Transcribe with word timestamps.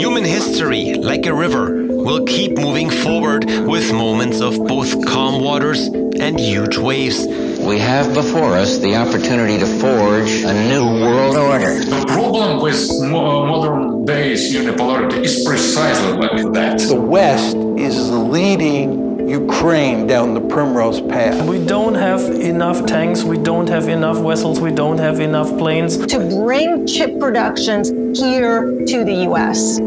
Human 0.00 0.24
history, 0.24 0.94
like 0.94 1.26
a 1.26 1.34
river, 1.34 1.86
will 1.88 2.24
keep 2.24 2.56
moving 2.56 2.88
forward 2.88 3.44
with 3.44 3.92
moments 3.92 4.40
of 4.40 4.56
both 4.66 5.06
calm 5.06 5.42
waters 5.42 5.86
and 5.86 6.40
huge 6.40 6.78
waves. 6.78 7.26
We 7.26 7.78
have 7.78 8.14
before 8.14 8.56
us 8.56 8.78
the 8.78 8.96
opportunity 8.96 9.58
to 9.58 9.66
forge 9.66 10.30
a 10.42 10.54
new 10.68 10.84
world 10.84 11.36
order. 11.36 11.84
The 11.84 12.06
problem 12.08 12.62
with 12.62 12.88
modern 13.10 14.06
days 14.06 14.54
unipolarity 14.54 15.22
is 15.24 15.44
precisely 15.44 16.12
like 16.12 16.52
that. 16.54 16.78
The 16.80 17.00
West 17.00 17.56
is 17.78 18.10
leading 18.10 19.09
Ukraine 19.30 20.08
down 20.08 20.34
the 20.34 20.40
primrose 20.40 21.00
path. 21.00 21.48
We 21.48 21.64
don't 21.64 21.94
have 21.94 22.20
enough 22.20 22.84
tanks, 22.84 23.22
we 23.22 23.38
don't 23.38 23.68
have 23.68 23.88
enough 23.88 24.18
vessels, 24.18 24.60
we 24.60 24.72
don't 24.72 24.98
have 24.98 25.20
enough 25.20 25.56
planes. 25.56 25.96
To 26.08 26.18
bring 26.18 26.84
chip 26.84 27.20
productions 27.20 27.90
here 28.18 28.62
to 28.86 29.04
the 29.04 29.16
US. 29.28 29.78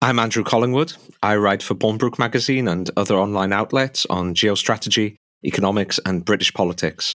I'm 0.00 0.18
Andrew 0.18 0.44
Collingwood. 0.44 0.94
I 1.22 1.36
write 1.36 1.62
for 1.62 1.74
Bournebrook 1.74 2.18
magazine 2.18 2.68
and 2.68 2.90
other 2.96 3.16
online 3.16 3.52
outlets 3.52 4.06
on 4.08 4.34
geostrategy, 4.34 5.16
economics, 5.44 6.00
and 6.06 6.24
British 6.24 6.54
politics. 6.54 7.14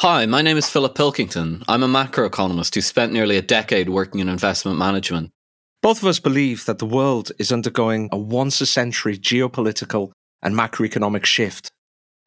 Hi, 0.00 0.24
my 0.24 0.40
name 0.40 0.56
is 0.56 0.70
Philip 0.70 0.94
Pilkington. 0.94 1.62
I'm 1.68 1.82
a 1.82 1.86
macroeconomist 1.86 2.74
who 2.74 2.80
spent 2.80 3.12
nearly 3.12 3.36
a 3.36 3.42
decade 3.42 3.90
working 3.90 4.20
in 4.20 4.30
investment 4.30 4.78
management. 4.78 5.30
Both 5.82 5.98
of 5.98 6.08
us 6.08 6.18
believe 6.18 6.64
that 6.64 6.78
the 6.78 6.86
world 6.86 7.32
is 7.38 7.52
undergoing 7.52 8.08
a 8.10 8.16
once 8.16 8.62
a 8.62 8.66
century 8.66 9.18
geopolitical 9.18 10.12
and 10.40 10.54
macroeconomic 10.54 11.26
shift. 11.26 11.70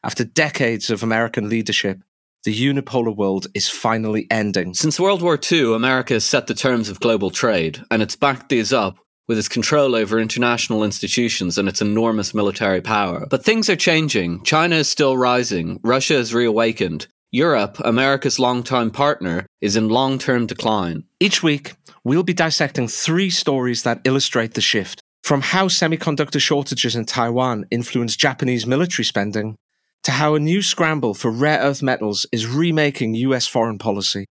After 0.03 0.23
decades 0.23 0.91
of 0.91 1.01
American 1.01 1.49
leadership, 1.49 2.03
the 2.43 2.53
unipolar 2.53 3.15
world 3.15 3.47
is 3.55 3.69
finally 3.69 4.27
ending. 4.29 4.75
Since 4.75 4.99
World 4.99 5.23
War 5.23 5.39
II, 5.51 5.73
America 5.73 6.13
has 6.13 6.25
set 6.25 6.45
the 6.45 6.53
terms 6.53 6.89
of 6.89 6.99
global 6.99 7.31
trade, 7.31 7.83
and 7.89 8.03
it's 8.03 8.15
backed 8.15 8.49
these 8.49 8.71
up 8.71 8.97
with 9.27 9.39
its 9.39 9.49
control 9.49 9.95
over 9.95 10.19
international 10.19 10.83
institutions 10.83 11.57
and 11.57 11.67
its 11.67 11.81
enormous 11.81 12.35
military 12.35 12.81
power. 12.81 13.25
But 13.27 13.43
things 13.43 13.67
are 13.67 13.75
changing. 13.75 14.43
China 14.43 14.75
is 14.75 14.89
still 14.89 15.17
rising, 15.17 15.79
Russia 15.83 16.13
has 16.13 16.35
reawakened, 16.35 17.07
Europe, 17.35 17.79
America's 17.83 18.37
longtime 18.37 18.91
partner, 18.91 19.47
is 19.59 19.75
in 19.75 19.89
long 19.89 20.19
term 20.19 20.45
decline. 20.45 21.03
Each 21.19 21.41
week, 21.41 21.73
we'll 22.03 22.21
be 22.21 22.31
dissecting 22.31 22.87
three 22.87 23.31
stories 23.31 23.81
that 23.81 24.01
illustrate 24.03 24.53
the 24.53 24.61
shift 24.61 25.01
from 25.23 25.41
how 25.41 25.67
semiconductor 25.67 26.39
shortages 26.39 26.95
in 26.95 27.05
Taiwan 27.05 27.65
influence 27.71 28.15
Japanese 28.15 28.67
military 28.67 29.03
spending 29.03 29.55
to 30.03 30.11
how 30.11 30.35
a 30.35 30.39
new 30.39 30.61
scramble 30.61 31.15
for 31.15 31.31
rare 31.31 31.57
earth 31.57 31.81
metals 31.81 32.27
is 32.31 32.45
remaking 32.45 33.15
US 33.15 33.47
foreign 33.47 33.79
policy. 33.79 34.27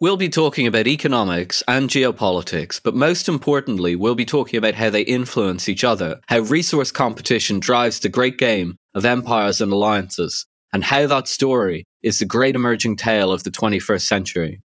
We'll 0.00 0.16
be 0.16 0.30
talking 0.30 0.66
about 0.66 0.86
economics 0.86 1.62
and 1.68 1.90
geopolitics, 1.90 2.80
but 2.82 2.94
most 2.94 3.28
importantly, 3.28 3.96
we'll 3.96 4.14
be 4.14 4.24
talking 4.24 4.56
about 4.56 4.76
how 4.76 4.88
they 4.88 5.02
influence 5.02 5.68
each 5.68 5.84
other, 5.84 6.18
how 6.28 6.38
resource 6.38 6.90
competition 6.90 7.60
drives 7.60 8.00
the 8.00 8.08
great 8.08 8.38
game 8.38 8.76
of 8.94 9.04
empires 9.04 9.60
and 9.60 9.70
alliances, 9.70 10.46
and 10.72 10.84
how 10.84 11.06
that 11.06 11.28
story 11.28 11.84
is 12.02 12.18
the 12.18 12.24
great 12.24 12.54
emerging 12.54 12.96
tale 12.96 13.32
of 13.32 13.44
the 13.44 13.50
21st 13.50 14.02
century. 14.02 14.60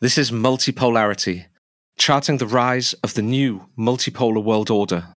This 0.00 0.18
is 0.18 0.30
Multipolarity, 0.30 1.46
charting 1.96 2.38
the 2.38 2.46
rise 2.46 2.92
of 3.02 3.14
the 3.14 3.22
new 3.22 3.66
multipolar 3.78 4.42
world 4.42 4.70
order. 4.70 5.08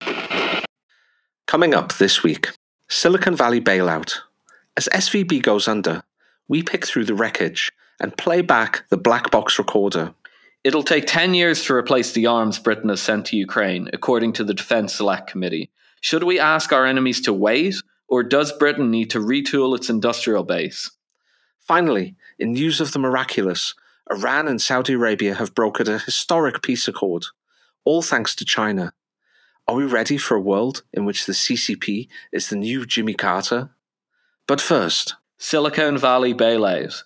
Coming 1.47 1.73
up 1.73 1.93
this 1.97 2.23
week 2.23 2.49
Silicon 2.89 3.37
Valley 3.37 3.61
bailout. 3.61 4.15
As 4.75 4.89
SVB 4.93 5.41
goes 5.41 5.67
under, 5.67 6.03
we 6.49 6.61
pick 6.61 6.85
through 6.85 7.05
the 7.05 7.13
wreckage 7.13 7.71
and 8.01 8.17
play 8.17 8.41
back 8.41 8.83
the 8.89 8.97
black 8.97 9.31
box 9.31 9.57
recorder. 9.57 10.13
It'll 10.65 10.83
take 10.83 11.05
10 11.07 11.33
years 11.33 11.63
to 11.63 11.73
replace 11.73 12.11
the 12.11 12.25
arms 12.25 12.59
Britain 12.59 12.89
has 12.89 13.01
sent 13.01 13.27
to 13.27 13.37
Ukraine, 13.37 13.89
according 13.93 14.33
to 14.33 14.43
the 14.43 14.53
Defence 14.53 14.93
Select 14.93 15.29
Committee. 15.29 15.71
Should 16.01 16.23
we 16.23 16.37
ask 16.37 16.73
our 16.73 16.85
enemies 16.85 17.21
to 17.21 17.33
wait, 17.33 17.75
or 18.11 18.21
does 18.21 18.51
Britain 18.51 18.91
need 18.91 19.09
to 19.09 19.19
retool 19.19 19.75
its 19.75 19.89
industrial 19.89 20.43
base? 20.43 20.91
Finally, 21.59 22.15
in 22.37 22.51
news 22.51 22.81
of 22.81 22.91
the 22.91 22.99
miraculous, 22.99 23.73
Iran 24.11 24.49
and 24.49 24.61
Saudi 24.61 24.93
Arabia 24.93 25.35
have 25.35 25.55
brokered 25.55 25.87
a 25.87 25.97
historic 25.97 26.61
peace 26.61 26.89
accord, 26.89 27.23
all 27.85 28.01
thanks 28.01 28.35
to 28.35 28.45
China. 28.45 28.91
Are 29.67 29.75
we 29.75 29.85
ready 29.85 30.17
for 30.17 30.35
a 30.35 30.41
world 30.41 30.83
in 30.91 31.05
which 31.05 31.25
the 31.25 31.31
CCP 31.31 32.09
is 32.33 32.49
the 32.49 32.57
new 32.57 32.85
Jimmy 32.85 33.13
Carter? 33.13 33.69
But 34.45 34.59
first, 34.59 35.15
Silicon 35.39 35.97
Valley 35.97 36.33
bailout. 36.33 37.03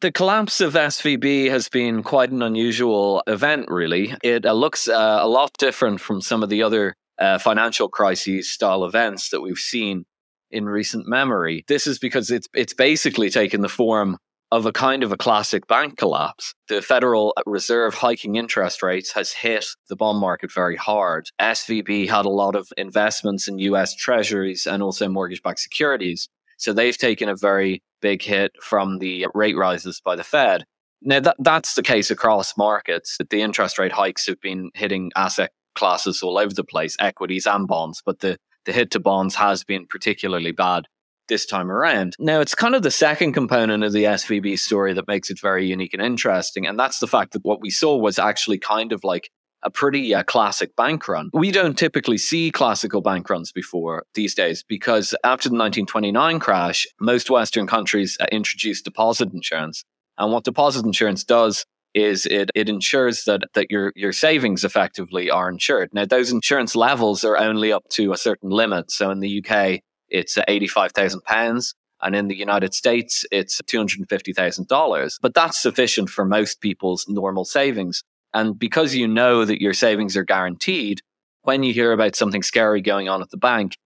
The 0.00 0.12
collapse 0.12 0.60
of 0.60 0.74
SVB 0.74 1.48
has 1.48 1.68
been 1.68 2.02
quite 2.02 2.30
an 2.30 2.42
unusual 2.42 3.22
event, 3.26 3.70
really. 3.70 4.14
It 4.22 4.44
uh, 4.44 4.52
looks 4.52 4.88
uh, 4.88 5.20
a 5.22 5.28
lot 5.28 5.52
different 5.58 6.00
from 6.00 6.20
some 6.20 6.42
of 6.42 6.50
the 6.50 6.62
other 6.62 6.94
uh, 7.22 7.38
financial 7.38 7.88
crises 7.88 8.50
style 8.50 8.84
events 8.84 9.30
that 9.30 9.40
we've 9.40 9.56
seen 9.56 10.04
in 10.50 10.66
recent 10.66 11.06
memory. 11.06 11.64
This 11.68 11.86
is 11.86 11.98
because 11.98 12.30
it's 12.30 12.48
it's 12.52 12.74
basically 12.74 13.30
taken 13.30 13.60
the 13.60 13.68
form 13.68 14.18
of 14.50 14.66
a 14.66 14.72
kind 14.72 15.02
of 15.02 15.12
a 15.12 15.16
classic 15.16 15.66
bank 15.66 15.96
collapse. 15.96 16.52
The 16.68 16.82
Federal 16.82 17.32
Reserve 17.46 17.94
hiking 17.94 18.34
interest 18.34 18.82
rates 18.82 19.12
has 19.12 19.32
hit 19.32 19.64
the 19.88 19.96
bond 19.96 20.18
market 20.18 20.52
very 20.52 20.76
hard. 20.76 21.28
SVB 21.40 22.08
had 22.08 22.26
a 22.26 22.28
lot 22.28 22.54
of 22.54 22.68
investments 22.76 23.48
in 23.48 23.58
US 23.60 23.94
treasuries 23.94 24.66
and 24.66 24.82
also 24.82 25.08
mortgage 25.08 25.42
backed 25.42 25.60
securities. 25.60 26.28
So 26.58 26.72
they've 26.72 26.98
taken 26.98 27.28
a 27.28 27.36
very 27.36 27.82
big 28.02 28.22
hit 28.22 28.52
from 28.60 28.98
the 28.98 29.26
rate 29.32 29.56
rises 29.56 30.02
by 30.04 30.16
the 30.16 30.24
Fed. 30.24 30.64
Now, 31.00 31.20
that, 31.20 31.36
that's 31.38 31.74
the 31.74 31.82
case 31.82 32.10
across 32.10 32.56
markets. 32.56 33.16
The 33.30 33.40
interest 33.40 33.78
rate 33.78 33.92
hikes 33.92 34.26
have 34.26 34.40
been 34.40 34.70
hitting 34.74 35.10
asset 35.16 35.50
classes 35.74 36.22
all 36.22 36.38
over 36.38 36.54
the 36.54 36.64
place, 36.64 36.96
equities 36.98 37.46
and 37.46 37.66
bonds, 37.66 38.02
but 38.04 38.20
the, 38.20 38.36
the 38.64 38.72
hit 38.72 38.90
to 38.92 39.00
bonds 39.00 39.34
has 39.34 39.64
been 39.64 39.86
particularly 39.86 40.52
bad 40.52 40.86
this 41.28 41.46
time 41.46 41.70
around. 41.70 42.14
Now, 42.18 42.40
it's 42.40 42.54
kind 42.54 42.74
of 42.74 42.82
the 42.82 42.90
second 42.90 43.32
component 43.32 43.84
of 43.84 43.92
the 43.92 44.04
SVB 44.04 44.58
story 44.58 44.92
that 44.94 45.08
makes 45.08 45.30
it 45.30 45.40
very 45.40 45.66
unique 45.66 45.94
and 45.94 46.02
interesting. 46.02 46.66
And 46.66 46.78
that's 46.78 46.98
the 46.98 47.06
fact 47.06 47.32
that 47.32 47.44
what 47.44 47.60
we 47.60 47.70
saw 47.70 47.96
was 47.96 48.18
actually 48.18 48.58
kind 48.58 48.92
of 48.92 49.02
like 49.04 49.30
a 49.62 49.70
pretty 49.70 50.14
uh, 50.14 50.22
classic 50.24 50.74
bank 50.76 51.06
run. 51.08 51.30
We 51.32 51.50
don't 51.50 51.78
typically 51.78 52.18
see 52.18 52.50
classical 52.50 53.00
bank 53.00 53.30
runs 53.30 53.52
before 53.52 54.04
these 54.14 54.34
days 54.34 54.64
because 54.66 55.14
after 55.24 55.48
the 55.48 55.54
1929 55.54 56.40
crash, 56.40 56.86
most 57.00 57.30
Western 57.30 57.66
countries 57.66 58.16
uh, 58.20 58.26
introduced 58.32 58.84
deposit 58.84 59.32
insurance. 59.32 59.84
And 60.18 60.32
what 60.32 60.44
deposit 60.44 60.84
insurance 60.84 61.24
does 61.24 61.64
is 61.94 62.26
it 62.26 62.50
it 62.54 62.68
ensures 62.68 63.24
that 63.24 63.42
that 63.54 63.70
your 63.70 63.92
your 63.94 64.12
savings 64.12 64.64
effectively 64.64 65.30
are 65.30 65.48
insured. 65.48 65.90
Now 65.92 66.04
those 66.04 66.30
insurance 66.30 66.74
levels 66.74 67.24
are 67.24 67.36
only 67.36 67.72
up 67.72 67.84
to 67.90 68.12
a 68.12 68.16
certain 68.16 68.50
limit. 68.50 68.90
So 68.90 69.10
in 69.10 69.20
the 69.20 69.44
UK 69.44 69.80
it's 70.08 70.38
eighty 70.48 70.66
five 70.66 70.92
thousand 70.92 71.22
pounds. 71.24 71.74
And 72.04 72.16
in 72.16 72.26
the 72.26 72.36
United 72.36 72.74
States, 72.74 73.24
it's 73.30 73.62
$250,000. 73.62 75.18
But 75.22 75.34
that's 75.34 75.62
sufficient 75.62 76.10
for 76.10 76.24
most 76.24 76.60
people's 76.60 77.06
normal 77.08 77.44
savings. 77.44 78.02
And 78.34 78.58
because 78.58 78.94
you 78.96 79.06
know 79.06 79.44
that 79.44 79.62
your 79.62 79.72
savings 79.72 80.16
are 80.16 80.24
guaranteed, 80.24 81.00
when 81.42 81.62
you 81.62 81.72
hear 81.72 81.92
about 81.92 82.16
something 82.16 82.42
scary 82.42 82.80
going 82.80 83.08
on 83.08 83.22
at 83.22 83.30
the 83.30 83.36
bank, 83.36 83.76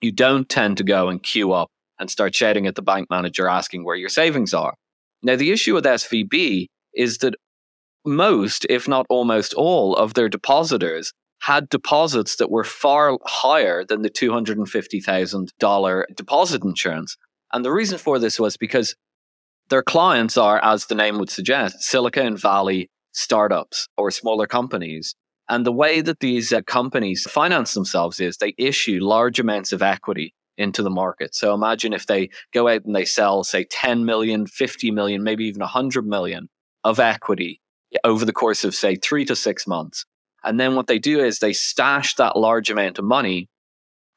you 0.00 0.10
don't 0.10 0.48
tend 0.48 0.78
to 0.78 0.84
go 0.84 1.08
and 1.08 1.22
queue 1.22 1.52
up 1.52 1.70
and 1.98 2.10
start 2.10 2.34
shouting 2.34 2.66
at 2.66 2.74
the 2.74 2.82
bank 2.82 3.08
manager 3.08 3.46
asking 3.46 3.84
where 3.84 3.96
your 3.96 4.08
savings 4.08 4.52
are. 4.52 4.74
Now, 5.22 5.36
the 5.36 5.52
issue 5.52 5.74
with 5.74 5.84
SVB 5.84 6.66
is 6.96 7.18
that 7.18 7.34
most, 8.04 8.66
if 8.68 8.86
not 8.86 9.06
almost 9.08 9.54
all, 9.54 9.96
of 9.96 10.14
their 10.14 10.28
depositors 10.28 11.12
had 11.40 11.68
deposits 11.68 12.36
that 12.36 12.50
were 12.50 12.64
far 12.64 13.18
higher 13.24 13.84
than 13.84 14.02
the 14.02 14.10
$250,000 14.10 16.04
deposit 16.16 16.64
insurance. 16.64 17.16
And 17.52 17.64
the 17.64 17.72
reason 17.72 17.98
for 17.98 18.18
this 18.18 18.40
was 18.40 18.56
because 18.56 18.96
their 19.68 19.82
clients 19.82 20.36
are, 20.36 20.62
as 20.62 20.86
the 20.86 20.94
name 20.94 21.18
would 21.18 21.30
suggest, 21.30 21.82
Silicon 21.82 22.36
Valley 22.36 22.90
startups 23.12 23.88
or 23.96 24.10
smaller 24.10 24.46
companies. 24.46 25.14
And 25.48 25.64
the 25.66 25.72
way 25.72 26.00
that 26.00 26.20
these 26.20 26.52
uh, 26.52 26.62
companies 26.62 27.24
finance 27.30 27.74
themselves 27.74 28.20
is 28.20 28.36
they 28.36 28.54
issue 28.56 28.98
large 29.02 29.38
amounts 29.38 29.72
of 29.72 29.82
equity 29.82 30.34
into 30.56 30.82
the 30.82 30.90
market. 30.90 31.34
So 31.34 31.52
imagine 31.52 31.92
if 31.92 32.06
they 32.06 32.30
go 32.52 32.68
out 32.68 32.84
and 32.84 32.94
they 32.94 33.04
sell, 33.04 33.44
say, 33.44 33.64
10 33.64 34.04
million, 34.04 34.46
50 34.46 34.90
million, 34.90 35.22
maybe 35.22 35.44
even 35.44 35.60
100 35.60 36.06
million 36.06 36.48
of 36.84 37.00
equity 37.00 37.60
over 38.04 38.24
the 38.24 38.32
course 38.32 38.64
of, 38.64 38.74
say, 38.74 38.96
three 38.96 39.24
to 39.24 39.36
six 39.36 39.66
months. 39.66 40.04
And 40.42 40.60
then 40.60 40.76
what 40.76 40.86
they 40.86 40.98
do 40.98 41.20
is 41.20 41.38
they 41.38 41.52
stash 41.52 42.14
that 42.16 42.36
large 42.36 42.70
amount 42.70 42.98
of 42.98 43.04
money 43.04 43.48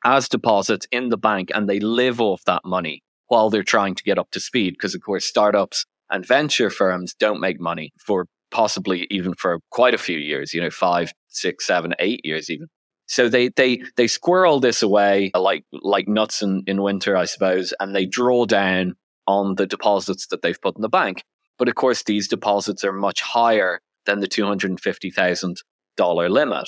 as 0.04 0.28
deposits 0.28 0.88
in 0.92 1.10
the 1.10 1.18
bank 1.18 1.50
and 1.54 1.68
they 1.68 1.80
live 1.80 2.20
off 2.22 2.44
that 2.46 2.64
money 2.66 3.02
while 3.28 3.50
they're 3.50 3.64
trying 3.64 3.96
to 3.96 4.04
get 4.04 4.18
up 4.18 4.30
to 4.32 4.40
speed. 4.40 4.74
Because, 4.74 4.94
of 4.94 5.02
course, 5.02 5.26
startups 5.26 5.86
and 6.10 6.26
venture 6.26 6.70
firms 6.70 7.14
don't 7.14 7.40
make 7.40 7.60
money 7.60 7.94
for 7.98 8.28
possibly 8.52 9.08
even 9.10 9.34
for 9.34 9.60
quite 9.70 9.94
a 9.94 9.98
few 9.98 10.18
years, 10.18 10.54
you 10.54 10.62
know, 10.62 10.70
five, 10.70 11.12
six, 11.28 11.66
seven, 11.66 11.94
eight 12.00 12.22
years 12.24 12.50
even. 12.50 12.68
So 13.08 13.30
they 13.30 13.50
they 13.50 13.82
they 13.96 14.08
squirrel 14.08 14.60
this 14.60 14.82
away 14.82 15.32
like 15.34 15.64
like 15.72 16.08
nuts 16.08 16.42
in, 16.42 16.64
in 16.68 16.82
winter, 16.82 17.16
I 17.16 17.26
suppose, 17.26 17.74
and 17.80 17.96
they 17.96 18.06
draw 18.06 18.46
down 18.46 18.96
on 19.28 19.56
the 19.56 19.66
deposits 19.66 20.28
that 20.28 20.42
they've 20.42 20.62
put 20.62 20.76
in 20.76 20.82
the 20.82 20.90
bank. 20.90 21.24
But 21.58 21.70
of 21.70 21.76
course, 21.76 22.04
these 22.04 22.28
deposits 22.28 22.84
are 22.84 22.94
much 22.94 23.22
higher 23.22 23.80
than 24.06 24.20
the 24.20 24.28
two 24.28 24.46
hundred 24.46 24.72
and 24.72 24.80
fifty 24.80 25.10
thousand 25.10 25.58
dollar 25.96 26.30
limit. 26.30 26.68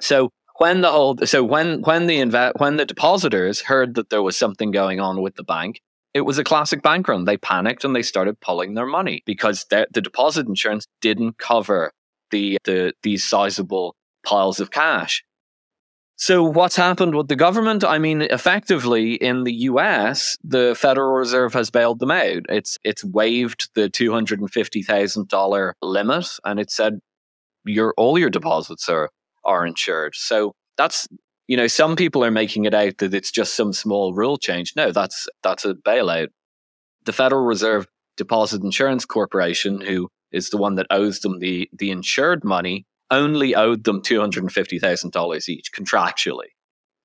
So 0.00 0.30
when 0.58 0.80
the 0.80 0.90
whole 0.90 1.16
so 1.24 1.42
when 1.42 1.82
when 1.82 2.06
the 2.06 2.18
inve- 2.18 2.58
when 2.58 2.76
the 2.76 2.84
depositors 2.84 3.62
heard 3.62 3.94
that 3.94 4.10
there 4.10 4.22
was 4.22 4.38
something 4.38 4.70
going 4.70 5.00
on 5.00 5.22
with 5.22 5.36
the 5.36 5.44
bank, 5.44 5.80
it 6.14 6.22
was 6.22 6.38
a 6.38 6.44
classic 6.44 6.82
bank 6.82 7.08
run. 7.08 7.24
They 7.24 7.36
panicked 7.36 7.84
and 7.84 7.96
they 7.96 8.02
started 8.02 8.40
pulling 8.40 8.74
their 8.74 8.86
money 8.86 9.22
because 9.26 9.66
the 9.70 9.86
deposit 9.92 10.46
insurance 10.46 10.86
didn't 11.00 11.38
cover 11.38 11.92
the 12.30 12.58
the 12.64 12.92
these 13.02 13.24
sizable 13.24 13.96
piles 14.24 14.60
of 14.60 14.70
cash. 14.70 15.24
So 16.16 16.44
what's 16.44 16.76
happened 16.76 17.14
with 17.14 17.28
the 17.28 17.36
government? 17.36 17.84
I 17.84 17.98
mean, 17.98 18.22
effectively 18.22 19.14
in 19.14 19.44
the 19.44 19.52
US, 19.70 20.36
the 20.44 20.76
Federal 20.78 21.12
Reserve 21.12 21.52
has 21.54 21.70
bailed 21.70 21.98
them 21.98 22.10
out. 22.10 22.42
It's 22.48 22.78
it's 22.84 23.04
waived 23.04 23.70
the 23.74 23.88
two 23.88 24.12
hundred 24.12 24.40
and 24.40 24.50
fifty 24.50 24.82
thousand 24.82 25.28
dollar 25.28 25.74
limit, 25.82 26.28
and 26.44 26.60
it 26.60 26.70
said 26.70 27.00
your 27.64 27.94
all 27.96 28.18
your 28.18 28.30
deposits 28.30 28.88
are 28.88 29.10
are 29.44 29.66
insured. 29.66 30.14
So 30.14 30.54
that's 30.76 31.08
you 31.48 31.56
know 31.56 31.66
some 31.66 31.96
people 31.96 32.24
are 32.24 32.30
making 32.30 32.66
it 32.66 32.74
out 32.74 32.98
that 32.98 33.14
it's 33.14 33.30
just 33.30 33.54
some 33.54 33.72
small 33.72 34.14
rule 34.14 34.36
change. 34.36 34.74
No, 34.76 34.92
that's 34.92 35.26
that's 35.42 35.64
a 35.64 35.74
bailout. 35.74 36.28
The 37.04 37.12
Federal 37.12 37.44
Reserve 37.44 37.88
Deposit 38.16 38.62
Insurance 38.62 39.04
Corporation, 39.04 39.80
who 39.80 40.08
is 40.30 40.50
the 40.50 40.56
one 40.56 40.76
that 40.76 40.86
owes 40.90 41.20
them 41.20 41.40
the 41.40 41.68
the 41.72 41.90
insured 41.90 42.44
money, 42.44 42.86
only 43.12 43.54
owed 43.54 43.84
them 43.84 44.02
two 44.02 44.20
hundred 44.20 44.42
and 44.42 44.52
fifty 44.52 44.80
thousand 44.80 45.12
dollars 45.12 45.48
each 45.48 45.70
contractually, 45.72 46.50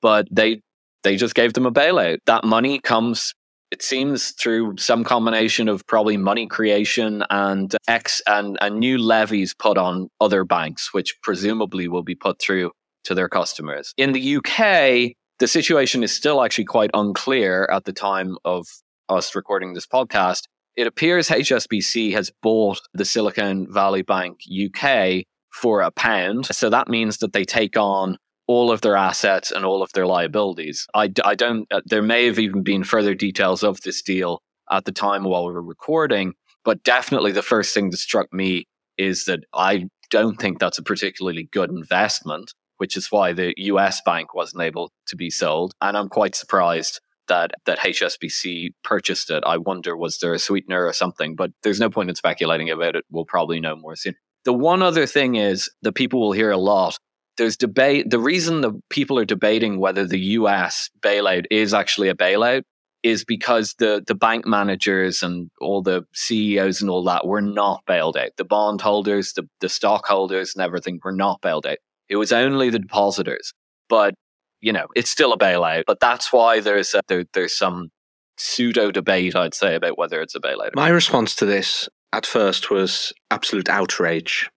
but 0.02 0.28
they 0.32 0.62
they 1.04 1.16
just 1.16 1.36
gave 1.36 1.54
them 1.54 1.66
a 1.66 1.72
bailout. 1.72 2.18
That 2.26 2.44
money 2.44 2.80
comes, 2.80 3.34
it 3.72 3.82
seems, 3.82 4.32
through 4.32 4.78
some 4.78 5.04
combination 5.04 5.70
of 5.70 5.86
probably 5.88 6.18
money 6.18 6.48
creation 6.48 7.24
and 7.30 7.74
X 7.88 8.22
and, 8.28 8.58
and 8.60 8.80
new 8.80 8.98
levies 8.98 9.54
put 9.54 9.78
on 9.78 10.10
other 10.20 10.44
banks, 10.44 10.94
which 10.94 11.16
presumably 11.22 11.88
will 11.88 12.04
be 12.04 12.16
put 12.16 12.42
through 12.42 12.72
to 13.06 13.16
their 13.16 13.30
customers. 13.30 13.94
In 13.96 14.12
the 14.12 14.38
UK, 14.38 15.14
the 15.40 15.48
situation 15.48 16.04
is 16.04 16.12
still 16.12 16.44
actually 16.44 16.66
quite 16.66 16.90
unclear 16.94 17.70
at 17.72 17.86
the 17.86 17.94
time 17.94 18.36
of 18.44 18.66
us 19.08 19.36
recording 19.36 19.74
this 19.74 19.88
podcast. 19.88 20.44
It 20.76 20.88
appears 20.88 21.30
HSBC 21.30 22.12
has 22.14 22.32
bought 22.42 22.82
the 22.94 23.06
Silicon 23.06 23.72
Valley 23.72 24.02
Bank 24.02 24.40
UK 24.52 25.24
for 25.58 25.82
a 25.82 25.92
pound. 25.92 26.46
So 26.48 26.70
that 26.70 26.88
means 26.88 27.18
that 27.18 27.34
they 27.34 27.44
take 27.44 27.78
on 27.78 28.18
all 28.48 28.72
of 28.72 28.82
their 28.82 28.96
assets 28.96 29.52
and 29.52 29.66
all 29.66 29.82
of 29.82 29.92
their 29.94 30.08
liabilities. 30.08 30.88
I, 30.94 31.12
I 31.26 31.36
don't, 31.36 31.68
uh, 31.72 31.82
there 31.86 32.02
may 32.02 32.26
have 32.26 32.40
even 32.40 32.64
been 32.64 32.84
further 32.84 33.14
details 33.14 33.64
of 33.64 33.82
this 33.82 34.02
deal 34.02 34.42
at 34.72 34.86
the 34.86 34.92
time 34.92 35.24
while 35.24 35.46
we 35.46 35.54
were 35.54 35.62
recording, 35.62 36.34
but 36.64 36.84
definitely 36.84 37.32
the 37.32 37.42
first 37.42 37.74
thing 37.74 37.90
that 37.90 37.98
struck 37.98 38.32
me 38.32 38.68
is 38.98 39.26
that 39.26 39.42
I 39.54 39.88
don't 40.10 40.40
think 40.40 40.60
that's 40.60 40.78
a 40.78 40.84
particularly 40.84 41.50
good 41.52 41.70
investment, 41.70 42.54
which 42.78 42.96
is 42.96 43.12
why 43.12 43.34
the 43.34 43.54
US 43.58 44.02
bank 44.06 44.34
wasn't 44.34 44.64
able 44.64 44.92
to 45.08 45.16
be 45.16 45.30
sold. 45.30 45.74
And 45.82 45.98
I'm 45.98 46.08
quite 46.10 46.36
surprised 46.36 47.02
that 47.28 47.52
that 47.66 47.80
HSBC 47.80 48.70
purchased 48.84 49.30
it. 49.30 49.44
I 49.46 49.58
wonder 49.58 49.98
was 49.98 50.20
there 50.20 50.34
a 50.34 50.40
sweetener 50.40 50.86
or 50.86 50.94
something, 50.94 51.36
but 51.36 51.52
there's 51.64 51.80
no 51.80 51.90
point 51.90 52.10
in 52.10 52.16
speculating 52.16 52.70
about 52.70 52.96
it. 52.96 53.04
We'll 53.12 53.26
probably 53.26 53.60
know 53.60 53.76
more 53.76 53.98
soon. 53.98 54.16
The 54.48 54.54
one 54.54 54.82
other 54.82 55.06
thing 55.06 55.36
is 55.36 55.70
that 55.82 55.92
people 55.92 56.22
will 56.22 56.32
hear 56.32 56.52
a 56.52 56.58
lot. 56.58 56.98
There's 57.36 57.58
debate. 57.58 58.10
The 58.10 58.18
reason 58.18 58.62
the 58.62 58.80
people 58.90 59.20
are 59.20 59.26
debating 59.26 59.78
whether 59.78 60.08
the 60.08 60.20
US 60.20 60.90
bailout 61.02 61.48
is 61.52 61.74
actually 61.74 62.08
a 62.08 62.16
bailout 62.16 62.62
is 63.04 63.26
because 63.26 63.76
the, 63.78 64.02
the 64.08 64.16
bank 64.16 64.48
managers 64.48 65.22
and 65.22 65.52
all 65.60 65.82
the 65.82 66.06
CEOs 66.14 66.82
and 66.82 66.90
all 66.90 67.04
that 67.04 67.28
were 67.28 67.42
not 67.42 67.84
bailed 67.88 68.16
out. 68.16 68.30
The 68.38 68.46
bondholders, 68.46 69.34
the, 69.34 69.50
the 69.60 69.68
stockholders 69.68 70.54
and 70.56 70.64
everything 70.64 71.02
were 71.04 71.12
not 71.12 71.42
bailed 71.42 71.68
out. 71.68 71.80
It 72.08 72.16
was 72.16 72.32
only 72.32 72.70
the 72.70 72.80
depositors. 72.80 73.52
But, 73.90 74.14
you 74.62 74.72
know, 74.72 74.88
it's 74.96 75.10
still 75.10 75.34
a 75.34 75.38
bailout. 75.38 75.84
But 75.88 76.00
that's 76.00 76.32
why 76.32 76.62
there's 76.62 76.94
a, 76.94 77.02
there, 77.10 77.26
there's 77.34 77.58
some 77.58 77.90
pseudo 78.38 78.92
debate, 78.92 79.36
I'd 79.36 79.54
say, 79.54 79.76
about 79.76 79.98
whether 79.98 80.22
it's 80.22 80.36
a 80.36 80.40
bailout. 80.40 80.70
My 80.74 80.88
response 80.88 81.36
to 81.36 81.46
this 81.46 81.90
at 82.14 82.26
first 82.26 82.70
was 82.70 83.14
absolute 83.32 83.70
outrage. 83.70 84.50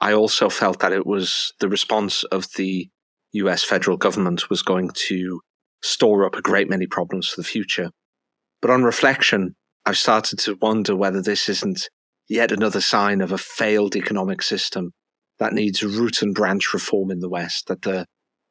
I 0.00 0.12
also 0.12 0.48
felt 0.48 0.80
that 0.80 0.92
it 0.92 1.06
was 1.06 1.52
the 1.60 1.68
response 1.68 2.24
of 2.24 2.46
the 2.56 2.88
US 3.32 3.62
federal 3.62 3.96
government 3.96 4.50
was 4.50 4.62
going 4.62 4.90
to 5.08 5.40
store 5.82 6.24
up 6.24 6.34
a 6.34 6.42
great 6.42 6.68
many 6.68 6.86
problems 6.86 7.28
for 7.28 7.40
the 7.40 7.46
future. 7.46 7.90
But 8.60 8.70
on 8.70 8.82
reflection, 8.82 9.54
I've 9.86 9.98
started 9.98 10.38
to 10.40 10.58
wonder 10.60 10.94
whether 10.96 11.22
this 11.22 11.48
isn't 11.48 11.88
yet 12.28 12.52
another 12.52 12.80
sign 12.80 13.20
of 13.20 13.32
a 13.32 13.38
failed 13.38 13.96
economic 13.96 14.42
system 14.42 14.92
that 15.38 15.52
needs 15.52 15.82
root 15.82 16.22
and 16.22 16.34
branch 16.34 16.72
reform 16.74 17.10
in 17.10 17.20
the 17.20 17.28
West, 17.28 17.66
that 17.68 17.82
the, 17.82 18.06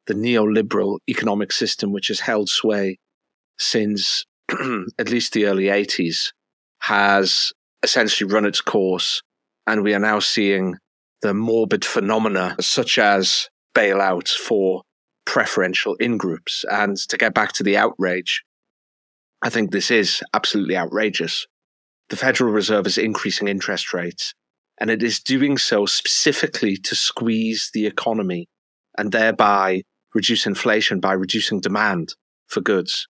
the 0.06 0.14
neoliberal 0.14 0.98
economic 1.08 1.52
system, 1.52 1.92
which 1.92 2.08
has 2.08 2.20
held 2.20 2.48
sway 2.48 2.98
since 3.58 4.24
at 4.98 5.10
least 5.10 5.32
the 5.32 5.46
early 5.46 5.64
80s, 5.64 6.32
has 6.80 7.52
essentially 7.82 8.30
run 8.30 8.44
its 8.44 8.60
course, 8.60 9.22
and 9.66 9.82
we 9.82 9.94
are 9.94 10.00
now 10.00 10.18
seeing 10.18 10.76
the 11.22 11.34
morbid 11.34 11.84
phenomena 11.84 12.56
such 12.60 12.98
as 12.98 13.48
bailouts 13.74 14.30
for 14.30 14.82
preferential 15.26 15.94
in 15.96 16.16
groups. 16.16 16.64
And 16.70 16.96
to 17.08 17.16
get 17.16 17.34
back 17.34 17.52
to 17.52 17.62
the 17.62 17.76
outrage, 17.76 18.42
I 19.42 19.50
think 19.50 19.70
this 19.70 19.90
is 19.90 20.22
absolutely 20.34 20.76
outrageous. 20.76 21.46
The 22.08 22.16
Federal 22.16 22.52
Reserve 22.52 22.86
is 22.86 22.98
increasing 22.98 23.48
interest 23.48 23.94
rates, 23.94 24.34
and 24.80 24.90
it 24.90 25.02
is 25.02 25.20
doing 25.20 25.58
so 25.58 25.86
specifically 25.86 26.76
to 26.76 26.94
squeeze 26.94 27.70
the 27.72 27.86
economy 27.86 28.48
and 28.98 29.12
thereby 29.12 29.82
reduce 30.14 30.46
inflation 30.46 31.00
by 31.00 31.12
reducing 31.12 31.60
demand 31.60 32.14
for 32.48 32.60
goods. 32.60 33.06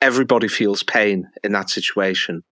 Everybody 0.00 0.46
feels 0.46 0.84
pain 0.84 1.28
in 1.42 1.52
that 1.52 1.70
situation. 1.70 2.44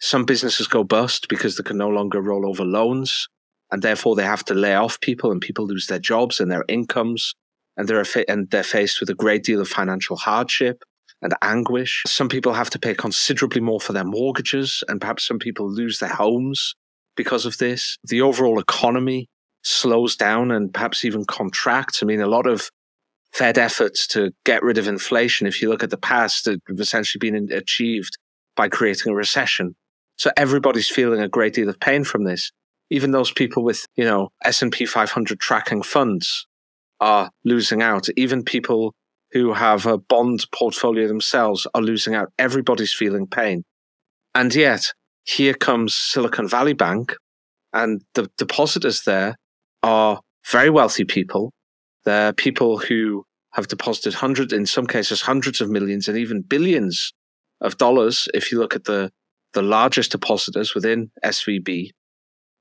Some 0.00 0.24
businesses 0.24 0.66
go 0.66 0.82
bust 0.82 1.28
because 1.28 1.56
they 1.56 1.62
can 1.62 1.76
no 1.76 1.88
longer 1.88 2.20
roll 2.20 2.48
over 2.48 2.64
loans 2.64 3.28
and 3.70 3.82
therefore 3.82 4.16
they 4.16 4.24
have 4.24 4.44
to 4.46 4.54
lay 4.54 4.74
off 4.74 5.00
people 5.00 5.30
and 5.30 5.40
people 5.40 5.66
lose 5.66 5.86
their 5.86 5.98
jobs 5.98 6.40
and 6.40 6.50
their 6.50 6.64
incomes 6.68 7.34
and 7.76 7.86
they're, 7.86 8.04
and 8.28 8.50
they're 8.50 8.62
faced 8.62 9.00
with 9.00 9.10
a 9.10 9.14
great 9.14 9.44
deal 9.44 9.60
of 9.60 9.68
financial 9.68 10.16
hardship 10.16 10.82
and 11.22 11.34
anguish. 11.42 12.02
Some 12.06 12.28
people 12.28 12.54
have 12.54 12.70
to 12.70 12.78
pay 12.78 12.94
considerably 12.94 13.60
more 13.60 13.80
for 13.80 13.92
their 13.92 14.04
mortgages 14.04 14.82
and 14.88 15.00
perhaps 15.00 15.26
some 15.26 15.38
people 15.38 15.70
lose 15.70 15.98
their 15.98 16.08
homes 16.08 16.74
because 17.16 17.44
of 17.44 17.58
this. 17.58 17.98
The 18.02 18.22
overall 18.22 18.58
economy 18.58 19.28
slows 19.62 20.16
down 20.16 20.50
and 20.50 20.72
perhaps 20.72 21.04
even 21.04 21.26
contracts. 21.26 22.02
I 22.02 22.06
mean, 22.06 22.22
a 22.22 22.26
lot 22.26 22.46
of 22.46 22.70
Fed 23.32 23.58
efforts 23.58 24.06
to 24.08 24.32
get 24.44 24.62
rid 24.62 24.78
of 24.78 24.88
inflation, 24.88 25.46
if 25.46 25.62
you 25.62 25.68
look 25.68 25.84
at 25.84 25.90
the 25.90 25.96
past, 25.96 26.46
have 26.46 26.58
essentially 26.78 27.18
been 27.20 27.52
achieved 27.52 28.18
by 28.56 28.68
creating 28.68 29.12
a 29.12 29.14
recession. 29.14 29.76
So 30.20 30.30
everybody's 30.36 30.90
feeling 30.90 31.22
a 31.22 31.28
great 31.28 31.54
deal 31.54 31.70
of 31.70 31.80
pain 31.80 32.04
from 32.04 32.24
this. 32.24 32.52
Even 32.90 33.10
those 33.10 33.32
people 33.32 33.64
with, 33.64 33.86
you 33.96 34.04
know, 34.04 34.28
S&P 34.44 34.84
500 34.84 35.40
tracking 35.40 35.80
funds 35.80 36.46
are 37.00 37.30
losing 37.42 37.80
out. 37.80 38.06
Even 38.18 38.44
people 38.44 38.92
who 39.32 39.54
have 39.54 39.86
a 39.86 39.96
bond 39.96 40.44
portfolio 40.54 41.08
themselves 41.08 41.66
are 41.72 41.80
losing 41.80 42.14
out. 42.14 42.28
Everybody's 42.38 42.92
feeling 42.92 43.26
pain. 43.26 43.64
And 44.34 44.54
yet, 44.54 44.92
here 45.24 45.54
comes 45.54 45.94
Silicon 45.94 46.46
Valley 46.46 46.74
Bank, 46.74 47.16
and 47.72 48.02
the 48.12 48.28
depositors 48.36 49.04
there 49.04 49.36
are 49.82 50.20
very 50.46 50.68
wealthy 50.68 51.06
people. 51.06 51.50
They're 52.04 52.34
people 52.34 52.76
who 52.76 53.24
have 53.54 53.68
deposited 53.68 54.12
hundreds, 54.12 54.52
in 54.52 54.66
some 54.66 54.86
cases, 54.86 55.22
hundreds 55.22 55.62
of 55.62 55.70
millions 55.70 56.08
and 56.08 56.18
even 56.18 56.42
billions 56.42 57.10
of 57.62 57.78
dollars. 57.78 58.28
If 58.34 58.52
you 58.52 58.58
look 58.58 58.76
at 58.76 58.84
the 58.84 59.10
the 59.52 59.62
largest 59.62 60.12
depositors 60.12 60.74
within 60.74 61.10
SVB, 61.24 61.90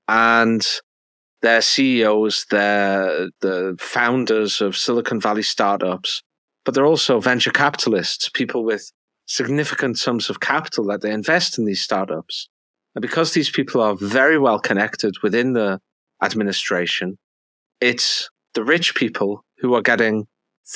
and 0.08 0.66
their 1.42 1.62
CEOs, 1.62 2.46
they're 2.50 3.30
the 3.42 3.78
founders 3.80 4.62
of 4.62 4.76
Silicon 4.76 5.22
Valley 5.22 5.44
startups, 5.44 6.24
but 6.66 6.74
they're 6.74 6.86
also 6.86 7.20
venture 7.20 7.52
capitalists, 7.52 8.30
people 8.30 8.66
with 8.66 8.92
significant 9.26 9.98
sums 9.98 10.30
of 10.30 10.40
capital 10.40 10.86
that 10.88 11.02
they 11.02 11.12
invest 11.12 11.58
in 11.58 11.66
these 11.66 11.82
startups. 11.82 12.50
And 12.96 13.02
because 13.02 13.34
these 13.34 13.50
people 13.50 13.82
are 13.82 13.96
very 13.96 14.40
well 14.40 14.60
connected 14.60 15.14
within 15.22 15.54
the 15.54 15.80
administration, 16.22 17.18
it's 17.80 18.30
the 18.56 18.64
rich 18.64 18.96
people 18.96 19.46
who 19.60 19.76
are 19.76 19.82
getting 19.82 20.26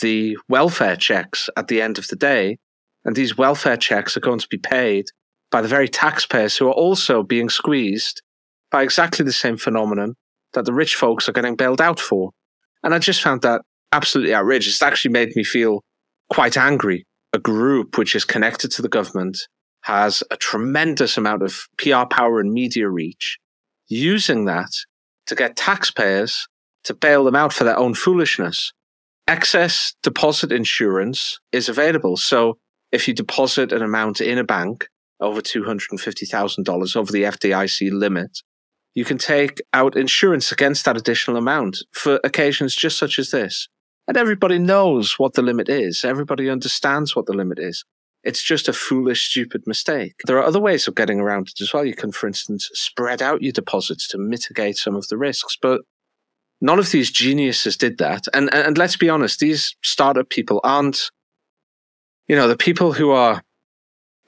the 0.01 0.37
welfare 0.47 0.95
checks 0.95 1.49
at 1.57 1.67
the 1.67 1.81
end 1.81 1.97
of 1.97 2.07
the 2.07 2.15
day. 2.15 2.57
And 3.03 3.15
these 3.15 3.37
welfare 3.37 3.77
checks 3.77 4.15
are 4.15 4.21
going 4.21 4.39
to 4.39 4.47
be 4.49 4.57
paid 4.57 5.05
by 5.53 5.61
the 5.61 5.67
very 5.67 5.87
taxpayers 5.87 6.57
who 6.57 6.67
are 6.67 6.73
also 6.73 7.21
being 7.21 7.47
squeezed 7.47 8.23
by 8.71 8.81
exactly 8.81 9.23
the 9.23 9.31
same 9.31 9.55
phenomenon 9.55 10.15
that 10.53 10.65
the 10.65 10.73
rich 10.73 10.95
folks 10.95 11.29
are 11.29 11.31
getting 11.31 11.55
bailed 11.55 11.79
out 11.79 11.99
for. 11.99 12.31
And 12.81 12.91
I 12.91 12.97
just 12.97 13.21
found 13.21 13.43
that 13.43 13.61
absolutely 13.91 14.33
outrageous. 14.33 14.73
It's 14.73 14.81
actually 14.81 15.11
made 15.11 15.35
me 15.35 15.43
feel 15.43 15.83
quite 16.31 16.57
angry. 16.57 17.05
A 17.33 17.39
group 17.39 17.99
which 17.99 18.15
is 18.15 18.25
connected 18.25 18.71
to 18.71 18.81
the 18.81 18.89
government 18.89 19.37
has 19.81 20.23
a 20.31 20.37
tremendous 20.37 21.17
amount 21.17 21.43
of 21.43 21.67
PR 21.77 22.05
power 22.09 22.39
and 22.39 22.51
media 22.51 22.89
reach, 22.89 23.37
using 23.87 24.45
that 24.45 24.71
to 25.27 25.35
get 25.35 25.55
taxpayers 25.55 26.47
to 26.85 26.95
bail 26.95 27.23
them 27.23 27.35
out 27.35 27.53
for 27.53 27.63
their 27.63 27.77
own 27.77 27.93
foolishness. 27.93 28.73
Excess 29.27 29.93
deposit 30.01 30.51
insurance 30.51 31.39
is 31.51 31.69
available. 31.69 32.17
So 32.17 32.57
if 32.91 33.07
you 33.07 33.13
deposit 33.13 33.71
an 33.71 33.83
amount 33.83 34.19
in 34.19 34.39
a 34.39 34.43
bank 34.43 34.87
over 35.23 35.41
$250,000 35.41 36.95
over 36.95 37.11
the 37.11 37.23
FDIC 37.23 37.91
limit, 37.91 38.39
you 38.93 39.05
can 39.05 39.17
take 39.17 39.61
out 39.73 39.97
insurance 39.97 40.51
against 40.51 40.85
that 40.85 40.97
additional 40.97 41.37
amount 41.37 41.77
for 41.91 42.19
occasions 42.23 42.75
just 42.75 42.97
such 42.97 43.17
as 43.17 43.31
this. 43.31 43.67
And 44.07 44.17
everybody 44.17 44.59
knows 44.59 45.17
what 45.17 45.33
the 45.33 45.41
limit 45.41 45.69
is. 45.69 46.03
Everybody 46.03 46.49
understands 46.49 47.15
what 47.15 47.25
the 47.25 47.33
limit 47.33 47.57
is. 47.57 47.85
It's 48.23 48.43
just 48.43 48.67
a 48.67 48.73
foolish, 48.73 49.29
stupid 49.29 49.63
mistake. 49.65 50.15
There 50.25 50.37
are 50.37 50.45
other 50.45 50.59
ways 50.59 50.87
of 50.87 50.95
getting 50.95 51.19
around 51.19 51.49
it 51.49 51.61
as 51.61 51.73
well. 51.73 51.85
You 51.85 51.95
can, 51.95 52.11
for 52.11 52.27
instance, 52.27 52.69
spread 52.73 53.21
out 53.21 53.41
your 53.41 53.51
deposits 53.51 54.07
to 54.09 54.17
mitigate 54.17 54.77
some 54.77 54.95
of 54.95 55.07
the 55.07 55.17
risks. 55.17 55.57
But 55.61 55.81
none 56.61 56.79
of 56.79 56.91
these 56.91 57.11
geniuses 57.11 57.75
did 57.75 57.97
that. 57.97 58.25
And, 58.33 58.53
and 58.53 58.77
let's 58.77 58.95
be 58.95 59.09
honest, 59.09 59.39
these 59.39 59.75
startup 59.83 60.29
people 60.29 60.61
aren't, 60.63 61.09
you 62.27 62.35
know, 62.35 62.47
the 62.47 62.57
people 62.57 62.93
who 62.93 63.11
are 63.11 63.41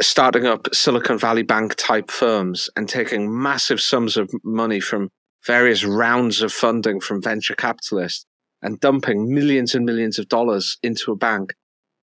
starting 0.01 0.45
up 0.45 0.67
Silicon 0.73 1.17
Valley 1.17 1.43
Bank 1.43 1.75
type 1.75 2.11
firms 2.11 2.69
and 2.75 2.87
taking 2.89 3.41
massive 3.41 3.79
sums 3.79 4.17
of 4.17 4.29
money 4.43 4.79
from 4.79 5.09
various 5.45 5.83
rounds 5.83 6.41
of 6.41 6.51
funding 6.51 6.99
from 6.99 7.21
venture 7.21 7.55
capitalists 7.55 8.25
and 8.61 8.79
dumping 8.79 9.33
millions 9.33 9.75
and 9.75 9.85
millions 9.85 10.19
of 10.19 10.27
dollars 10.27 10.77
into 10.83 11.11
a 11.11 11.15
bank. 11.15 11.53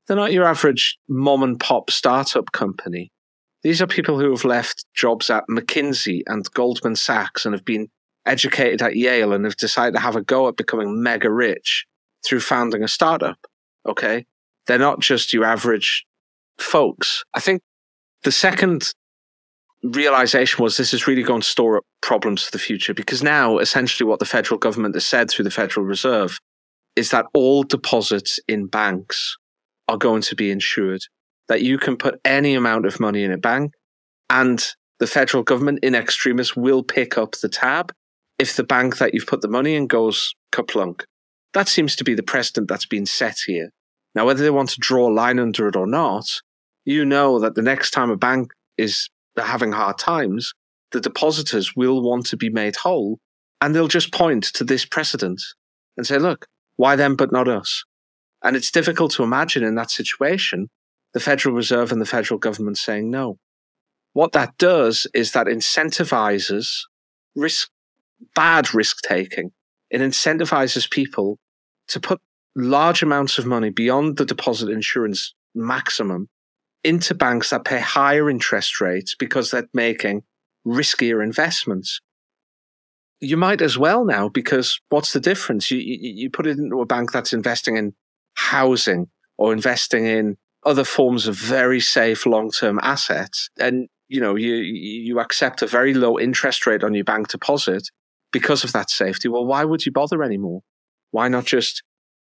They're 0.06 0.16
not 0.16 0.32
your 0.32 0.44
average 0.44 0.98
mom 1.08 1.42
and 1.42 1.58
pop 1.58 1.90
startup 1.90 2.52
company. 2.52 3.10
These 3.62 3.80
are 3.80 3.86
people 3.86 4.18
who 4.18 4.30
have 4.30 4.44
left 4.44 4.84
jobs 4.94 5.30
at 5.30 5.44
McKinsey 5.50 6.22
and 6.26 6.50
Goldman 6.52 6.96
Sachs 6.96 7.44
and 7.44 7.54
have 7.54 7.64
been 7.64 7.88
educated 8.26 8.82
at 8.82 8.96
Yale 8.96 9.32
and 9.32 9.44
have 9.44 9.56
decided 9.56 9.94
to 9.94 10.00
have 10.00 10.16
a 10.16 10.22
go 10.22 10.48
at 10.48 10.56
becoming 10.56 11.02
mega 11.02 11.30
rich 11.30 11.86
through 12.24 12.40
founding 12.40 12.82
a 12.82 12.88
startup. 12.88 13.38
Okay. 13.86 14.24
They're 14.66 14.78
not 14.78 15.00
just 15.00 15.32
your 15.32 15.44
average 15.44 16.04
folks. 16.58 17.24
I 17.34 17.40
think 17.40 17.62
the 18.24 18.32
second 18.32 18.92
realization 19.82 20.62
was 20.62 20.76
this 20.76 20.94
is 20.94 21.06
really 21.06 21.22
going 21.22 21.40
to 21.40 21.46
store 21.46 21.78
up 21.78 21.84
problems 22.02 22.44
for 22.44 22.52
the 22.52 22.58
future 22.58 22.94
because 22.94 23.22
now 23.22 23.58
essentially 23.58 24.08
what 24.08 24.20
the 24.20 24.24
federal 24.24 24.58
government 24.58 24.94
has 24.94 25.04
said 25.04 25.28
through 25.28 25.44
the 25.44 25.50
Federal 25.50 25.84
Reserve 25.84 26.38
is 26.94 27.10
that 27.10 27.26
all 27.34 27.62
deposits 27.62 28.38
in 28.46 28.66
banks 28.66 29.36
are 29.88 29.96
going 29.96 30.22
to 30.22 30.36
be 30.36 30.50
insured. 30.50 31.02
That 31.48 31.62
you 31.62 31.78
can 31.78 31.96
put 31.96 32.20
any 32.24 32.54
amount 32.54 32.86
of 32.86 33.00
money 33.00 33.24
in 33.24 33.32
a 33.32 33.38
bank 33.38 33.72
and 34.30 34.64
the 35.00 35.06
federal 35.06 35.42
government 35.42 35.80
in 35.82 35.94
extremis 35.94 36.54
will 36.54 36.82
pick 36.82 37.18
up 37.18 37.32
the 37.32 37.48
tab 37.48 37.92
if 38.38 38.56
the 38.56 38.64
bank 38.64 38.98
that 38.98 39.12
you've 39.12 39.26
put 39.26 39.40
the 39.40 39.48
money 39.48 39.74
in 39.74 39.86
goes 39.86 40.34
kaplunk. 40.52 41.02
That 41.54 41.68
seems 41.68 41.96
to 41.96 42.04
be 42.04 42.14
the 42.14 42.22
precedent 42.22 42.68
that's 42.68 42.86
been 42.86 43.04
set 43.04 43.36
here. 43.46 43.70
Now, 44.14 44.26
whether 44.26 44.42
they 44.42 44.50
want 44.50 44.70
to 44.70 44.80
draw 44.80 45.08
a 45.08 45.12
line 45.12 45.38
under 45.38 45.68
it 45.68 45.76
or 45.76 45.86
not, 45.86 46.24
you 46.84 47.04
know 47.04 47.38
that 47.38 47.54
the 47.54 47.62
next 47.62 47.90
time 47.90 48.10
a 48.10 48.16
bank 48.16 48.52
is 48.76 49.08
having 49.36 49.72
hard 49.72 49.98
times, 49.98 50.52
the 50.90 51.00
depositors 51.00 51.74
will 51.74 52.02
want 52.02 52.26
to 52.26 52.36
be 52.36 52.50
made 52.50 52.76
whole 52.76 53.18
and 53.60 53.74
they'll 53.74 53.88
just 53.88 54.12
point 54.12 54.44
to 54.44 54.64
this 54.64 54.84
precedent 54.84 55.40
and 55.96 56.06
say, 56.06 56.18
look, 56.18 56.46
why 56.76 56.96
them 56.96 57.16
but 57.16 57.32
not 57.32 57.48
us? 57.48 57.84
And 58.42 58.56
it's 58.56 58.70
difficult 58.70 59.12
to 59.12 59.22
imagine 59.22 59.62
in 59.62 59.76
that 59.76 59.90
situation 59.90 60.68
the 61.14 61.20
Federal 61.20 61.54
Reserve 61.54 61.92
and 61.92 62.00
the 62.00 62.06
federal 62.06 62.38
government 62.38 62.78
saying 62.78 63.10
no. 63.10 63.38
What 64.14 64.32
that 64.32 64.56
does 64.58 65.06
is 65.14 65.32
that 65.32 65.46
incentivizes 65.46 66.80
risk, 67.36 67.70
bad 68.34 68.74
risk 68.74 68.98
taking. 69.02 69.52
It 69.90 70.00
incentivizes 70.00 70.90
people 70.90 71.38
to 71.88 72.00
put 72.00 72.20
large 72.56 73.02
amounts 73.02 73.38
of 73.38 73.46
money 73.46 73.70
beyond 73.70 74.16
the 74.16 74.24
deposit 74.24 74.68
insurance 74.68 75.34
maximum 75.54 76.28
into 76.84 77.14
banks 77.14 77.50
that 77.50 77.64
pay 77.64 77.80
higher 77.80 78.28
interest 78.28 78.80
rates 78.80 79.14
because 79.14 79.50
they're 79.50 79.68
making 79.72 80.22
riskier 80.66 81.22
investments 81.22 82.00
you 83.22 83.36
might 83.36 83.62
as 83.62 83.78
well 83.78 84.04
now 84.04 84.28
because 84.28 84.80
what's 84.88 85.12
the 85.12 85.20
difference? 85.20 85.70
You, 85.70 85.78
you, 85.78 85.96
you 86.00 86.30
put 86.30 86.46
it 86.46 86.58
into 86.58 86.80
a 86.80 86.86
bank 86.86 87.12
that's 87.12 87.32
investing 87.32 87.76
in 87.76 87.94
housing 88.34 89.06
or 89.38 89.52
investing 89.52 90.06
in 90.06 90.36
other 90.64 90.82
forms 90.84 91.28
of 91.28 91.36
very 91.36 91.80
safe 91.80 92.26
long-term 92.26 92.80
assets, 92.82 93.48
and 93.58 93.88
you 94.08 94.20
know 94.20 94.34
you 94.34 94.54
you 94.54 95.20
accept 95.20 95.62
a 95.62 95.66
very 95.68 95.94
low 95.94 96.18
interest 96.18 96.66
rate 96.66 96.82
on 96.82 96.94
your 96.94 97.04
bank 97.04 97.28
deposit 97.28 97.88
because 98.32 98.64
of 98.64 98.72
that 98.72 98.90
safety. 98.90 99.28
Well, 99.28 99.46
why 99.46 99.64
would 99.64 99.86
you 99.86 99.92
bother 99.92 100.22
anymore? 100.24 100.62
Why 101.12 101.28
not 101.28 101.44
just 101.44 101.84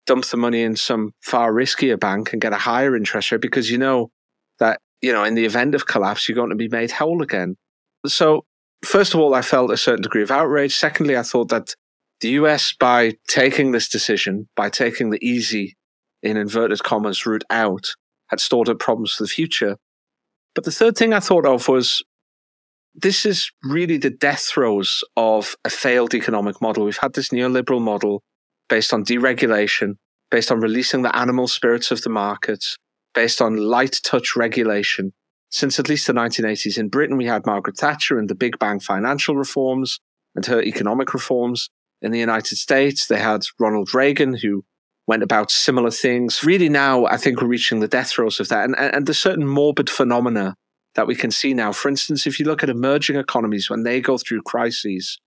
dump 0.06 0.26
the 0.26 0.38
money 0.38 0.62
in 0.62 0.76
some 0.76 1.14
far 1.22 1.54
riskier 1.54 2.00
bank 2.00 2.34
and 2.34 2.42
get 2.42 2.54
a 2.54 2.58
higher 2.58 2.98
interest 2.98 3.32
rate 3.32 3.42
because 3.42 3.72
you 3.72 3.78
know 3.78 4.12
that 4.62 4.80
you 5.02 5.12
know 5.12 5.26
in 5.26 5.36
the 5.36 5.46
event 5.46 5.76
of 5.76 5.86
collapse 5.86 6.30
you're 6.30 6.36
going 6.38 6.52
to 6.52 6.56
be 6.56 6.70
made 6.70 6.92
whole 6.92 7.22
again. 7.22 7.58
So 8.08 8.46
first 8.84 9.14
of 9.14 9.20
all, 9.20 9.34
I 9.34 9.42
felt 9.42 9.72
a 9.72 9.78
certain 9.78 10.04
degree 10.04 10.24
of 10.24 10.32
outrage. 10.32 10.76
Secondly, 10.76 11.18
I 11.18 11.24
thought 11.24 11.50
that 11.50 11.76
the 12.22 12.30
US, 12.30 12.74
by 12.80 13.14
taking 13.28 13.72
this 13.72 13.90
decision, 13.90 14.48
by 14.56 14.70
taking 14.70 15.10
the 15.10 15.24
easy, 15.26 15.76
in 16.24 16.38
inverted 16.38 16.84
commas, 16.84 17.26
route 17.26 17.44
out, 17.50 17.88
had 18.28 18.40
stored 18.40 18.70
up 18.70 18.80
problems 18.80 19.14
for 19.14 19.24
the 19.24 19.28
future. 19.28 19.78
But 20.54 20.64
the 20.64 20.72
third 20.72 20.96
thing 20.96 21.14
I 21.14 21.20
thought 21.20 21.46
of 21.46 21.68
was 21.68 22.04
this 22.94 23.26
is 23.26 23.52
really 23.64 23.98
the 23.98 24.10
death 24.10 24.42
throes 24.42 25.04
of 25.16 25.56
a 25.66 25.70
failed 25.70 26.14
economic 26.14 26.62
model. 26.62 26.86
We've 26.86 26.98
had 26.98 27.14
this 27.14 27.30
neoliberal 27.30 27.82
model 27.82 28.22
based 28.70 28.94
on 28.94 29.04
deregulation, 29.04 29.96
based 30.30 30.52
on 30.52 30.60
releasing 30.60 31.02
the 31.02 31.16
animal 31.16 31.48
spirits 31.48 31.92
of 31.92 32.02
the 32.02 32.10
markets, 32.10 32.78
based 33.14 33.42
on 33.42 33.58
light 33.58 34.00
touch 34.04 34.36
regulation, 34.36 35.14
since 35.50 35.80
at 35.80 35.90
least 35.90 36.08
the 36.08 36.14
1980s. 36.14 36.78
In 36.78 36.90
Britain, 36.90 37.18
we 37.18 37.26
had 37.26 37.46
Margaret 37.46 37.78
Thatcher 37.78 38.18
and 38.18 38.30
the 38.30 38.36
Big 38.36 38.58
Bang 38.60 38.80
financial 38.80 39.36
reforms 39.36 40.00
and 40.36 40.46
her 40.46 40.62
economic 40.62 41.14
reforms. 41.14 41.70
In 42.02 42.12
the 42.12 42.20
United 42.20 42.56
States, 42.58 43.08
they 43.08 43.20
had 43.20 43.44
Ronald 43.60 43.94
Reagan, 43.94 44.36
who 44.36 44.64
went 45.08 45.24
about 45.24 45.52
similar 45.52 45.92
things. 45.92 46.44
Really, 46.44 46.70
now 46.70 47.06
I 47.06 47.18
think 47.18 47.42
we're 47.42 47.48
reaching 47.48 47.80
the 47.80 47.88
death 47.88 48.12
throes 48.12 48.40
of 48.40 48.50
that. 48.50 48.66
And, 48.66 48.76
and, 48.78 48.96
and 48.96 49.08
there's 49.08 49.20
certain 49.20 49.46
morbid 49.46 49.90
phenomena 49.90 50.56
that 50.96 51.08
we 51.08 51.16
can 51.16 51.32
see 51.32 51.54
now. 51.54 51.72
For 51.72 51.90
instance, 51.90 52.28
if 52.28 52.40
you 52.40 52.46
look 52.46 52.64
at 52.64 52.70
emerging 52.70 53.18
economies, 53.18 53.70
when 53.70 53.84
they 53.84 54.02
go 54.02 54.18
through 54.18 54.42
crises, 54.44 55.20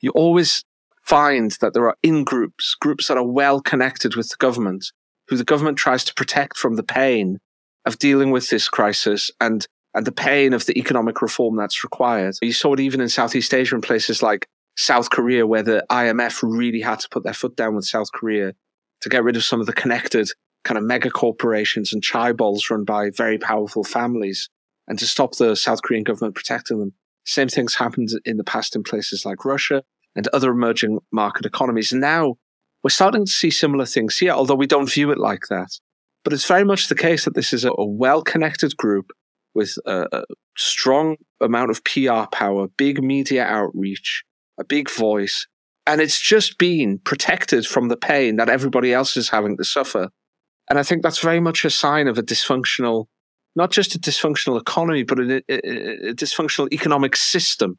you 0.00 0.10
always 0.10 0.64
find 1.02 1.50
that 1.60 1.74
there 1.74 1.88
are 1.88 1.96
in 2.02 2.24
groups, 2.24 2.74
groups 2.80 3.08
that 3.08 3.16
are 3.16 3.26
well 3.26 3.60
connected 3.60 4.16
with 4.16 4.28
the 4.28 4.36
government, 4.38 4.92
who 5.32 5.38
the 5.38 5.44
government 5.44 5.78
tries 5.78 6.04
to 6.04 6.12
protect 6.12 6.58
from 6.58 6.76
the 6.76 6.82
pain 6.82 7.38
of 7.86 7.98
dealing 7.98 8.30
with 8.30 8.50
this 8.50 8.68
crisis 8.68 9.30
and 9.40 9.66
and 9.94 10.06
the 10.06 10.12
pain 10.12 10.52
of 10.52 10.66
the 10.66 10.78
economic 10.78 11.22
reform 11.22 11.56
that's 11.56 11.84
required. 11.84 12.34
You 12.42 12.52
saw 12.52 12.74
it 12.74 12.80
even 12.80 13.00
in 13.00 13.08
Southeast 13.08 13.52
Asia 13.52 13.74
in 13.74 13.80
places 13.80 14.22
like 14.22 14.46
South 14.76 15.08
Korea, 15.08 15.46
where 15.46 15.62
the 15.62 15.84
IMF 15.90 16.42
really 16.42 16.80
had 16.80 17.00
to 17.00 17.08
put 17.10 17.24
their 17.24 17.34
foot 17.34 17.56
down 17.56 17.74
with 17.74 17.86
South 17.86 18.12
Korea 18.12 18.52
to 19.00 19.08
get 19.08 19.24
rid 19.24 19.36
of 19.36 19.44
some 19.44 19.60
of 19.60 19.66
the 19.66 19.72
connected 19.72 20.28
kind 20.64 20.76
of 20.76 20.84
mega 20.84 21.10
corporations 21.10 21.92
and 21.92 22.02
chaebols 22.02 22.70
run 22.70 22.84
by 22.84 23.10
very 23.10 23.38
powerful 23.38 23.84
families 23.84 24.48
and 24.86 24.98
to 24.98 25.06
stop 25.06 25.36
the 25.36 25.56
South 25.56 25.82
Korean 25.82 26.04
government 26.04 26.34
protecting 26.34 26.78
them. 26.78 26.92
Same 27.24 27.48
things 27.48 27.74
happened 27.74 28.10
in 28.26 28.36
the 28.36 28.44
past 28.44 28.76
in 28.76 28.82
places 28.82 29.24
like 29.24 29.44
Russia 29.46 29.82
and 30.14 30.28
other 30.28 30.50
emerging 30.50 30.98
market 31.10 31.46
economies. 31.46 31.92
And 31.92 32.00
now 32.00 32.36
we're 32.82 32.90
starting 32.90 33.24
to 33.24 33.30
see 33.30 33.50
similar 33.50 33.86
things 33.86 34.18
here, 34.18 34.32
although 34.32 34.54
we 34.54 34.66
don't 34.66 34.90
view 34.90 35.10
it 35.10 35.18
like 35.18 35.44
that. 35.50 35.78
But 36.24 36.32
it's 36.32 36.46
very 36.46 36.64
much 36.64 36.88
the 36.88 36.94
case 36.94 37.24
that 37.24 37.34
this 37.34 37.52
is 37.52 37.64
a, 37.64 37.72
a 37.72 37.86
well 37.86 38.22
connected 38.22 38.76
group 38.76 39.10
with 39.54 39.74
a, 39.86 40.06
a 40.12 40.24
strong 40.56 41.16
amount 41.40 41.70
of 41.70 41.84
PR 41.84 42.26
power, 42.30 42.68
big 42.76 43.02
media 43.02 43.44
outreach, 43.44 44.24
a 44.58 44.64
big 44.64 44.90
voice. 44.90 45.46
And 45.86 46.00
it's 46.00 46.20
just 46.20 46.58
been 46.58 46.98
protected 46.98 47.66
from 47.66 47.88
the 47.88 47.96
pain 47.96 48.36
that 48.36 48.48
everybody 48.48 48.92
else 48.92 49.16
is 49.16 49.28
having 49.28 49.56
to 49.56 49.64
suffer. 49.64 50.10
And 50.70 50.78
I 50.78 50.84
think 50.84 51.02
that's 51.02 51.18
very 51.18 51.40
much 51.40 51.64
a 51.64 51.70
sign 51.70 52.06
of 52.06 52.18
a 52.18 52.22
dysfunctional, 52.22 53.06
not 53.56 53.72
just 53.72 53.94
a 53.94 53.98
dysfunctional 53.98 54.60
economy, 54.60 55.02
but 55.02 55.18
a, 55.18 55.42
a, 55.48 56.10
a 56.10 56.14
dysfunctional 56.14 56.72
economic 56.72 57.16
system. 57.16 57.78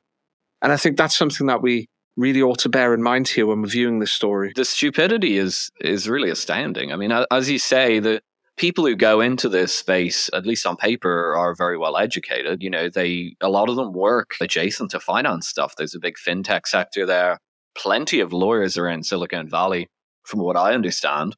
And 0.61 0.71
I 0.71 0.77
think 0.77 0.97
that's 0.97 1.17
something 1.17 1.47
that 1.47 1.61
we 1.61 1.87
really 2.17 2.41
ought 2.41 2.59
to 2.59 2.69
bear 2.69 2.93
in 2.93 3.01
mind 3.03 3.27
here 3.27 3.45
when 3.47 3.61
we're 3.61 3.67
viewing 3.69 3.99
this 3.99 4.13
story. 4.13 4.53
The 4.55 4.65
stupidity 4.65 5.37
is 5.37 5.71
is 5.81 6.07
really 6.09 6.29
astounding. 6.29 6.91
I 6.91 6.95
mean, 6.95 7.11
as 7.31 7.49
you 7.49 7.59
say, 7.59 7.99
the 7.99 8.21
people 8.57 8.85
who 8.85 8.95
go 8.95 9.19
into 9.21 9.49
this 9.49 9.73
space, 9.73 10.29
at 10.33 10.45
least 10.45 10.65
on 10.65 10.77
paper, 10.77 11.35
are 11.35 11.55
very 11.55 11.77
well 11.77 11.97
educated. 11.97 12.61
You 12.63 12.69
know, 12.69 12.89
they 12.89 13.35
a 13.41 13.49
lot 13.49 13.69
of 13.69 13.75
them 13.75 13.93
work 13.93 14.35
adjacent 14.41 14.91
to 14.91 14.99
finance 14.99 15.47
stuff. 15.47 15.75
There's 15.77 15.95
a 15.95 15.99
big 15.99 16.15
fintech 16.17 16.67
sector 16.67 17.05
there. 17.05 17.39
Plenty 17.75 18.19
of 18.19 18.31
lawyers 18.33 18.77
are 18.77 18.87
in 18.87 19.03
Silicon 19.03 19.49
Valley, 19.49 19.87
from 20.23 20.39
what 20.41 20.57
I 20.57 20.73
understand. 20.73 21.35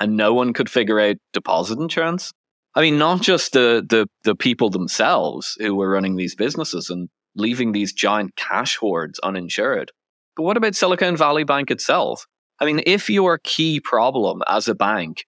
and 0.00 0.16
no 0.16 0.34
one 0.34 0.52
could 0.52 0.68
figure 0.70 1.00
out 1.00 1.16
deposit 1.32 1.78
insurance. 1.78 2.32
I 2.74 2.80
mean, 2.82 2.98
not 2.98 3.22
just 3.22 3.52
the 3.52 3.84
the 3.88 4.06
the 4.24 4.34
people 4.34 4.70
themselves 4.70 5.56
who 5.60 5.74
were 5.74 5.90
running 5.90 6.16
these 6.16 6.34
businesses 6.34 6.90
and 6.90 7.08
leaving 7.36 7.72
these 7.72 7.92
giant 7.92 8.36
cash 8.36 8.76
hoards 8.76 9.18
uninsured, 9.20 9.92
but 10.36 10.42
what 10.42 10.56
about 10.56 10.74
Silicon 10.74 11.16
Valley 11.16 11.44
Bank 11.44 11.70
itself? 11.70 12.26
I 12.60 12.64
mean, 12.64 12.82
if 12.86 13.08
your 13.08 13.38
key 13.38 13.80
problem 13.80 14.42
as 14.48 14.68
a 14.68 14.74
bank, 14.74 15.24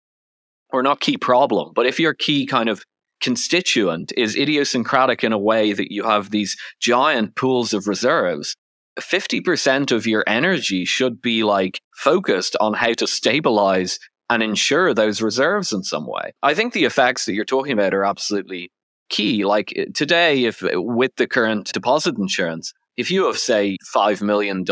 or 0.70 0.82
not 0.82 1.00
key 1.00 1.16
problem, 1.16 1.72
but 1.75 1.86
if 1.86 2.00
your 2.00 2.14
key 2.14 2.46
kind 2.46 2.68
of 2.68 2.84
constituent 3.20 4.12
is 4.16 4.36
idiosyncratic 4.36 5.25
in 5.25 5.32
a 5.32 5.38
way 5.38 5.72
that 5.72 5.92
you 5.92 6.02
have 6.02 6.30
these 6.30 6.56
giant 6.80 7.34
pools 7.36 7.72
of 7.72 7.86
reserves, 7.86 8.56
50% 9.00 9.92
of 9.92 10.06
your 10.06 10.25
energy 10.26 10.84
should 10.84 11.20
be 11.20 11.42
like 11.42 11.80
focused 11.96 12.56
on 12.60 12.75
how 12.75 12.92
to 12.94 13.06
stabilize 13.06 13.98
and 14.28 14.42
ensure 14.42 14.92
those 14.92 15.22
reserves 15.22 15.72
in 15.72 15.82
some 15.84 16.06
way. 16.06 16.32
I 16.42 16.54
think 16.54 16.72
the 16.72 16.84
effects 16.84 17.26
that 17.26 17.34
you're 17.34 17.44
talking 17.44 17.72
about 17.72 17.94
are 17.94 18.04
absolutely 18.04 18.70
key. 19.08 19.44
Like 19.44 19.72
eh, 19.76 19.86
today, 19.94 20.44
if 20.44 20.62
eh, 20.62 20.70
with 20.75 21.14
the 21.16 21.26
current 21.26 21.72
deposit 21.72 22.16
insurance, 22.18 22.72
if 22.96 23.10
you 23.10 23.26
have, 23.26 23.38
say, 23.38 23.76
$5 23.94 24.22
million 24.22 24.64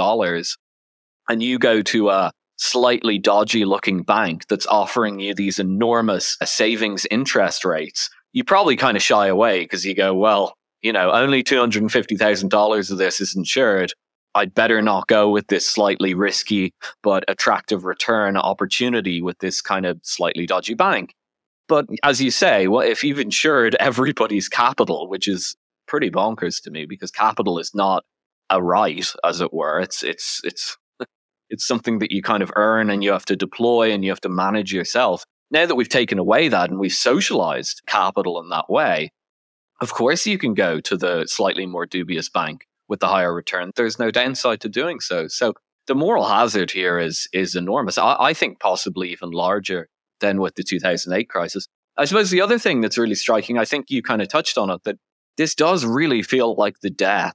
and 1.29 1.43
you 1.43 1.59
go 1.59 1.83
to 1.83 2.11
a 2.11 2.33
slightly 2.57 3.19
dodgy 3.19 3.65
looking 3.65 4.03
bank 4.03 4.47
that's 4.49 4.67
offering 4.67 5.21
you 5.21 5.35
these 5.35 5.59
enormous 5.59 6.37
uh, 6.41 6.45
savings 6.45 7.07
interest 7.11 7.65
rates, 7.65 8.09
you 8.33 8.45
probably 8.45 8.77
kind 8.77 8.97
of 8.97 9.03
shy 9.03 9.27
away 9.27 9.61
because 9.61 9.85
you 9.85 9.95
go, 9.95 10.15
well, 10.15 10.55
you 10.83 10.93
know, 10.93 11.11
only 11.13 11.43
$250,000 11.43 12.91
of 12.91 12.99
this 12.99 13.21
is 13.21 13.35
insured. 13.35 13.93
I'd 14.35 14.55
better 14.55 14.83
not 14.83 15.07
go 15.07 15.31
with 15.31 15.47
this 15.47 15.67
slightly 15.69 16.13
risky 16.13 16.75
but 17.03 17.25
attractive 17.29 17.85
return 17.85 18.37
opportunity 18.37 19.23
with 19.23 19.39
this 19.39 19.61
kind 19.61 19.87
of 19.87 20.01
slightly 20.03 20.47
dodgy 20.47 20.75
bank. 20.75 21.15
But 21.69 21.87
as 22.03 22.21
you 22.21 22.31
say, 22.31 22.67
well, 22.69 22.87
if 22.87 23.03
you've 23.03 23.19
insured 23.19 23.75
everybody's 23.81 24.49
capital, 24.49 25.09
which 25.09 25.29
is 25.29 25.57
pretty 25.87 26.11
bonkers 26.11 26.63
to 26.63 26.71
me 26.71 26.87
because 26.87 27.11
capital 27.11 27.59
is 27.59 27.75
not 27.75 28.05
a 28.51 28.63
right, 28.63 29.13
as 29.25 29.41
it 29.41 29.53
were. 29.53 29.81
It's 29.81 30.03
it's 30.03 30.41
it's 30.45 30.77
it's 31.51 31.67
something 31.67 31.99
that 31.99 32.13
you 32.13 32.23
kind 32.23 32.43
of 32.43 32.53
earn 32.57 32.91
and 32.91 33.03
you 33.03 33.13
have 33.13 33.25
to 33.27 33.37
deploy 33.37 33.91
and 33.93 34.05
you 34.05 34.11
have 34.11 34.21
to 34.23 34.29
manage 34.29 34.73
yourself. 34.73 35.25
Now 35.51 35.67
that 35.67 35.75
we've 35.75 35.89
taken 35.89 36.19
away 36.19 36.49
that 36.49 36.71
and 36.71 36.79
we've 36.79 36.93
socialized 36.93 37.83
capital 37.87 38.41
in 38.41 38.49
that 38.51 38.69
way, 38.69 39.13
of 39.81 39.93
course 39.93 40.27
you 40.27 40.39
can 40.39 40.55
go 40.55 40.81
to 40.81 40.97
the 40.97 41.27
slightly 41.27 41.67
more 41.67 41.87
dubious 41.87 42.29
bank 42.29 42.67
with 42.89 43.01
the 43.01 43.09
higher 43.09 43.35
return. 43.35 43.71
There's 43.77 43.99
no 43.99 44.11
downside 44.11 44.61
to 44.63 44.69
doing 44.69 45.01
so. 45.01 45.29
So 45.29 45.55
the 45.87 45.95
moral 45.95 46.25
hazard 46.25 46.71
here 46.71 46.99
is 46.99 47.29
is 47.33 47.57
enormous. 47.57 47.99
I, 47.99 48.17
I 48.19 48.35
think 48.35 48.61
possibly 48.61 49.11
even 49.11 49.31
larger 49.31 49.89
than 50.21 50.41
with 50.41 50.55
the 50.55 50.63
2008 50.63 51.29
crisis. 51.29 51.67
I 51.97 52.05
suppose 52.07 52.31
the 52.31 52.41
other 52.41 52.59
thing 52.59 52.81
that's 52.81 52.99
really 52.99 53.15
striking, 53.15 53.59
I 53.59 53.65
think 53.65 53.91
you 53.91 54.03
kind 54.03 54.21
of 54.21 54.29
touched 54.29 54.59
on 54.59 54.71
it, 54.71 54.83
that 54.85 54.99
this 55.37 55.55
does 55.55 55.85
really 55.85 56.23
feel 56.23 56.55
like 56.55 56.81
the 56.81 56.91
death 56.91 57.35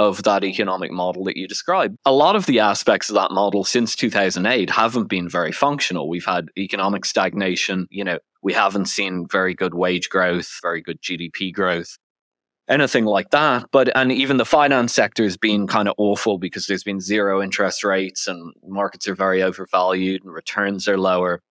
of 0.00 0.22
that 0.22 0.44
economic 0.44 0.90
model 0.90 1.24
that 1.24 1.36
you 1.36 1.46
described. 1.46 1.94
A 2.06 2.12
lot 2.12 2.34
of 2.34 2.46
the 2.46 2.58
aspects 2.58 3.10
of 3.10 3.16
that 3.16 3.30
model 3.30 3.64
since 3.64 3.94
2008 3.94 4.70
haven't 4.70 5.08
been 5.08 5.28
very 5.28 5.52
functional. 5.52 6.08
We've 6.08 6.24
had 6.24 6.48
economic 6.56 7.04
stagnation, 7.04 7.86
you 7.90 8.02
know, 8.02 8.18
we 8.42 8.54
haven't 8.54 8.86
seen 8.86 9.26
very 9.30 9.54
good 9.54 9.74
wage 9.74 10.08
growth, 10.08 10.58
very 10.62 10.80
good 10.80 11.02
GDP 11.02 11.52
growth, 11.52 11.98
anything 12.66 13.04
like 13.04 13.28
that. 13.30 13.66
But, 13.72 13.94
and 13.94 14.10
even 14.10 14.38
the 14.38 14.46
finance 14.46 14.94
sector 14.94 15.22
has 15.22 15.36
been 15.36 15.66
kind 15.66 15.86
of 15.86 15.94
awful 15.98 16.38
because 16.38 16.66
there's 16.66 16.84
been 16.84 17.00
zero 17.00 17.42
interest 17.42 17.84
rates 17.84 18.26
and 18.26 18.54
markets 18.66 19.06
are 19.06 19.14
very 19.14 19.42
overvalued 19.42 20.24
and 20.24 20.32
returns 20.32 20.88
are 20.88 20.98
lower. 20.98 21.42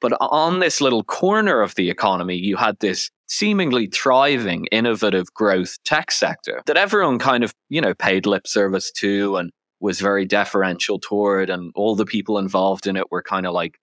But 0.00 0.12
on 0.20 0.60
this 0.60 0.80
little 0.80 1.02
corner 1.02 1.60
of 1.60 1.74
the 1.74 1.90
economy, 1.90 2.36
you 2.36 2.56
had 2.56 2.78
this 2.78 3.10
seemingly 3.26 3.86
thriving, 3.86 4.66
innovative 4.66 5.32
growth 5.34 5.76
tech 5.84 6.10
sector 6.10 6.62
that 6.66 6.76
everyone 6.76 7.18
kind 7.18 7.44
of, 7.44 7.52
you 7.68 7.80
know, 7.80 7.94
paid 7.94 8.26
lip 8.26 8.46
service 8.46 8.90
to 8.92 9.36
and 9.36 9.50
was 9.80 10.00
very 10.00 10.24
deferential 10.24 10.98
toward. 10.98 11.50
And 11.50 11.72
all 11.74 11.94
the 11.94 12.06
people 12.06 12.38
involved 12.38 12.86
in 12.86 12.96
it 12.96 13.10
were 13.10 13.22
kind 13.22 13.46
of 13.46 13.52
like 13.52 13.78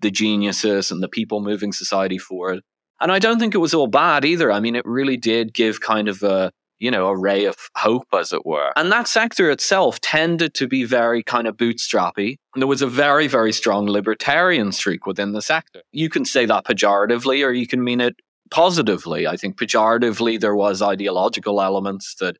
the 0.00 0.10
geniuses 0.10 0.90
and 0.90 1.02
the 1.02 1.08
people 1.08 1.40
moving 1.40 1.72
society 1.72 2.18
forward. 2.18 2.60
And 3.00 3.12
I 3.12 3.18
don't 3.18 3.38
think 3.38 3.54
it 3.54 3.58
was 3.58 3.74
all 3.74 3.86
bad 3.86 4.24
either. 4.24 4.50
I 4.50 4.60
mean, 4.60 4.74
it 4.76 4.86
really 4.86 5.16
did 5.16 5.52
give 5.52 5.80
kind 5.80 6.08
of 6.08 6.22
a, 6.22 6.50
you 6.78 6.90
know, 6.90 7.06
a 7.06 7.16
ray 7.16 7.44
of 7.46 7.56
hope, 7.76 8.08
as 8.12 8.32
it 8.32 8.44
were. 8.44 8.72
And 8.76 8.92
that 8.92 9.08
sector 9.08 9.50
itself 9.50 10.00
tended 10.00 10.54
to 10.54 10.66
be 10.66 10.84
very 10.84 11.22
kind 11.22 11.46
of 11.46 11.56
bootstrappy. 11.56 12.36
And 12.54 12.62
there 12.62 12.68
was 12.68 12.82
a 12.82 12.86
very, 12.86 13.26
very 13.26 13.52
strong 13.52 13.86
libertarian 13.86 14.72
streak 14.72 15.06
within 15.06 15.32
the 15.32 15.42
sector. 15.42 15.82
You 15.92 16.08
can 16.08 16.24
say 16.24 16.46
that 16.46 16.64
pejoratively, 16.64 17.46
or 17.46 17.52
you 17.52 17.66
can 17.66 17.82
mean 17.82 18.00
it 18.00 18.16
positively. 18.50 19.26
I 19.26 19.36
think 19.36 19.58
pejoratively, 19.58 20.38
there 20.38 20.54
was 20.54 20.82
ideological 20.82 21.60
elements 21.60 22.14
that 22.20 22.36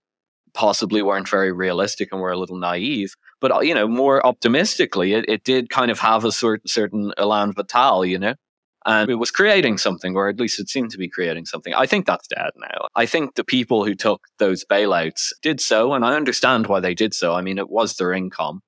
possibly 0.55 1.03
weren't 1.03 1.29
very 1.29 1.53
realistic 1.53 2.09
and 2.13 2.21
were 2.21 2.33
a 2.33 2.39
little 2.39 2.57
naive. 2.57 3.15
But, 3.41 3.53
uh, 3.53 3.61
you 3.61 3.75
know, 3.75 3.87
more 3.87 4.27
optimistically, 4.27 5.13
it, 5.13 5.27
it 5.29 5.45
did 5.45 5.69
kind 5.69 5.91
of 5.91 5.99
have 6.01 6.25
a 6.25 6.33
sort, 6.33 6.69
certain 6.69 7.13
elan 7.19 7.53
vital, 7.53 8.07
you 8.07 8.19
know? 8.19 8.35
And 8.87 9.11
it 9.11 9.17
was 9.17 9.33
creating 9.33 9.79
something, 9.79 10.17
or 10.17 10.29
at 10.29 10.39
least 10.39 10.61
it 10.61 10.69
seemed 10.69 10.91
to 10.93 10.99
be 10.99 11.09
creating 11.09 11.45
something. 11.45 11.75
I 11.75 11.87
think 11.87 12.07
that's 12.07 12.29
dead 12.29 12.53
now. 12.57 12.87
I 12.95 13.05
think 13.05 13.35
the 13.35 13.45
people 13.45 13.85
who 13.85 13.97
took 13.97 14.29
those 14.39 14.65
bailouts 14.65 15.33
did 15.43 15.61
so, 15.61 15.93
and 15.93 16.05
I 16.05 16.15
understand 16.15 16.69
why 16.69 16.79
they 16.79 16.95
did 16.95 17.13
so. 17.13 17.35
I 17.35 17.43
mean, 17.43 17.59
it 17.59 17.69
was 17.69 17.97
their 17.97 18.13
income, 18.13 18.61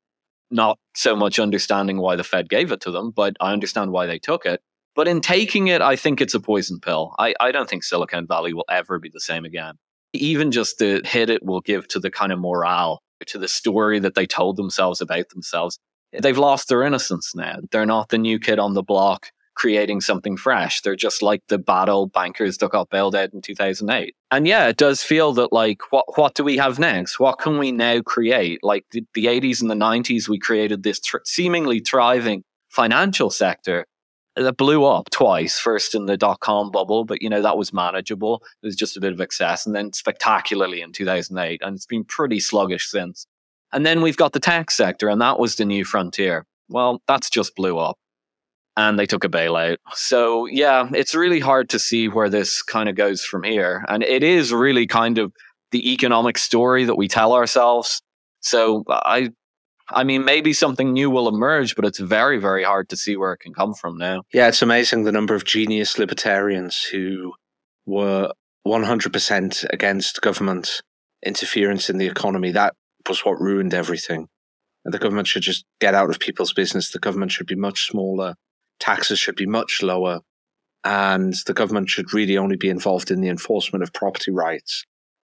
not 0.51 0.77
so 0.97 1.15
much 1.15 1.39
understanding 1.39 1.99
why 1.99 2.17
the 2.17 2.25
Fed 2.25 2.49
gave 2.49 2.73
it 2.73 2.81
to 2.81 2.91
them, 2.91 3.13
but 3.13 3.37
I 3.41 3.53
understand 3.53 3.93
why 3.93 4.07
they 4.07 4.19
took 4.19 4.45
it. 4.45 4.61
But 4.97 5.07
in 5.07 5.21
taking 5.21 5.69
it, 5.69 5.81
I 5.81 5.95
think 5.95 6.21
it's 6.21 6.35
a 6.35 6.41
poison 6.41 6.81
pill. 6.81 7.15
I, 7.21 7.35
I 7.39 7.53
don't 7.53 7.71
think 7.71 7.85
Silicon 7.85 8.27
Valley 8.27 8.53
will 8.53 8.65
ever 8.69 8.99
be 8.99 9.11
the 9.13 9.21
same 9.21 9.45
again. 9.45 9.77
Even 10.13 10.51
just 10.51 10.79
the 10.79 11.01
hit 11.05 11.31
it 11.31 11.45
will 11.45 11.61
give 11.61 11.87
to 11.89 12.01
the 12.01 12.11
kind 12.11 12.33
of 12.33 12.41
morale, 12.41 13.03
to 13.25 13.39
the 13.39 13.47
story 13.47 14.01
that 14.01 14.17
they 14.17 14.27
told 14.27 14.57
themselves 14.57 15.01
about 15.01 15.29
themselves. 15.29 15.79
They've 16.13 16.37
lost 16.37 16.69
their 16.69 16.83
innocence 16.83 17.37
now. 17.37 17.59
They're 17.71 17.87
not 17.87 18.09
the 18.09 18.19
new 18.19 18.41
kid 18.41 18.59
on 18.59 18.75
the 18.75 18.83
block 18.83 19.29
creating 19.59 20.01
something 20.01 20.37
fresh. 20.37 20.81
They're 20.81 20.97
just 20.97 21.21
like 21.21 21.43
the 21.49 21.59
bad 21.59 21.89
old 21.89 22.13
bankers 22.13 22.59
that 22.59 22.71
got 22.71 22.91
bailed 22.91 23.17
out 23.17 23.35
in 23.35 23.43
2008. 23.43 24.15
And 24.31 24.47
yeah, 24.47 24.69
it 24.69 24.77
does 24.77 25.03
feel 25.03 25.33
that 25.35 25.53
like, 25.53 25.81
what, 25.91 26.05
what 26.17 26.35
do 26.35 26.45
we 26.45 26.57
have 26.59 26.79
next? 26.79 27.19
What 27.19 27.41
can 27.41 27.59
we 27.59 27.73
now 27.73 28.01
create? 28.01 28.61
Like 28.63 28.87
the, 28.93 29.05
the 29.15 29.27
80s 29.27 29.61
and 29.61 29.71
the 29.71 29.75
90s, 29.75 30.29
we 30.29 30.39
created 30.39 30.85
this 30.85 31.01
tr- 31.01 31.19
seemingly 31.25 31.81
thriving 31.81 32.45
financial 32.69 33.31
sector 33.31 33.85
that 34.37 34.57
blew 34.57 34.85
up 34.85 35.11
twice. 35.11 35.59
First 35.59 35.97
in 35.97 36.07
the 36.07 36.17
dot 36.17 36.39
com 36.39 36.71
bubble, 36.71 37.05
but 37.05 37.21
you 37.21 37.29
know, 37.29 37.43
that 37.43 37.59
was 37.59 37.73
manageable. 37.73 38.43
It 38.63 38.67
was 38.67 38.77
just 38.77 38.97
a 38.97 39.01
bit 39.01 39.13
of 39.13 39.21
excess. 39.21 39.67
And 39.67 39.75
then 39.75 39.93
spectacularly 39.93 40.83
in 40.83 40.93
2008. 40.93 41.61
And 41.65 41.75
it's 41.75 41.87
been 41.87 42.05
pretty 42.05 42.39
sluggish 42.39 42.89
since. 42.89 43.27
And 43.73 43.85
then 43.85 44.03
we've 44.03 44.17
got 44.17 44.33
the 44.33 44.41
tech 44.41 44.71
sector, 44.71 45.09
and 45.09 45.21
that 45.21 45.39
was 45.39 45.57
the 45.57 45.65
new 45.65 45.85
frontier. 45.85 46.47
Well, 46.71 47.03
that's 47.07 47.29
just 47.29 47.55
blew 47.55 47.77
up 47.77 47.99
and 48.79 48.97
they 48.97 49.07
took 49.07 49.25
a 49.25 49.29
bailout. 49.29 49.79
So 49.93 50.47
yeah, 50.47 50.89
it's 50.95 51.13
really 51.13 51.41
hard 51.41 51.69
to 51.71 51.81
see 51.81 52.07
where 52.07 52.31
this 52.31 52.63
kind 52.63 52.89
of 52.89 52.95
goes 52.95 53.25
from 53.25 53.43
here. 53.43 53.85
And 53.89 54.05
it 54.05 54.23
is 54.23 54.53
really 54.53 54.87
kind 54.87 55.19
of 55.19 55.33
the 55.73 55.93
economic 55.93 56.39
story 56.39 56.85
that 56.85 56.95
we 56.95 57.09
tell 57.09 57.33
ourselves. 57.33 58.01
So 58.41 58.85
I 58.89 59.31
I 59.91 60.05
mean 60.05 60.25
maybe 60.25 60.53
something 60.53 60.93
new 60.93 61.11
will 61.11 61.27
emerge, 61.27 61.75
but 61.75 61.87
it's 61.87 61.99
very, 61.99 62.39
very 62.39 62.63
hard 62.63 62.89
to 62.91 62.97
see 62.97 63.17
where 63.17 63.33
it 63.33 63.41
can 63.41 63.53
come 63.53 63.75
from 63.75 63.99
now. 63.99 64.23
Yeah, 64.33 64.47
it's 64.47 64.63
amazing 64.63 65.03
the 65.03 65.13
number 65.13 65.35
of 65.35 65.45
genius 65.45 65.99
libertarians 65.99 66.81
who 66.85 67.33
were 67.85 68.33
100% 68.65 69.67
against 69.71 70.21
government 70.21 70.83
interference 71.27 71.91
in 71.91 71.99
the 71.99 72.07
economy. 72.07 72.53
That 72.53 72.75
was 73.09 73.25
what 73.25 73.41
ruined 73.41 73.75
everything. 73.75 74.29
And 74.85 74.95
the 74.95 75.01
government 75.01 75.27
should 75.27 75.43
just 75.43 75.65
get 75.81 75.97
out 75.97 76.11
of 76.11 76.21
people's 76.21 76.53
business. 76.53 76.93
The 76.93 77.01
government 77.01 77.33
should 77.33 77.49
be 77.49 77.57
much 77.57 77.89
smaller 77.89 78.37
taxes 78.81 79.19
should 79.19 79.37
be 79.37 79.47
much 79.47 79.83
lower, 79.83 80.21
and 80.85 81.35
the 81.47 81.55
government 81.55 81.91
should 81.91 82.15
really 82.15 82.39
only 82.39 82.57
be 82.57 82.69
involved 82.69 83.11
in 83.11 83.21
the 83.21 83.29
enforcement 83.29 83.83
of 83.83 83.93
property 83.93 84.31
rights. 84.31 84.85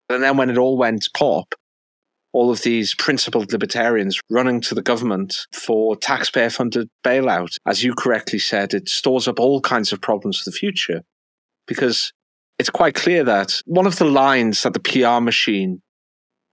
And 0.09 0.23
then 0.23 0.37
when 0.37 0.51
it 0.51 0.59
all 0.59 0.77
went 0.77 1.09
pop, 1.15 1.55
all 2.33 2.51
of 2.51 2.63
these 2.63 2.95
principled 2.95 3.53
libertarians 3.53 4.21
running 4.31 4.61
to 4.61 4.75
the 4.75 4.83
government 4.83 5.47
for 5.53 5.97
taxpayer 5.97 6.51
funded 6.51 6.89
bailout. 7.05 7.57
As 7.67 7.83
you 7.83 7.95
correctly 7.95 8.39
said, 8.39 8.75
it 8.75 8.89
stores 8.89 9.27
up 9.27 9.41
all 9.41 9.61
kinds 9.61 9.93
of 9.93 10.01
problems 10.01 10.39
for 10.39 10.51
the 10.51 10.57
future 10.57 11.03
because 11.67 12.13
it's 12.59 12.71
quite 12.71 12.95
clear 12.95 13.25
that 13.25 13.61
one 13.65 13.87
of 13.87 13.97
the 13.97 14.05
lines 14.05 14.63
that 14.63 14.75
the 14.75 14.81
PR 14.81 15.21
machine 15.21 15.81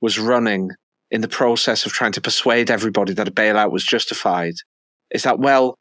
was 0.01 0.19
running 0.19 0.69
in 1.11 1.21
the 1.21 1.27
process 1.27 1.85
of 1.85 1.91
trying 1.91 2.11
to 2.13 2.21
persuade 2.21 2.71
everybody 2.71 3.13
that 3.13 3.27
a 3.27 3.31
bailout 3.31 3.71
was 3.71 3.83
justified 3.83 4.53
is 5.11 5.23
that, 5.23 5.39
well, 5.39 5.77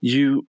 you 0.00 0.46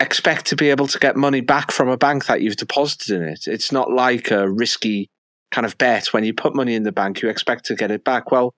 expect 0.00 0.46
to 0.46 0.56
be 0.56 0.70
able 0.70 0.86
to 0.88 0.98
get 0.98 1.16
money 1.16 1.40
back 1.40 1.70
from 1.70 1.88
a 1.88 1.96
bank 1.96 2.26
that 2.26 2.42
you've 2.42 2.56
deposited 2.56 3.16
in 3.16 3.22
it. 3.22 3.46
It's 3.46 3.72
not 3.72 3.90
like 3.90 4.30
a 4.30 4.50
risky 4.50 5.08
kind 5.50 5.64
of 5.64 5.78
bet. 5.78 6.12
When 6.12 6.24
you 6.24 6.34
put 6.34 6.56
money 6.56 6.74
in 6.74 6.82
the 6.82 6.92
bank, 6.92 7.22
you 7.22 7.28
expect 7.28 7.66
to 7.66 7.74
get 7.74 7.90
it 7.90 8.04
back. 8.04 8.30
Well, 8.30 8.54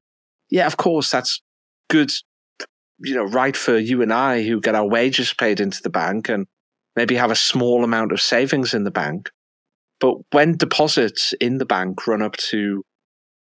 yeah, 0.51 0.67
of 0.67 0.77
course, 0.77 1.11
that's 1.11 1.43
good, 1.91 2.11
you 2.99 3.15
know, 3.15 3.25
right 3.25 3.57
for 3.57 3.77
you 3.77 4.03
and 4.03 4.13
I 4.13 4.43
who 4.43 4.61
get 4.61 4.75
our 4.75 4.89
wages 4.89 5.35
paid 5.35 5.61
into 5.61 5.83
the 5.83 5.91
bank. 5.91 6.29
And 6.29 6.47
maybe 6.97 7.15
have 7.15 7.31
a 7.31 7.37
small 7.37 7.85
amount 7.85 8.11
of 8.11 8.21
savings 8.21 8.75
in 8.75 8.85
the 8.85 8.91
bank. 8.91 9.31
But 10.01 10.17
when 10.33 10.57
deposits 10.57 11.35
in 11.41 11.59
the 11.59 11.67
bank 11.67 12.07
run 12.07 12.23
up 12.23 12.37
to 12.49 12.83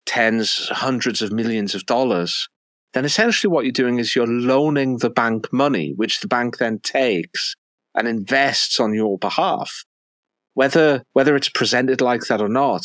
tens, 0.05 0.69
hundreds 0.71 1.21
of 1.21 1.31
millions 1.31 1.73
of 1.73 1.85
dollars, 1.85 2.47
then 2.93 3.05
essentially 3.05 3.51
what 3.51 3.65
you're 3.65 3.71
doing 3.71 3.97
is 3.97 4.15
you're 4.15 4.27
loaning 4.27 4.97
the 4.97 5.09
bank 5.09 5.51
money, 5.51 5.93
which 5.95 6.19
the 6.19 6.27
bank 6.27 6.57
then 6.57 6.79
takes 6.79 7.55
and 7.95 8.07
invests 8.07 8.79
on 8.79 8.93
your 8.93 9.17
behalf. 9.17 9.83
Whether, 10.53 11.03
whether 11.13 11.35
it's 11.35 11.49
presented 11.49 12.01
like 12.01 12.21
that 12.27 12.41
or 12.41 12.49
not, 12.49 12.83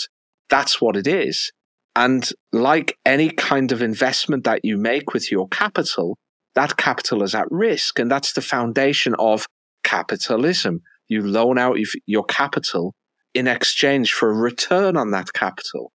that's 0.49 0.81
what 0.81 0.97
it 0.97 1.07
is. 1.07 1.53
And 1.97 2.29
like 2.53 2.97
any 3.05 3.31
kind 3.31 3.73
of 3.73 3.83
investment 3.83 4.45
that 4.45 4.65
you 4.65 4.77
make 4.77 5.13
with 5.13 5.31
your 5.31 5.49
capital, 5.49 6.17
that 6.55 6.77
capital 6.77 7.23
is 7.23 7.35
at 7.35 7.51
risk. 7.51 7.99
And 7.99 8.11
that's 8.11 8.33
the 8.33 8.41
foundation 8.41 9.15
of 9.19 9.47
capitalism. 9.85 10.81
You 11.09 11.23
loan 11.23 11.59
out 11.59 11.77
your 12.07 12.25
capital 12.25 12.95
in 13.35 13.47
exchange 13.47 14.13
for 14.13 14.31
a 14.31 14.35
return 14.35 14.97
on 14.97 15.11
that 15.13 15.33
capital. 15.33 15.93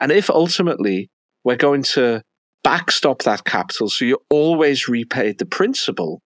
And 0.00 0.10
if 0.10 0.30
ultimately 0.30 1.10
we're 1.44 1.56
going 1.56 1.82
to 1.82 2.22
backstop 2.64 3.22
that 3.22 3.44
capital 3.44 3.88
so 3.88 4.04
you 4.04 4.18
always 4.30 4.88
repay 4.88 5.32
the 5.32 5.46
principal, 5.46 6.20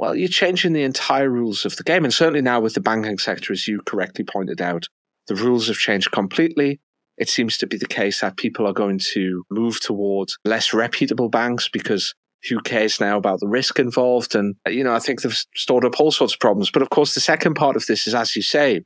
well, 0.00 0.16
you're 0.16 0.28
changing 0.28 0.72
the 0.72 0.82
entire 0.82 1.28
rules 1.28 1.66
of 1.66 1.76
the 1.76 1.82
game. 1.82 2.04
And 2.04 2.14
certainly 2.14 2.40
now 2.40 2.58
with 2.58 2.72
the 2.72 2.80
banking 2.80 3.18
sector, 3.18 3.52
as 3.52 3.68
you 3.68 3.82
correctly 3.84 4.24
pointed 4.24 4.62
out, 4.62 4.86
the 5.28 5.34
rules 5.34 5.68
have 5.68 5.76
changed 5.76 6.10
completely. 6.10 6.80
It 7.18 7.28
seems 7.28 7.58
to 7.58 7.66
be 7.66 7.76
the 7.76 7.84
case 7.84 8.22
that 8.22 8.38
people 8.38 8.66
are 8.66 8.72
going 8.72 8.98
to 9.12 9.44
move 9.50 9.78
towards 9.78 10.38
less 10.42 10.72
reputable 10.72 11.28
banks 11.28 11.68
because 11.68 12.14
who 12.48 12.62
cares 12.62 12.98
now 12.98 13.18
about 13.18 13.40
the 13.40 13.46
risk 13.46 13.78
involved? 13.78 14.34
And, 14.34 14.54
uh, 14.66 14.70
you 14.70 14.82
know, 14.82 14.94
I 14.94 15.00
think 15.00 15.20
they've 15.20 15.44
stored 15.54 15.84
up 15.84 16.00
all 16.00 16.10
sorts 16.10 16.32
of 16.32 16.40
problems. 16.40 16.70
But 16.70 16.80
of 16.80 16.88
course, 16.88 17.12
the 17.12 17.20
second 17.20 17.52
part 17.52 17.76
of 17.76 17.84
this 17.84 18.06
is, 18.06 18.14
as 18.14 18.34
you 18.34 18.40
say, 18.40 18.80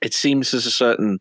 it 0.00 0.14
seems 0.14 0.52
there's 0.52 0.64
a 0.64 0.70
certain 0.70 1.18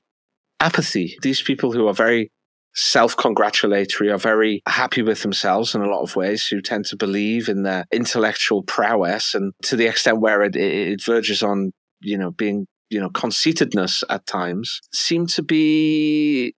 apathy. 0.62 1.18
These 1.22 1.42
people 1.42 1.74
who 1.74 1.90
are 1.90 1.94
very 1.94 2.32
self 2.76 3.16
congratulatory, 3.18 4.10
are 4.12 4.18
very 4.18 4.62
happy 4.68 5.02
with 5.02 5.22
themselves 5.22 5.76
in 5.76 5.82
a 5.82 5.90
lot 5.90 6.02
of 6.02 6.16
ways, 6.16 6.48
who 6.48 6.62
tend 6.62 6.86
to 6.86 6.96
believe 6.96 7.50
in 7.50 7.64
their 7.64 7.86
intellectual 7.92 8.64
prowess 8.64 9.34
and 9.34 9.54
to 9.64 9.76
the 9.76 9.88
extent 9.88 10.22
where 10.22 10.42
it, 10.44 10.56
it 10.56 11.04
verges 11.04 11.44
on, 11.44 11.72
you 12.02 12.18
know, 12.18 12.32
being, 12.32 12.68
you 12.90 13.00
know, 13.00 13.10
conceitedness 13.10 14.04
at 14.10 14.26
times, 14.26 14.82
seem 14.94 15.28
to 15.28 15.44
be 15.44 16.54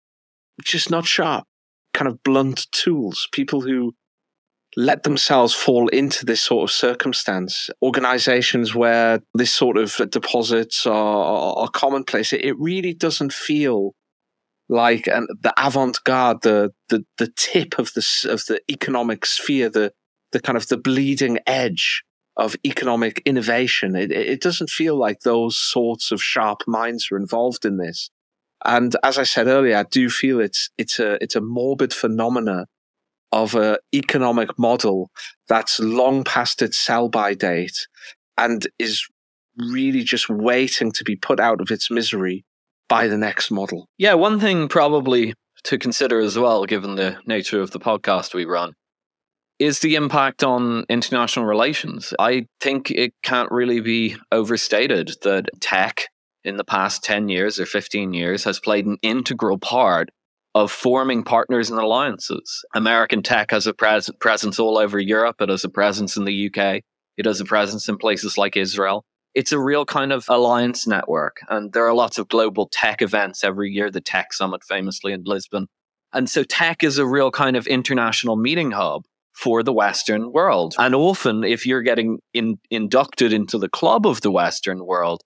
just 0.62 0.90
not 0.90 1.06
sharp, 1.06 1.44
kind 1.92 2.08
of 2.08 2.22
blunt 2.22 2.66
tools. 2.72 3.28
People 3.32 3.60
who 3.60 3.92
let 4.76 5.04
themselves 5.04 5.54
fall 5.54 5.88
into 5.88 6.24
this 6.24 6.42
sort 6.42 6.68
of 6.68 6.74
circumstance. 6.74 7.70
Organizations 7.82 8.74
where 8.74 9.20
this 9.34 9.52
sort 9.52 9.76
of 9.76 10.00
deposits 10.10 10.86
are, 10.86 11.56
are 11.56 11.68
commonplace, 11.68 12.32
it, 12.32 12.44
it 12.44 12.56
really 12.58 12.92
doesn't 12.92 13.32
feel 13.32 13.94
like 14.68 15.06
an, 15.06 15.26
the 15.40 15.52
avant-garde, 15.58 16.42
the, 16.42 16.72
the 16.88 17.04
the 17.18 17.30
tip 17.36 17.78
of 17.78 17.92
the 17.94 18.28
of 18.30 18.44
the 18.46 18.60
economic 18.70 19.26
sphere, 19.26 19.68
the 19.68 19.92
the 20.32 20.40
kind 20.40 20.56
of 20.56 20.68
the 20.68 20.76
bleeding 20.76 21.38
edge 21.46 22.02
of 22.36 22.56
economic 22.66 23.22
innovation. 23.24 23.94
It, 23.94 24.10
it 24.10 24.40
doesn't 24.40 24.70
feel 24.70 24.96
like 24.96 25.20
those 25.20 25.56
sorts 25.56 26.10
of 26.10 26.22
sharp 26.22 26.62
minds 26.66 27.08
are 27.12 27.16
involved 27.16 27.64
in 27.64 27.76
this. 27.76 28.10
And 28.64 28.96
as 29.04 29.18
I 29.18 29.22
said 29.24 29.46
earlier, 29.46 29.76
I 29.76 29.84
do 29.84 30.08
feel 30.08 30.40
it's 30.40 30.70
it's 30.78 30.98
a 30.98 31.22
it's 31.22 31.36
a 31.36 31.40
morbid 31.40 31.92
phenomena 31.92 32.66
of 33.32 33.54
an 33.54 33.76
economic 33.94 34.58
model 34.58 35.10
that's 35.48 35.80
long 35.80 36.24
past 36.24 36.62
its 36.62 36.78
sell 36.78 37.08
by 37.08 37.34
date 37.34 37.86
and 38.38 38.66
is 38.78 39.06
really 39.58 40.02
just 40.02 40.28
waiting 40.28 40.92
to 40.92 41.04
be 41.04 41.16
put 41.16 41.40
out 41.40 41.60
of 41.60 41.70
its 41.70 41.90
misery 41.90 42.44
by 42.94 43.08
the 43.08 43.18
next 43.18 43.50
model. 43.50 43.88
Yeah, 43.98 44.14
one 44.14 44.38
thing 44.38 44.68
probably 44.68 45.34
to 45.64 45.78
consider 45.78 46.20
as 46.20 46.38
well, 46.38 46.64
given 46.64 46.94
the 46.94 47.18
nature 47.26 47.60
of 47.60 47.72
the 47.72 47.80
podcast 47.80 48.34
we 48.34 48.44
run, 48.44 48.74
is 49.58 49.80
the 49.80 49.96
impact 49.96 50.44
on 50.44 50.84
international 50.88 51.44
relations. 51.44 52.14
I 52.20 52.46
think 52.60 52.92
it 52.92 53.12
can't 53.24 53.50
really 53.50 53.80
be 53.80 54.14
overstated 54.30 55.10
that 55.22 55.48
tech 55.60 56.06
in 56.44 56.56
the 56.56 56.62
past 56.62 57.02
10 57.02 57.28
years 57.28 57.58
or 57.58 57.66
15 57.66 58.14
years 58.14 58.44
has 58.44 58.60
played 58.60 58.86
an 58.86 58.98
integral 59.02 59.58
part 59.58 60.10
of 60.54 60.70
forming 60.70 61.24
partners 61.24 61.70
and 61.70 61.80
alliances. 61.80 62.64
American 62.76 63.24
tech 63.24 63.50
has 63.50 63.66
a 63.66 63.74
pres- 63.74 64.08
presence 64.20 64.60
all 64.60 64.78
over 64.78 65.00
Europe. 65.00 65.40
It 65.40 65.48
has 65.48 65.64
a 65.64 65.68
presence 65.68 66.16
in 66.16 66.26
the 66.26 66.46
UK. 66.46 66.82
It 67.16 67.26
has 67.26 67.40
a 67.40 67.44
presence 67.44 67.88
in 67.88 67.98
places 67.98 68.38
like 68.38 68.56
Israel. 68.56 69.04
It's 69.34 69.52
a 69.52 69.58
real 69.58 69.84
kind 69.84 70.12
of 70.12 70.24
alliance 70.28 70.86
network. 70.86 71.38
And 71.48 71.72
there 71.72 71.86
are 71.86 71.94
lots 71.94 72.18
of 72.18 72.28
global 72.28 72.68
tech 72.70 73.02
events 73.02 73.42
every 73.42 73.70
year, 73.70 73.90
the 73.90 74.00
Tech 74.00 74.32
Summit 74.32 74.62
famously 74.62 75.12
in 75.12 75.24
Lisbon. 75.24 75.66
And 76.12 76.30
so 76.30 76.44
tech 76.44 76.84
is 76.84 76.98
a 76.98 77.06
real 77.06 77.32
kind 77.32 77.56
of 77.56 77.66
international 77.66 78.36
meeting 78.36 78.70
hub 78.70 79.02
for 79.32 79.64
the 79.64 79.72
Western 79.72 80.32
world. 80.32 80.74
And 80.78 80.94
often, 80.94 81.42
if 81.42 81.66
you're 81.66 81.82
getting 81.82 82.20
in, 82.32 82.58
inducted 82.70 83.32
into 83.32 83.58
the 83.58 83.68
club 83.68 84.06
of 84.06 84.20
the 84.20 84.30
Western 84.30 84.86
world, 84.86 85.22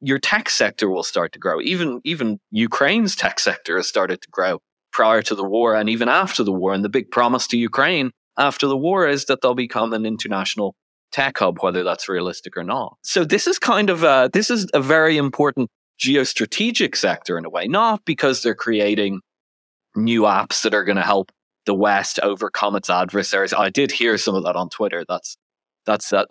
your 0.00 0.18
tech 0.18 0.48
sector 0.48 0.88
will 0.88 1.02
start 1.02 1.32
to 1.32 1.38
grow. 1.38 1.60
Even 1.60 2.00
even 2.04 2.38
Ukraine's 2.50 3.14
tech 3.14 3.38
sector 3.38 3.76
has 3.76 3.86
started 3.86 4.22
to 4.22 4.28
grow 4.30 4.60
prior 4.92 5.20
to 5.22 5.34
the 5.34 5.44
war 5.44 5.76
and 5.76 5.90
even 5.90 6.08
after 6.08 6.42
the 6.42 6.52
war. 6.52 6.72
And 6.72 6.82
the 6.82 6.88
big 6.88 7.10
promise 7.10 7.46
to 7.48 7.58
Ukraine 7.58 8.12
after 8.38 8.66
the 8.66 8.76
war 8.76 9.06
is 9.06 9.26
that 9.26 9.42
they'll 9.42 9.54
become 9.54 9.92
an 9.92 10.06
international 10.06 10.74
tech 11.12 11.38
hub, 11.38 11.58
whether 11.60 11.82
that's 11.82 12.08
realistic 12.08 12.56
or 12.56 12.64
not. 12.64 12.96
So 13.02 13.24
this 13.24 13.46
is 13.46 13.58
kind 13.58 13.90
of 13.90 14.02
a, 14.02 14.30
this 14.32 14.50
is 14.50 14.66
a 14.74 14.80
very 14.80 15.16
important 15.16 15.70
geostrategic 16.00 16.96
sector 16.96 17.36
in 17.36 17.44
a 17.44 17.50
way, 17.50 17.66
not 17.66 18.04
because 18.04 18.42
they're 18.42 18.54
creating 18.54 19.20
new 19.96 20.22
apps 20.22 20.62
that 20.62 20.74
are 20.74 20.84
going 20.84 20.96
to 20.96 21.02
help 21.02 21.30
the 21.66 21.74
West 21.74 22.18
overcome 22.22 22.76
its 22.76 22.88
adversaries. 22.88 23.52
I 23.52 23.70
did 23.70 23.92
hear 23.92 24.16
some 24.16 24.34
of 24.34 24.44
that 24.44 24.56
on 24.56 24.68
Twitter. 24.70 25.04
That's 25.06 25.36
that's 25.86 26.10
that. 26.10 26.26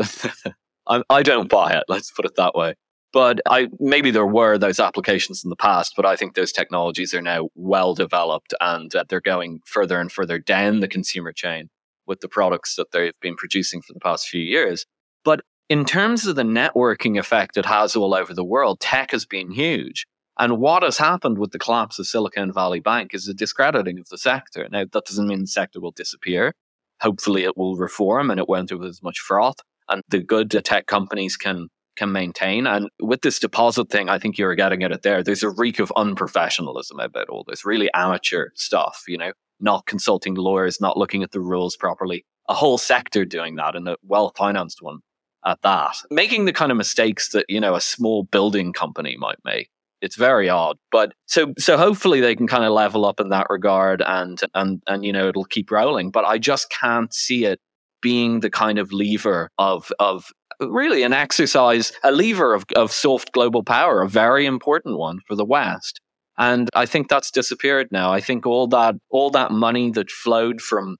I, 0.87 1.01
I 1.09 1.23
don't 1.23 1.49
buy 1.49 1.73
it. 1.73 1.83
Let's 1.87 2.11
put 2.11 2.25
it 2.25 2.35
that 2.35 2.55
way. 2.55 2.75
But 3.11 3.41
I 3.47 3.69
maybe 3.79 4.11
there 4.11 4.25
were 4.25 4.57
those 4.57 4.79
applications 4.79 5.43
in 5.43 5.49
the 5.49 5.55
past, 5.55 5.93
but 5.95 6.05
I 6.05 6.15
think 6.15 6.35
those 6.35 6.51
technologies 6.51 7.13
are 7.13 7.21
now 7.21 7.49
well 7.55 7.93
developed 7.95 8.53
and 8.61 8.93
uh, 8.93 9.03
they're 9.09 9.21
going 9.21 9.61
further 9.65 9.99
and 9.99 10.11
further 10.11 10.37
down 10.37 10.79
the 10.79 10.87
consumer 10.87 11.31
chain 11.31 11.69
with 12.09 12.19
the 12.19 12.27
products 12.27 12.75
that 12.75 12.91
they've 12.91 13.17
been 13.21 13.37
producing 13.37 13.81
for 13.81 13.93
the 13.93 14.01
past 14.01 14.27
few 14.27 14.41
years. 14.41 14.85
But 15.23 15.41
in 15.69 15.85
terms 15.85 16.27
of 16.27 16.35
the 16.35 16.43
networking 16.43 17.17
effect 17.17 17.55
it 17.55 17.65
has 17.65 17.95
all 17.95 18.13
over 18.13 18.33
the 18.33 18.43
world, 18.43 18.81
tech 18.81 19.11
has 19.11 19.25
been 19.25 19.51
huge. 19.51 20.05
And 20.37 20.57
what 20.57 20.83
has 20.83 20.97
happened 20.97 21.37
with 21.37 21.51
the 21.51 21.59
collapse 21.59 21.99
of 21.99 22.07
Silicon 22.07 22.51
Valley 22.51 22.79
Bank 22.79 23.13
is 23.13 23.25
the 23.25 23.33
discrediting 23.33 23.99
of 23.99 24.09
the 24.09 24.17
sector. 24.17 24.67
Now, 24.71 24.85
that 24.91 25.05
doesn't 25.05 25.27
mean 25.27 25.41
the 25.41 25.47
sector 25.47 25.79
will 25.79 25.91
disappear. 25.91 26.53
Hopefully, 27.01 27.43
it 27.43 27.57
will 27.57 27.75
reform 27.75 28.31
and 28.31 28.39
it 28.39 28.49
won't 28.49 28.71
have 28.71 28.83
as 28.83 29.03
much 29.03 29.19
froth. 29.19 29.57
And 29.89 30.01
the 30.09 30.19
good 30.19 30.49
tech 30.63 30.87
companies 30.87 31.37
can 31.37 31.67
can 31.97 32.11
maintain. 32.13 32.65
And 32.65 32.89
with 33.01 33.21
this 33.21 33.39
deposit 33.39 33.89
thing, 33.89 34.07
I 34.07 34.17
think 34.17 34.37
you're 34.37 34.55
getting 34.55 34.83
at 34.83 34.93
it 34.93 35.01
there. 35.01 35.21
There's 35.21 35.43
a 35.43 35.49
reek 35.49 35.79
of 35.79 35.91
unprofessionalism 35.97 37.03
about 37.03 37.27
all 37.27 37.43
this, 37.45 37.65
really 37.65 37.89
amateur 37.93 38.51
stuff, 38.55 39.03
you 39.07 39.17
know, 39.17 39.33
not 39.59 39.85
consulting 39.85 40.35
lawyers, 40.35 40.81
not 40.81 40.97
looking 40.97 41.23
at 41.23 41.31
the 41.31 41.39
rules 41.39 41.75
properly. 41.75 42.25
A 42.47 42.53
whole 42.53 42.77
sector 42.77 43.25
doing 43.25 43.55
that 43.55 43.75
and 43.75 43.87
a 43.87 43.97
well 44.03 44.33
financed 44.35 44.81
one 44.81 44.99
at 45.45 45.61
that. 45.61 45.95
Making 46.09 46.45
the 46.45 46.53
kind 46.53 46.71
of 46.71 46.77
mistakes 46.77 47.29
that, 47.29 47.45
you 47.47 47.59
know, 47.59 47.75
a 47.75 47.81
small 47.81 48.23
building 48.23 48.73
company 48.73 49.15
might 49.17 49.39
make. 49.45 49.69
It's 50.01 50.15
very 50.15 50.49
odd. 50.49 50.77
But 50.91 51.13
so 51.25 51.53
so 51.57 51.77
hopefully 51.77 52.21
they 52.21 52.35
can 52.35 52.47
kind 52.47 52.63
of 52.63 52.71
level 52.71 53.05
up 53.05 53.19
in 53.19 53.29
that 53.29 53.47
regard 53.49 54.01
and 54.01 54.39
and 54.53 54.81
and 54.87 55.03
you 55.03 55.11
know 55.11 55.27
it'll 55.27 55.45
keep 55.45 55.71
rolling. 55.71 56.09
But 56.09 56.25
I 56.25 56.37
just 56.37 56.69
can't 56.69 57.13
see 57.13 57.45
it 57.45 57.59
being 58.01 58.39
the 58.39 58.49
kind 58.49 58.79
of 58.79 58.93
lever 58.93 59.49
of 59.57 59.91
of 59.99 60.31
really 60.61 61.03
an 61.03 61.13
exercise, 61.13 61.91
a 62.03 62.11
lever 62.11 62.53
of, 62.53 62.65
of 62.75 62.91
soft 62.91 63.31
global 63.31 63.63
power, 63.63 64.01
a 64.01 64.09
very 64.09 64.45
important 64.45 64.97
one 64.97 65.19
for 65.27 65.35
the 65.35 65.45
West. 65.45 66.01
And 66.39 66.69
I 66.73 66.85
think 66.85 67.09
that's 67.09 67.31
disappeared 67.31 67.89
now. 67.91 68.13
I 68.13 68.21
think 68.21 68.45
all 68.45 68.67
that 68.67 68.95
all 69.09 69.29
that 69.31 69.51
money 69.51 69.91
that 69.91 70.09
flowed 70.09 70.61
from 70.61 70.95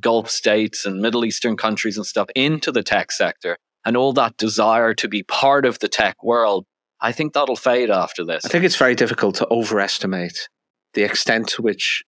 Gulf 0.00 0.30
states 0.30 0.86
and 0.86 1.02
Middle 1.02 1.24
Eastern 1.24 1.56
countries 1.56 1.96
and 1.96 2.06
stuff 2.06 2.28
into 2.36 2.70
the 2.70 2.84
tech 2.84 3.10
sector 3.10 3.56
and 3.84 3.96
all 3.96 4.12
that 4.12 4.36
desire 4.36 4.94
to 4.94 5.08
be 5.08 5.24
part 5.24 5.66
of 5.66 5.80
the 5.80 5.88
tech 5.88 6.22
world, 6.22 6.64
I 7.00 7.10
think 7.10 7.32
that'll 7.32 7.56
fade 7.56 7.90
after 7.90 8.24
this. 8.24 8.44
I 8.44 8.48
think 8.48 8.64
it's 8.64 8.76
very 8.76 8.94
difficult 8.94 9.34
to 9.36 9.48
overestimate 9.50 10.48
the 10.94 11.02
extent 11.02 11.48
to 11.48 11.62
which 11.62 12.04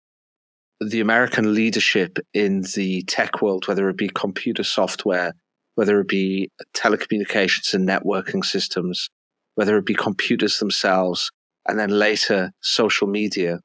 the 0.81 1.01
American 1.01 1.55
leadership 1.55 2.19
in 2.35 2.63
the 2.75 3.03
tech 3.05 3.41
world, 3.41 3.67
whether 3.67 3.89
it 3.89 3.97
be 3.97 4.09
computer 4.09 4.63
software, 4.63 5.33
whether 5.75 6.01
it 6.01 6.09
be 6.09 6.51
telecommunications 6.75 7.73
and 7.73 7.89
networking 7.89 8.45
systems, 8.45 9.09
whether 9.55 9.79
it 9.79 9.87
be 9.87 9.95
computers 9.95 10.59
themselves, 10.59 11.31
and 11.69 11.79
then 11.79 11.91
later 11.91 12.53
social 12.61 13.07
media, 13.07 13.61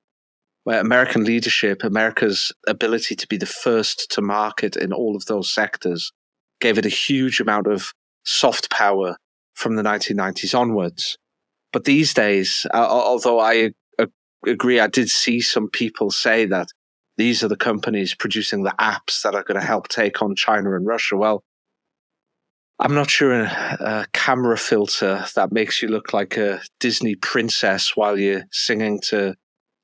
where 0.65 0.79
American 0.79 1.23
leadership, 1.23 1.83
America's 1.83 2.51
ability 2.67 3.15
to 3.15 3.27
be 3.27 3.37
the 3.37 3.45
first 3.45 4.11
to 4.11 4.21
market 4.21 4.75
in 4.75 4.93
all 4.93 5.15
of 5.15 5.25
those 5.25 5.51
sectors, 5.51 6.11
gave 6.59 6.77
it 6.77 6.85
a 6.85 6.89
huge 6.89 7.39
amount 7.39 7.67
of 7.67 7.93
soft 8.23 8.69
power 8.69 9.17
from 9.53 9.75
the 9.75 9.83
1990s 9.83 10.57
onwards. 10.57 11.17
But 11.71 11.85
these 11.85 12.13
days, 12.13 12.65
uh, 12.73 12.87
although 12.87 13.39
I 13.39 13.71
uh, 13.97 14.05
agree, 14.45 14.79
I 14.79 14.87
did 14.87 15.09
see 15.09 15.41
some 15.41 15.69
people 15.69 16.11
say 16.11 16.45
that 16.45 16.67
these 17.17 17.43
are 17.43 17.47
the 17.47 17.55
companies 17.55 18.15
producing 18.15 18.63
the 18.63 18.75
apps 18.79 19.21
that 19.23 19.35
are 19.35 19.43
going 19.43 19.59
to 19.59 19.65
help 19.65 19.87
take 19.87 20.21
on 20.21 20.35
China 20.35 20.75
and 20.75 20.85
Russia. 20.85 21.15
Well, 21.15 21.43
I'm 22.83 22.93
not 22.93 23.09
sure 23.09 23.31
a, 23.31 23.77
a, 23.79 24.05
camera 24.11 24.57
filter 24.57 25.23
that 25.35 25.53
makes 25.53 25.81
you 25.81 25.87
look 25.87 26.11
like 26.11 26.35
a 26.35 26.59
Disney 26.81 27.15
princess 27.15 27.95
while 27.95 28.19
you're 28.19 28.43
singing 28.51 28.99
to 29.05 29.35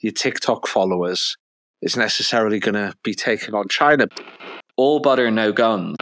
your 0.02 0.12
TikTok 0.12 0.68
followers 0.68 1.38
is 1.82 1.96
necessarily 1.96 2.60
going 2.60 2.76
to 2.76 2.94
be 3.02 3.14
taking 3.14 3.56
on 3.56 3.70
China. 3.70 4.08
All 4.76 5.00
butter, 5.00 5.32
no 5.32 5.54
guns. 5.54 5.96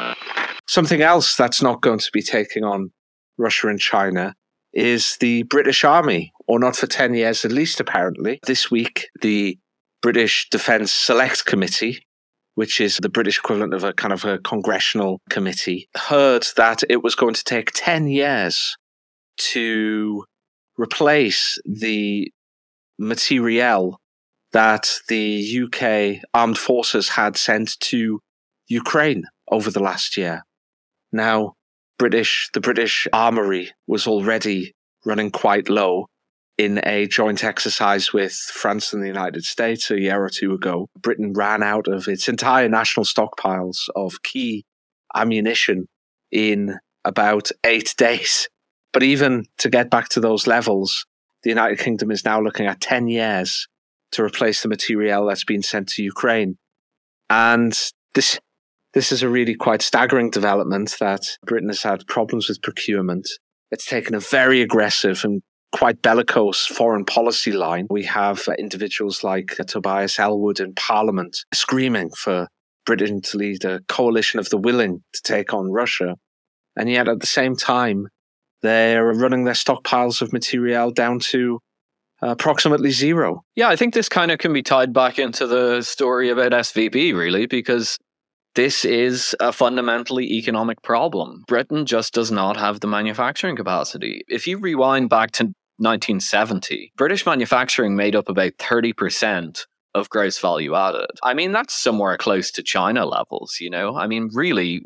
Something 0.68 1.04
else 1.04 1.36
that's 1.36 1.62
not 1.62 1.84
going 1.84 2.00
to 2.00 2.10
be 2.12 2.24
taking 2.24 2.64
on 2.64 2.92
Russia 3.38 3.68
and 3.68 3.80
China 3.80 4.34
is 4.74 5.18
the 5.20 5.44
British 5.44 5.84
Army, 5.84 6.34
or 6.48 6.58
not 6.58 6.76
for 6.76 6.88
10 6.88 7.14
years 7.14 7.46
at 7.46 7.52
least, 7.52 7.80
apparently. 7.80 8.40
This 8.48 8.72
week, 8.72 9.10
the 9.22 9.60
British 10.02 10.50
Defence 10.50 10.92
Select 10.92 11.46
Committee, 11.46 12.07
which 12.58 12.82
is 12.82 12.98
the 12.98 13.08
British 13.08 13.38
equivalent 13.38 13.72
of 13.72 13.84
a 13.84 13.94
kind 13.94 14.12
of 14.12 14.26
a 14.26 14.40
congressional 14.40 15.22
committee, 15.30 15.88
heard 15.96 16.44
that 16.56 16.82
it 16.90 17.04
was 17.04 17.14
going 17.14 17.36
to 17.36 17.44
take 17.44 17.70
10 17.76 18.08
years 18.08 18.76
to 19.38 20.26
replace 20.76 21.60
the 21.66 22.32
materiel 22.98 24.00
that 24.54 24.90
the 25.08 25.62
UK 25.66 26.24
armed 26.34 26.58
forces 26.58 27.10
had 27.10 27.38
sent 27.38 27.80
to 27.80 28.22
Ukraine 28.66 29.26
over 29.52 29.70
the 29.70 29.84
last 29.84 30.18
year. 30.18 30.42
Now, 31.12 31.54
British, 32.00 32.50
the 32.56 32.60
British 32.60 33.08
armory 33.14 33.70
was 33.86 34.08
already 34.08 34.74
running 35.06 35.30
quite 35.30 35.70
low 35.70 36.08
in 36.58 36.80
a 36.84 37.06
joint 37.08 37.44
exercise 37.44 38.12
with 38.12 38.34
France 38.34 38.92
and 38.92 39.04
the 39.04 39.08
United 39.08 39.44
States 39.44 39.92
a 39.92 40.00
year 40.00 40.24
or 40.24 40.30
two 40.30 40.54
ago. 40.54 40.90
Britain 41.00 41.34
ran 41.34 41.62
out 41.62 41.88
of 41.88 42.08
its 42.08 42.28
entire 42.28 42.68
national 42.68 43.06
stockpiles 43.06 43.78
of 43.96 44.24
key 44.24 44.66
ammunition 45.16 45.88
in 46.32 46.78
about 47.06 47.50
eight 47.64 47.94
days. 47.98 48.50
But 48.92 49.04
even 49.04 49.46
to 49.60 49.70
get 49.70 49.92
back 49.92 50.10
to 50.10 50.20
those 50.20 50.48
levels, 50.48 51.06
the 51.44 51.50
United 51.50 51.80
Kingdom 51.80 52.10
is 52.10 52.26
now 52.26 52.42
looking 52.42 52.66
at 52.66 52.82
10 52.82 53.08
years 53.08 53.68
to 54.14 54.24
replace 54.24 54.64
the 54.64 54.70
materiel 54.70 55.28
that's 55.28 55.44
been 55.44 55.62
sent 55.62 55.90
to 55.90 56.04
Ukraine. 56.04 56.58
And 57.30 57.78
this, 58.16 58.40
this 58.94 59.12
is 59.12 59.22
a 59.22 59.30
really 59.30 59.54
quite 59.54 59.84
staggering 59.84 60.32
development 60.32 60.96
that 61.00 61.22
Britain 61.46 61.70
has 61.70 61.84
had 61.84 62.08
problems 62.08 62.50
with 62.50 62.62
procurement. 62.64 63.28
It's 63.70 63.86
taken 63.86 64.16
a 64.16 64.20
very 64.20 64.62
aggressive 64.62 65.24
and 65.24 65.44
quite 65.72 66.02
bellicose 66.02 66.66
foreign 66.66 67.06
policy 67.06 67.52
line. 67.52 67.88
We 67.90 68.04
have 68.04 68.48
uh, 68.48 68.54
individuals 68.54 69.24
like 69.24 69.60
uh, 69.60 69.64
Tobias 69.64 70.20
Ellwood 70.20 70.60
in 70.60 70.74
Parliament 70.74 71.46
screaming 71.54 72.10
for 72.12 72.48
Britain 72.86 73.22
to 73.22 73.38
lead 73.38 73.66
a 73.66 73.82
coalition 73.88 74.40
of 74.40 74.50
the 74.50 74.58
willing 74.58 75.04
to 75.14 75.22
take 75.24 75.54
on 75.54 75.72
Russia. 75.72 76.16
And 76.78 76.90
yet 76.90 77.10
at 77.10 77.20
the 77.20 77.28
same 77.28 77.56
time, 77.56 78.08
they're 78.62 79.14
running 79.14 79.44
their 79.44 79.54
stockpiles 79.54 80.22
of 80.22 80.34
material 80.34 80.92
down 80.92 81.20
to 81.20 81.60
approximately 82.22 82.92
zero. 82.92 83.44
Yeah, 83.56 83.70
I 83.70 83.76
think 83.76 83.94
this 83.94 84.10
kind 84.10 84.32
of 84.32 84.40
can 84.40 84.54
be 84.54 84.64
tied 84.64 84.94
back 84.94 85.20
into 85.20 85.46
the 85.46 85.82
story 85.82 86.30
about 86.30 86.52
SVB, 86.52 87.14
really, 87.14 87.46
because 87.46 87.98
this 88.58 88.84
is 88.84 89.36
a 89.40 89.54
fundamentally 89.54 90.26
economic 90.34 90.82
problem. 90.82 91.44
Britain 91.48 91.86
just 91.86 92.12
does 92.12 92.32
not 92.32 92.58
have 92.58 92.80
the 92.80 92.88
manufacturing 92.88 93.56
capacity. 93.56 94.24
If 94.28 94.48
you 94.48 94.58
rewind 94.58 95.12
back 95.12 95.30
to 95.34 95.44
1970, 95.78 96.92
British 96.98 97.24
manufacturing 97.24 97.96
made 97.96 98.16
up 98.16 98.30
about 98.30 98.54
30% 98.58 99.60
of 99.94 100.10
gross 100.10 100.40
value 100.40 100.74
added. 100.74 101.12
I 101.22 101.36
mean, 101.36 101.52
that's 101.52 101.80
somewhere 101.80 102.18
close 102.18 102.50
to 102.54 102.64
China 102.64 103.06
levels, 103.06 103.58
you 103.62 103.70
know? 103.70 103.96
I 103.96 104.08
mean, 104.08 104.32
really, 104.34 104.82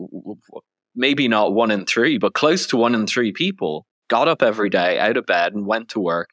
maybe 0.93 1.29
not 1.29 1.53
one 1.53 1.71
in 1.71 1.85
three, 1.85 2.17
but 2.17 2.33
close 2.33 2.67
to 2.67 2.77
one 2.77 2.93
in 2.93 3.07
three 3.07 3.31
people 3.31 3.85
got 4.09 4.27
up 4.27 4.41
every 4.41 4.69
day 4.69 4.99
out 4.99 5.15
of 5.15 5.25
bed 5.25 5.53
and 5.53 5.65
went 5.65 5.87
to 5.91 6.01
work 6.01 6.27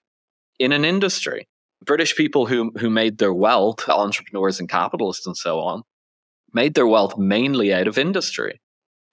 in 0.58 0.72
an 0.72 0.84
industry. 0.84 1.46
British 1.86 2.16
people 2.16 2.46
who, 2.46 2.72
who 2.80 2.90
made 2.90 3.18
their 3.18 3.32
wealth, 3.32 3.88
entrepreneurs 3.88 4.58
and 4.58 4.68
capitalists 4.68 5.24
and 5.24 5.36
so 5.36 5.60
on, 5.60 5.84
made 6.52 6.74
their 6.74 6.86
wealth 6.86 7.16
mainly 7.18 7.72
out 7.72 7.88
of 7.88 7.98
industry. 7.98 8.60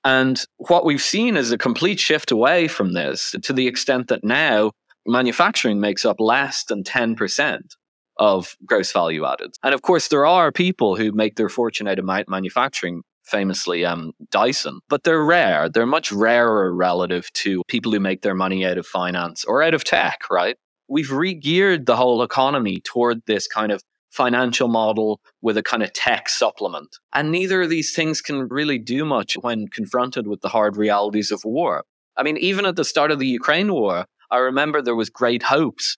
And 0.04 0.40
what 0.58 0.86
we've 0.86 1.02
seen 1.02 1.36
is 1.36 1.52
a 1.52 1.58
complete 1.58 2.00
shift 2.00 2.32
away 2.32 2.68
from 2.68 2.94
this 2.94 3.36
to 3.42 3.54
the 3.54 3.68
extent 3.68 4.08
that 4.10 4.24
now 4.24 4.72
manufacturing 5.08 5.80
makes 5.80 6.06
up 6.06 6.20
less 6.20 6.64
than 6.66 6.84
10% 6.84 7.62
of 8.18 8.56
gross 8.66 8.92
value 8.92 9.26
added. 9.26 9.52
And 9.64 9.74
of 9.74 9.82
course, 9.82 10.08
there 10.08 10.26
are 10.26 10.52
people 10.52 10.96
who 10.96 11.12
make 11.12 11.36
their 11.36 11.50
fortune 11.50 11.88
out 11.88 12.00
of 12.00 12.06
manufacturing, 12.28 13.02
famously 13.24 13.84
um, 13.84 14.14
Dyson, 14.30 14.80
but 14.90 15.04
they're 15.04 15.24
rare. 15.24 15.70
They're 15.70 15.86
much 15.86 16.12
rarer 16.12 16.74
relative 16.74 17.32
to 17.34 17.64
people 17.68 17.92
who 17.92 18.00
make 18.00 18.22
their 18.22 18.36
money 18.36 18.66
out 18.66 18.78
of 18.78 18.86
finance 18.86 19.44
or 19.44 19.64
out 19.64 19.74
of 19.74 19.84
tech, 19.84 20.30
right? 20.30 20.56
We've 20.88 21.12
re 21.12 21.34
geared 21.34 21.88
the 21.88 21.96
whole 21.96 22.22
economy 22.22 22.80
toward 22.80 23.22
this 23.26 23.48
kind 23.48 23.72
of 23.72 23.82
financial 24.16 24.68
model 24.68 25.20
with 25.42 25.58
a 25.58 25.64
kind 25.64 25.84
of 25.84 25.94
tech 25.94 26.30
supplement. 26.30 26.98
And 27.14 27.32
neither 27.32 27.62
of 27.62 27.70
these 27.70 27.94
things 27.94 28.22
can 28.22 28.48
really 28.48 28.80
do 28.80 29.06
much 29.06 29.36
when 29.36 29.68
confronted 29.68 30.28
with 30.28 30.42
the 30.42 30.50
hard 30.50 30.78
realities 30.78 31.32
of 31.32 31.44
war. 31.44 31.84
I 32.18 32.24
mean, 32.24 32.38
even 32.38 32.66
at 32.66 32.78
the 32.78 32.86
start 32.86 33.12
of 33.12 33.20
the 33.20 33.28
Ukraine 33.28 33.72
war, 33.74 34.06
I 34.32 34.38
remember 34.38 34.82
there 34.82 34.96
was 34.96 35.10
great 35.10 35.44
hopes 35.44 35.98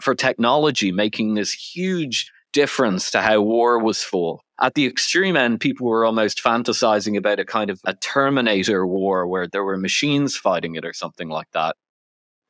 for 0.00 0.14
technology 0.14 0.92
making 0.92 1.34
this 1.34 1.52
huge 1.52 2.30
difference 2.52 3.10
to 3.10 3.22
how 3.22 3.40
war 3.40 3.78
was 3.78 4.02
fought. 4.02 4.40
At 4.60 4.74
the 4.74 4.86
extreme 4.86 5.36
end, 5.36 5.60
people 5.60 5.86
were 5.86 6.04
almost 6.04 6.42
fantasizing 6.42 7.16
about 7.16 7.38
a 7.38 7.44
kind 7.44 7.70
of 7.70 7.80
a 7.84 7.94
Terminator 7.94 8.86
war 8.86 9.26
where 9.26 9.46
there 9.46 9.64
were 9.64 9.76
machines 9.76 10.36
fighting 10.36 10.74
it 10.74 10.84
or 10.84 10.92
something 10.92 11.28
like 11.28 11.50
that. 11.52 11.76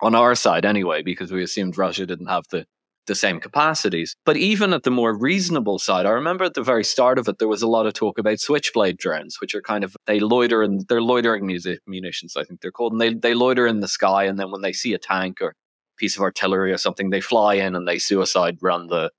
On 0.01 0.15
our 0.15 0.35
side, 0.35 0.65
anyway, 0.65 1.03
because 1.03 1.33
we 1.33 1.43
assumed 1.43 1.77
Russia 1.77 2.07
didn't 2.07 2.27
have 2.27 2.45
the 2.51 2.67
the 3.07 3.15
same 3.15 3.41
capacities. 3.41 4.15
But 4.25 4.37
even 4.37 4.73
at 4.73 4.83
the 4.83 4.91
more 4.91 5.17
reasonable 5.17 5.79
side, 5.79 6.07
I 6.07 6.11
remember 6.11 6.45
at 6.45 6.55
the 6.55 6.63
very 6.63 6.85
start 6.85 7.19
of 7.19 7.29
it, 7.29 7.39
there 7.39 7.49
was 7.49 7.63
a 7.63 7.69
lot 7.69 7.87
of 7.87 7.93
talk 7.93 8.19
about 8.19 8.41
switchblade 8.41 8.99
drones, 8.99 9.41
which 9.41 9.55
are 9.55 9.63
kind 9.63 9.85
of, 9.85 9.97
they 10.07 10.21
loiter 10.21 10.63
and 10.63 10.87
they're 10.89 11.03
loitering 11.03 11.47
music, 11.47 11.81
munitions, 11.87 12.37
I 12.37 12.45
think 12.45 12.61
they're 12.61 12.73
called. 12.73 12.93
And 12.93 13.01
they, 13.01 13.15
they 13.15 13.35
loiter 13.35 13.67
in 13.67 13.81
the 13.81 13.89
sky. 13.89 14.25
And 14.25 14.39
then 14.39 14.51
when 14.51 14.63
they 14.63 14.73
see 14.73 14.93
a 14.95 14.99
tank 14.99 15.41
or 15.41 15.55
piece 15.97 16.17
of 16.17 16.23
artillery 16.23 16.73
or 16.73 16.79
something, 16.79 17.11
they 17.11 17.21
fly 17.21 17.55
in 17.55 17.75
and 17.75 17.87
they 17.87 17.99
suicide 17.99 18.59
run 18.61 18.89
the, 18.89 19.11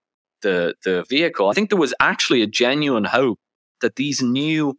the, 0.41 0.76
the 0.84 1.06
vehicle. 1.10 1.50
I 1.50 1.54
think 1.54 1.69
there 1.69 1.80
was 1.80 1.93
actually 2.00 2.41
a 2.41 2.47
genuine 2.47 3.06
hope 3.06 3.39
that 3.82 3.95
these 3.95 4.21
new, 4.21 4.76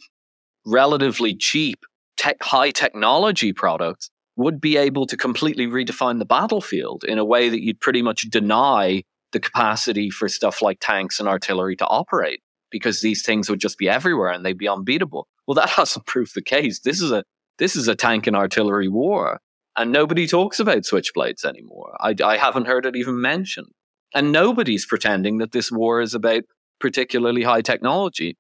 relatively 0.67 1.35
cheap, 1.35 1.85
tech, 2.17 2.37
high 2.43 2.71
technology 2.71 3.53
products 3.53 4.11
would 4.39 4.61
be 4.61 4.77
able 4.77 5.05
to 5.05 5.17
completely 5.17 5.67
redefine 5.67 6.21
the 6.21 6.25
battlefield 6.25 7.03
in 7.03 7.19
a 7.19 7.25
way 7.25 7.49
that 7.49 7.61
you'd 7.61 7.81
pretty 7.81 8.01
much 8.01 8.23
deny 8.31 9.03
the 9.33 9.41
capacity 9.41 10.11
for 10.11 10.29
stuff 10.29 10.63
like 10.63 10.79
tanks 10.81 11.19
and 11.19 11.29
artillery 11.29 11.75
to 11.75 11.87
operate 11.87 12.41
because 12.71 13.01
these 13.01 13.27
things 13.27 13.51
would 13.51 13.59
just 13.59 13.77
be 13.79 13.89
everywhere 13.89 14.31
and 14.31 14.47
they'd 14.47 14.57
be 14.57 14.69
unbeatable. 14.69 15.27
Well, 15.47 15.57
that 15.57 15.69
hasn't 15.77 16.07
proved 16.07 16.37
the 16.37 16.43
case. 16.43 16.81
This 16.81 17.03
is 17.03 17.11
a 17.11 17.25
this 17.59 17.75
is 17.75 17.89
a 17.89 17.97
tank 17.97 18.29
and 18.29 18.37
artillery 18.37 18.87
war, 18.87 19.41
and 19.77 19.91
nobody 19.91 20.29
talks 20.29 20.61
about 20.61 20.85
switchblades 20.85 21.45
anymore. 21.45 21.97
I, 21.99 22.15
I 22.25 22.37
haven't 22.37 22.69
heard 22.69 22.87
it 22.87 22.95
even 22.95 23.21
mentioned, 23.21 23.73
and 24.15 24.31
nobody's 24.31 24.87
pretending 24.87 25.39
that 25.39 25.51
this 25.51 25.73
war 25.73 26.01
is 26.01 26.15
about 26.15 26.45
particularly 26.79 27.43
high 27.43 27.63
technology. 27.63 28.37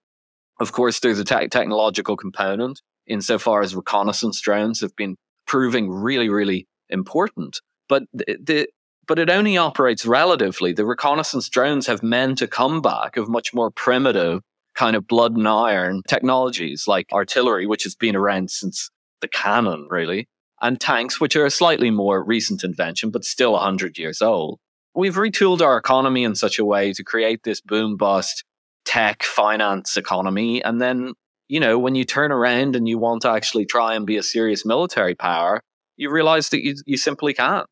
Of 0.61 0.71
course, 0.71 1.01
there's 1.01 1.19
a 1.19 1.25
te- 1.25 1.49
technological 1.49 2.17
component 2.17 2.81
insofar 3.09 3.63
as 3.63 3.75
reconnaissance 3.75 4.41
drones 4.41 4.81
have 4.81 4.95
been 4.95 5.17
proving 5.49 5.91
really, 5.91 6.29
really 6.29 6.69
important. 6.89 7.61
But 7.89 8.05
the, 8.13 8.37
the 8.41 8.69
but 9.09 9.19
it 9.19 9.31
only 9.31 9.57
operates 9.57 10.05
relatively. 10.05 10.75
The 10.75 10.85
reconnaissance 10.85 11.49
drones 11.49 11.87
have 11.87 12.03
meant 12.03 12.43
a 12.43 12.47
comeback 12.47 13.17
of 13.17 13.29
much 13.29 13.55
more 13.55 13.71
primitive 13.71 14.43
kind 14.75 14.95
of 14.95 15.09
blood 15.09 15.35
and 15.35 15.49
iron 15.49 16.03
technologies 16.07 16.87
like 16.87 17.07
artillery, 17.13 17.67
which 17.67 17.85
has 17.85 17.95
been 17.95 18.15
around 18.15 18.51
since 18.51 18.91
the 19.23 19.29
cannon, 19.29 19.89
really, 19.91 20.29
and 20.61 20.79
tanks, 20.79 21.21
which 21.21 21.35
are 21.35 21.47
a 21.47 21.51
slightly 21.51 21.91
more 21.91 22.23
recent 22.23 22.63
invention, 22.63 23.11
but 23.11 23.25
still 23.25 23.53
100 23.53 23.99
years 23.99 24.21
old. 24.21 24.61
We've 24.95 25.17
retooled 25.17 25.63
our 25.63 25.79
economy 25.79 26.23
in 26.23 26.35
such 26.35 26.59
a 26.59 26.65
way 26.65 26.93
to 26.93 27.03
create 27.03 27.45
this 27.45 27.63
boom 27.63 27.97
bust 27.97 28.45
tech 28.85 29.23
finance 29.23 29.97
economy. 29.97 30.63
And 30.63 30.81
then 30.81 31.15
you 31.49 31.61
know, 31.61 31.79
when 31.79 31.95
you 31.95 32.05
turn 32.05 32.31
around 32.31 32.77
and 32.77 32.87
you 32.87 32.99
want 32.99 33.23
to 33.23 33.31
actually 33.31 33.65
try 33.65 33.95
and 33.95 34.07
be 34.07 34.17
a 34.17 34.23
serious 34.23 34.65
military 34.67 35.15
power, 35.15 35.63
you 35.97 36.11
realize 36.11 36.51
that 36.51 36.63
you, 36.63 36.77
you 36.87 36.97
simply 36.97 37.35
can't. 37.35 37.67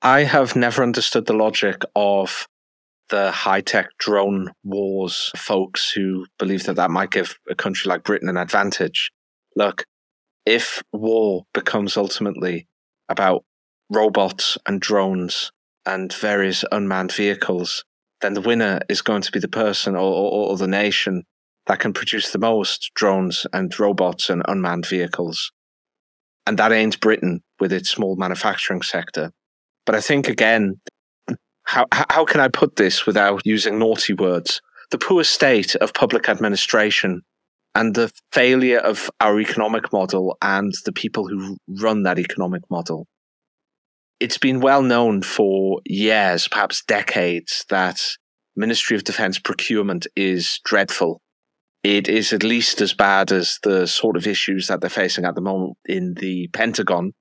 I 0.00 0.22
have 0.22 0.56
never 0.56 0.82
understood 0.82 1.26
the 1.26 1.32
logic 1.32 1.82
of 1.94 2.46
the 3.10 3.30
high 3.30 3.60
tech 3.60 3.90
drone 3.98 4.52
wars 4.64 5.30
folks 5.36 5.90
who 5.90 6.26
believe 6.38 6.64
that 6.64 6.76
that 6.76 6.90
might 6.90 7.10
give 7.10 7.38
a 7.50 7.54
country 7.54 7.88
like 7.88 8.04
Britain 8.04 8.28
an 8.28 8.36
advantage. 8.36 9.10
Look, 9.54 9.84
if 10.46 10.82
war 10.92 11.44
becomes 11.52 11.96
ultimately 11.96 12.66
about 13.08 13.44
robots 13.90 14.56
and 14.66 14.80
drones 14.80 15.52
and 15.84 16.12
various 16.12 16.64
unmanned 16.72 17.12
vehicles, 17.12 17.84
then 18.22 18.34
the 18.34 18.40
winner 18.40 18.80
is 18.88 19.02
going 19.02 19.22
to 19.22 19.32
be 19.32 19.40
the 19.40 19.48
person 19.48 19.94
or, 19.94 20.00
or, 20.00 20.50
or 20.50 20.56
the 20.56 20.68
nation 20.68 21.24
that 21.66 21.80
can 21.80 21.92
produce 21.92 22.30
the 22.30 22.38
most 22.38 22.90
drones 22.94 23.46
and 23.52 23.78
robots 23.78 24.28
and 24.28 24.42
unmanned 24.48 24.86
vehicles. 24.86 25.52
And 26.46 26.58
that 26.58 26.72
ain't 26.72 27.00
Britain 27.00 27.42
with 27.60 27.72
its 27.72 27.90
small 27.90 28.16
manufacturing 28.16 28.82
sector. 28.82 29.32
But 29.86 29.94
I 29.94 30.00
think 30.00 30.28
again, 30.28 30.80
how 31.64 31.86
how 31.92 32.24
can 32.24 32.40
I 32.40 32.48
put 32.48 32.76
this 32.76 33.06
without 33.06 33.42
using 33.44 33.78
naughty 33.78 34.12
words? 34.12 34.60
The 34.90 34.98
poor 34.98 35.24
state 35.24 35.74
of 35.76 35.94
public 35.94 36.28
administration 36.28 37.22
and 37.74 37.94
the 37.94 38.12
failure 38.32 38.78
of 38.78 39.10
our 39.20 39.40
economic 39.40 39.92
model 39.92 40.36
and 40.42 40.72
the 40.84 40.92
people 40.92 41.26
who 41.28 41.56
run 41.66 42.02
that 42.02 42.18
economic 42.18 42.62
model. 42.70 43.06
It's 44.20 44.38
been 44.38 44.60
well 44.60 44.82
known 44.82 45.22
for 45.22 45.80
years, 45.84 46.46
perhaps 46.48 46.84
decades, 46.84 47.64
that 47.70 48.00
Ministry 48.54 48.96
of 48.96 49.04
Defense 49.04 49.38
procurement 49.38 50.06
is 50.14 50.60
dreadful. 50.64 51.20
It 51.82 52.08
is 52.08 52.32
at 52.32 52.44
least 52.44 52.80
as 52.80 52.94
bad 52.94 53.32
as 53.32 53.58
the 53.64 53.86
sort 53.86 54.16
of 54.16 54.26
issues 54.26 54.68
that 54.68 54.80
they're 54.80 54.90
facing 54.90 55.24
at 55.24 55.34
the 55.34 55.40
moment 55.40 55.76
in 55.84 56.14
the 56.14 56.48
Pentagon 56.52 57.12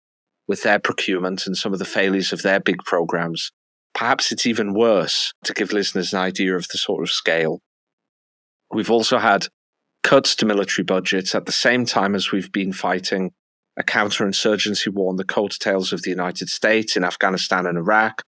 with 0.48 0.62
their 0.62 0.80
procurement 0.80 1.48
and 1.48 1.58
some 1.58 1.74
of 1.74 1.80
the 1.80 1.86
failures 1.86 2.32
of 2.32 2.44
their 2.44 2.60
big 2.60 2.78
programs. 2.86 3.52
Perhaps 3.96 4.32
it's 4.32 4.46
even 4.46 4.74
worse 4.74 5.34
to 5.44 5.54
give 5.54 5.74
listeners 5.74 6.14
an 6.14 6.20
idea 6.20 6.56
of 6.56 6.68
the 6.68 6.78
sort 6.78 7.02
of 7.02 7.10
scale. 7.10 7.60
We've 8.72 8.92
also 8.92 9.18
had 9.18 9.48
cuts 10.04 10.36
to 10.38 10.46
military 10.46 10.84
budgets 10.84 11.34
at 11.34 11.46
the 11.46 11.52
same 11.52 11.86
time 11.86 12.16
as 12.16 12.32
we've 12.32 12.52
been 12.52 12.72
fighting 12.72 13.32
a 13.78 13.84
counterinsurgency 13.84 14.94
war 14.94 15.10
on 15.10 15.16
the 15.16 15.24
coattails 15.24 15.92
of 15.92 16.04
the 16.04 16.10
United 16.10 16.50
States 16.50 16.96
in 16.96 17.04
Afghanistan 17.04 17.66
and 17.66 17.78
Iraq. 17.78 18.24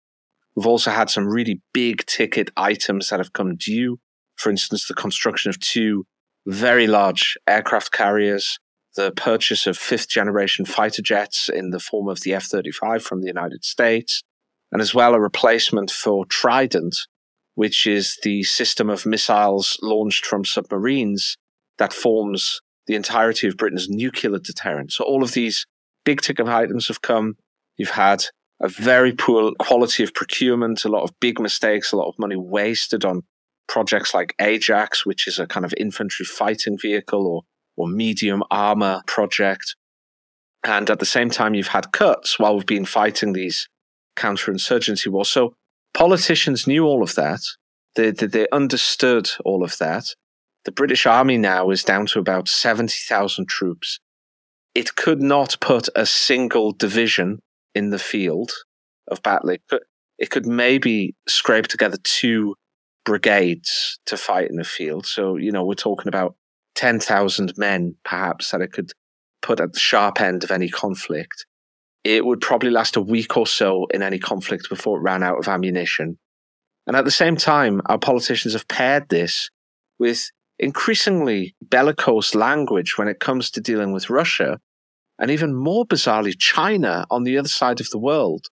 We've 0.56 0.66
also 0.66 0.90
had 0.90 1.10
some 1.10 1.26
really 1.26 1.60
big 1.74 2.06
ticket 2.06 2.50
items 2.56 3.08
that 3.08 3.20
have 3.20 3.32
come 3.32 3.56
due. 3.56 3.98
For 4.36 4.50
instance, 4.50 4.86
the 4.86 4.94
construction 4.94 5.50
of 5.50 5.60
two 5.60 6.04
very 6.46 6.86
large 6.86 7.36
aircraft 7.46 7.92
carriers, 7.92 8.58
the 8.96 9.12
purchase 9.12 9.66
of 9.66 9.78
fifth 9.78 10.08
generation 10.08 10.64
fighter 10.64 11.02
jets 11.02 11.48
in 11.48 11.70
the 11.70 11.80
form 11.80 12.08
of 12.08 12.20
the 12.20 12.34
F 12.34 12.44
35 12.44 13.02
from 13.02 13.20
the 13.20 13.28
United 13.28 13.64
States, 13.64 14.22
and 14.70 14.82
as 14.82 14.94
well 14.94 15.14
a 15.14 15.20
replacement 15.20 15.90
for 15.90 16.26
Trident, 16.26 16.96
which 17.54 17.86
is 17.86 18.18
the 18.22 18.42
system 18.42 18.90
of 18.90 19.06
missiles 19.06 19.78
launched 19.82 20.26
from 20.26 20.44
submarines 20.44 21.36
that 21.78 21.92
forms 21.92 22.60
the 22.86 22.94
entirety 22.94 23.46
of 23.46 23.56
Britain's 23.56 23.88
nuclear 23.88 24.38
deterrent. 24.38 24.92
So 24.92 25.04
all 25.04 25.22
of 25.22 25.32
these 25.32 25.66
big 26.04 26.20
ticket 26.20 26.48
items 26.48 26.88
have 26.88 27.02
come. 27.02 27.36
You've 27.76 27.90
had 27.90 28.24
a 28.60 28.68
very 28.68 29.12
poor 29.12 29.52
quality 29.58 30.02
of 30.02 30.14
procurement, 30.14 30.84
a 30.84 30.88
lot 30.88 31.02
of 31.02 31.18
big 31.20 31.40
mistakes, 31.40 31.92
a 31.92 31.96
lot 31.96 32.08
of 32.08 32.18
money 32.18 32.36
wasted 32.36 33.04
on 33.04 33.22
projects 33.72 34.12
like 34.12 34.34
Ajax, 34.38 35.06
which 35.06 35.26
is 35.26 35.38
a 35.38 35.46
kind 35.46 35.64
of 35.64 35.72
infantry 35.78 36.26
fighting 36.26 36.76
vehicle 36.78 37.26
or, 37.26 37.42
or 37.74 37.88
medium 37.88 38.42
armor 38.50 39.00
project. 39.06 39.76
And 40.62 40.90
at 40.90 40.98
the 40.98 41.06
same 41.06 41.30
time, 41.30 41.54
you've 41.54 41.68
had 41.68 41.90
cuts 41.90 42.38
while 42.38 42.54
we've 42.54 42.66
been 42.66 42.84
fighting 42.84 43.32
these 43.32 43.70
counterinsurgency 44.14 45.08
wars. 45.08 45.30
So 45.30 45.54
politicians 45.94 46.66
knew 46.66 46.84
all 46.84 47.02
of 47.02 47.14
that. 47.14 47.40
They, 47.94 48.10
they, 48.10 48.26
they 48.26 48.46
understood 48.52 49.30
all 49.42 49.64
of 49.64 49.78
that. 49.78 50.04
The 50.66 50.72
British 50.72 51.06
Army 51.06 51.38
now 51.38 51.70
is 51.70 51.82
down 51.82 52.04
to 52.08 52.18
about 52.18 52.48
70,000 52.48 53.48
troops. 53.48 54.00
It 54.74 54.96
could 54.96 55.22
not 55.22 55.56
put 55.62 55.88
a 55.96 56.04
single 56.04 56.72
division 56.72 57.38
in 57.74 57.88
the 57.88 57.98
field 57.98 58.52
of 59.08 59.22
battle. 59.22 59.48
It 59.48 59.62
could, 59.70 59.82
it 60.18 60.28
could 60.28 60.46
maybe 60.46 61.14
scrape 61.26 61.68
together 61.68 61.96
two 62.04 62.54
brigades 63.04 63.98
to 64.06 64.16
fight 64.16 64.50
in 64.50 64.56
the 64.56 64.64
field. 64.64 65.06
So, 65.06 65.36
you 65.36 65.52
know, 65.52 65.64
we're 65.64 65.74
talking 65.74 66.08
about 66.08 66.36
10,000 66.74 67.54
men, 67.56 67.96
perhaps, 68.04 68.50
that 68.50 68.60
it 68.60 68.72
could 68.72 68.92
put 69.42 69.60
at 69.60 69.72
the 69.72 69.78
sharp 69.78 70.20
end 70.20 70.44
of 70.44 70.50
any 70.50 70.68
conflict. 70.68 71.46
It 72.04 72.24
would 72.24 72.40
probably 72.40 72.70
last 72.70 72.96
a 72.96 73.00
week 73.00 73.36
or 73.36 73.46
so 73.46 73.86
in 73.92 74.02
any 74.02 74.18
conflict 74.18 74.68
before 74.68 74.98
it 74.98 75.02
ran 75.02 75.22
out 75.22 75.38
of 75.38 75.48
ammunition. 75.48 76.18
And 76.86 76.96
at 76.96 77.04
the 77.04 77.10
same 77.10 77.36
time, 77.36 77.80
our 77.86 77.98
politicians 77.98 78.54
have 78.54 78.68
paired 78.68 79.08
this 79.08 79.50
with 79.98 80.30
increasingly 80.58 81.54
bellicose 81.60 82.34
language 82.34 82.96
when 82.96 83.08
it 83.08 83.20
comes 83.20 83.50
to 83.50 83.60
dealing 83.60 83.92
with 83.92 84.10
Russia, 84.10 84.58
and 85.18 85.30
even 85.30 85.54
more 85.54 85.86
bizarrely, 85.86 86.36
China 86.36 87.04
on 87.10 87.24
the 87.24 87.38
other 87.38 87.48
side 87.48 87.80
of 87.80 87.90
the 87.90 87.98
world, 87.98 88.46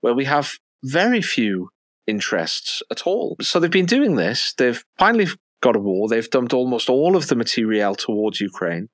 where 0.00 0.14
we 0.14 0.24
have 0.24 0.58
very 0.82 1.20
few 1.20 1.68
interests 2.06 2.82
at 2.90 3.06
all. 3.06 3.36
So 3.40 3.58
they've 3.58 3.70
been 3.70 3.86
doing 3.86 4.16
this. 4.16 4.54
They've 4.56 4.82
finally 4.98 5.28
got 5.62 5.76
a 5.76 5.80
war. 5.80 6.08
They've 6.08 6.28
dumped 6.28 6.52
almost 6.52 6.88
all 6.88 7.16
of 7.16 7.28
the 7.28 7.36
materiel 7.36 7.94
towards 7.94 8.40
Ukraine. 8.40 8.88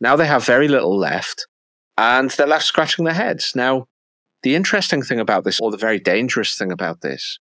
Now 0.00 0.16
they 0.16 0.26
have 0.26 0.44
very 0.44 0.68
little 0.68 0.96
left, 0.96 1.46
and 1.96 2.30
they're 2.30 2.46
left 2.46 2.64
scratching 2.64 3.04
their 3.04 3.14
heads. 3.14 3.52
Now, 3.54 3.86
the 4.42 4.54
interesting 4.54 5.02
thing 5.02 5.20
about 5.20 5.44
this, 5.44 5.60
or 5.60 5.70
the 5.70 5.76
very 5.76 5.98
dangerous 5.98 6.56
thing 6.56 6.72
about 6.72 7.02
this, 7.02 7.38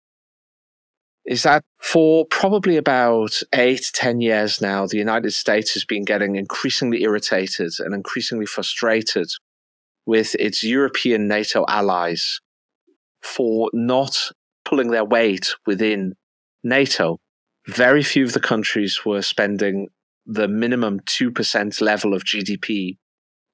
is 1.25 1.43
that 1.43 1.63
for 1.79 2.25
probably 2.25 2.75
about 2.75 3.41
eight, 3.53 3.91
ten 3.93 4.19
years 4.19 4.61
now, 4.61 4.87
the 4.87 4.97
United 4.97 5.31
States 5.31 5.73
has 5.73 5.85
been 5.85 6.03
getting 6.03 6.35
increasingly 6.35 7.03
irritated 7.03 7.71
and 7.79 7.93
increasingly 7.93 8.45
frustrated 8.45 9.27
with 10.05 10.35
its 10.35 10.63
European 10.63 11.27
NATO 11.27 11.65
allies 11.67 12.39
for 13.21 13.69
not 13.73 14.31
pulling 14.69 14.91
their 14.91 15.05
weight 15.05 15.49
within 15.65 16.13
NATO. 16.63 17.17
Very 17.67 18.03
few 18.03 18.23
of 18.23 18.33
the 18.33 18.39
countries 18.39 19.01
were 19.05 19.21
spending 19.21 19.87
the 20.25 20.47
minimum 20.47 20.99
2% 21.01 21.81
level 21.81 22.13
of 22.13 22.23
GDP 22.23 22.97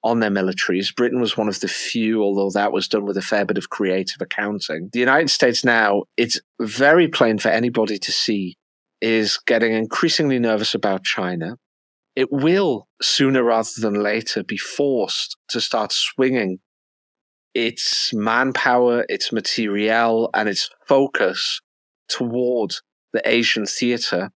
on 0.04 0.20
their 0.20 0.30
militaries. 0.30 0.94
Britain 0.94 1.20
was 1.20 1.36
one 1.36 1.48
of 1.48 1.60
the 1.60 1.68
few, 1.68 2.22
although 2.22 2.50
that 2.50 2.72
was 2.72 2.86
done 2.86 3.06
with 3.06 3.16
a 3.16 3.22
fair 3.22 3.44
bit 3.44 3.58
of 3.58 3.70
creative 3.70 4.20
accounting. 4.20 4.90
The 4.92 5.00
United 5.00 5.30
States 5.30 5.64
now, 5.64 6.04
it's 6.16 6.38
very 6.60 7.08
plain 7.08 7.38
for 7.38 7.48
anybody 7.48 7.98
to 7.98 8.12
see, 8.12 8.56
is 9.00 9.38
getting 9.46 9.72
increasingly 9.72 10.38
nervous 10.38 10.74
about 10.74 11.02
China. 11.02 11.56
It 12.14 12.30
will, 12.30 12.88
sooner 13.02 13.42
rather 13.42 13.70
than 13.78 14.02
later, 14.02 14.44
be 14.44 14.56
forced 14.56 15.36
to 15.48 15.60
start 15.60 15.92
swinging 15.92 16.58
its 17.56 18.12
manpower, 18.12 19.06
its 19.08 19.32
materiel, 19.32 20.28
and 20.34 20.46
its 20.46 20.68
focus 20.86 21.62
toward 22.06 22.74
the 23.14 23.22
Asian 23.24 23.64
theatre. 23.64 24.30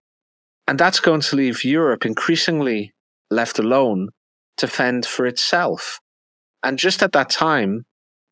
And 0.66 0.78
that's 0.78 1.00
going 1.00 1.20
to 1.20 1.36
leave 1.36 1.62
Europe 1.62 2.06
increasingly 2.06 2.94
left 3.30 3.58
alone 3.58 4.08
to 4.56 4.66
fend 4.66 5.04
for 5.04 5.26
itself. 5.26 6.00
And 6.62 6.78
just 6.78 7.02
at 7.02 7.12
that 7.12 7.28
time, 7.28 7.84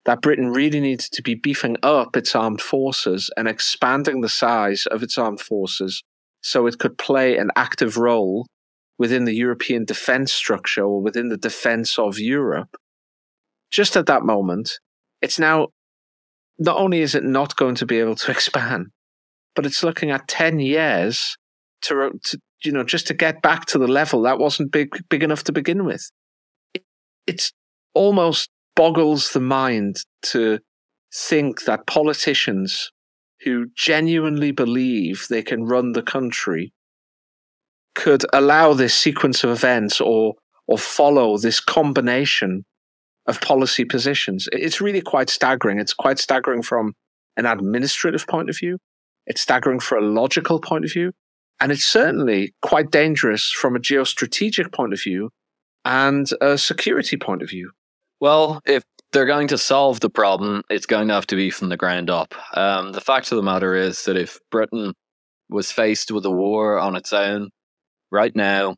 that 0.07 0.23
Britain 0.23 0.53
really 0.53 0.81
needed 0.81 1.13
to 1.13 1.23
be 1.23 1.35
beefing 1.35 1.77
up 1.83 2.17
its 2.17 2.35
armed 2.35 2.63
forces 2.63 3.31
and 3.37 3.47
expanding 3.47 4.23
the 4.23 4.29
size 4.31 4.87
of 4.87 5.03
its 5.03 5.19
armed 5.19 5.41
forces 5.41 6.03
so 6.41 6.67
it 6.67 6.79
could 6.79 6.97
play 6.97 7.37
an 7.37 7.51
active 7.57 7.99
role 7.99 8.47
within 8.99 9.27
the 9.27 9.35
European 9.35 9.85
defense 9.85 10.33
structure 10.33 10.85
or 10.85 11.03
within 11.03 11.29
the 11.29 11.37
defense 11.37 11.99
of 11.99 12.19
Europe. 12.19 12.75
Just 13.71 13.97
at 13.97 14.07
that 14.07 14.23
moment, 14.23 14.73
it's 15.21 15.39
now 15.39 15.69
not 16.59 16.79
only 16.79 17.01
is 17.01 17.15
it 17.15 17.25
not 17.25 17.57
going 17.57 17.75
to 17.77 17.87
be 17.87 17.99
able 17.99 18.17
to 18.17 18.31
expand, 18.37 18.87
but 19.55 19.67
it's 19.67 19.83
looking 19.83 20.11
at 20.11 20.29
10 20.29 20.61
years 20.61 21.37
to, 21.83 22.11
to 22.25 22.39
you 22.65 22.73
know, 22.73 22.85
just 22.85 23.07
to 23.09 23.15
get 23.15 23.43
back 23.43 23.67
to 23.67 23.79
the 23.79 23.89
level 23.89 24.23
that 24.23 24.39
wasn't 24.39 24.73
big, 24.73 24.91
big 25.09 25.23
enough 25.23 25.45
to 25.45 25.53
begin 25.53 25.85
with. 25.85 26.11
It, 26.75 26.83
it's 27.27 27.53
almost 27.95 28.51
boggles 28.75 29.33
the 29.33 29.41
mind 29.41 29.97
to 30.23 30.61
think 31.13 31.65
that 31.65 31.87
politicians 31.87 32.91
who 33.45 33.67
genuinely 33.77 34.51
believe 34.51 35.27
they 35.29 35.43
can 35.43 35.65
run 35.65 35.93
the 35.93 36.03
country 36.03 36.73
could 37.95 38.25
allow 38.33 38.75
this 38.75 38.95
sequence 38.95 39.43
of 39.43 39.51
events 39.51 40.01
or 40.01 40.35
or 40.69 40.79
follow 40.79 41.39
this 41.39 41.61
combination 41.61 42.65
of 43.29 43.41
policy 43.41 43.85
positions. 43.85 44.49
It's 44.53 44.81
really 44.81 45.03
quite 45.03 45.31
staggering. 45.31 45.79
It's 45.79 45.95
quite 45.95 46.19
staggering 46.19 46.63
from 46.63 46.95
an 47.37 47.47
administrative 47.47 48.27
point 48.27 48.51
of 48.51 48.57
view. 48.59 48.79
It's 49.27 49.43
staggering 49.43 49.81
for 49.81 49.99
a 49.99 50.05
logical 50.05 50.61
point 50.61 50.85
of 50.85 50.93
view. 50.93 51.13
And 51.61 51.71
it's 51.71 51.85
certainly 51.85 52.55
quite 52.63 52.91
dangerous 52.91 53.51
from 53.51 53.77
a 53.77 53.81
geostrategic 53.81 54.73
point 54.73 54.93
of 54.93 55.03
view 55.03 55.31
and 55.85 56.29
a 56.41 56.57
security 56.57 57.17
point 57.17 57.43
of 57.43 57.51
view. 57.51 57.71
Well, 58.21 58.61
if 58.65 58.83
they're 59.13 59.27
going 59.27 59.49
to 59.49 59.59
solve 59.59 60.01
the 60.01 60.11
problem, 60.11 60.63
it's 60.71 60.87
going 60.87 61.09
to 61.09 61.15
have 61.15 61.27
to 61.29 61.37
be 61.37 61.51
from 61.51 61.69
the 61.69 61.77
ground 61.77 62.11
up. 62.11 62.35
Um, 62.57 62.93
the 62.93 63.01
fact 63.01 63.31
of 63.31 63.37
the 63.37 63.43
matter 63.43 63.75
is 63.75 64.05
that 64.05 64.17
if 64.17 64.39
Britain 64.51 64.95
was 65.51 65.71
faced 65.71 66.11
with 66.11 66.25
a 66.25 66.31
war 66.31 66.79
on 66.79 66.97
its 66.97 67.13
own 67.13 67.51
right 68.11 68.35
now, 68.35 68.77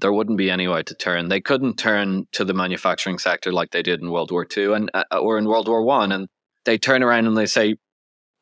there 0.00 0.12
wouldn't 0.12 0.38
be 0.38 0.50
any 0.50 0.68
way 0.68 0.82
to 0.82 0.94
turn. 0.94 1.28
They 1.28 1.40
couldn't 1.40 1.76
turn 1.76 2.26
to 2.32 2.44
the 2.44 2.54
manufacturing 2.54 3.18
sector 3.18 3.52
like 3.52 3.70
they 3.70 3.82
did 3.82 4.00
in 4.00 4.10
World 4.10 4.30
War 4.30 4.46
II 4.56 4.74
and 4.74 4.90
uh, 4.94 5.04
or 5.12 5.38
in 5.38 5.46
World 5.46 5.68
War 5.68 5.82
One, 5.82 6.12
and 6.12 6.28
they 6.64 6.78
turn 6.78 7.02
around 7.02 7.26
and 7.26 7.36
they 7.36 7.46
say, 7.46 7.76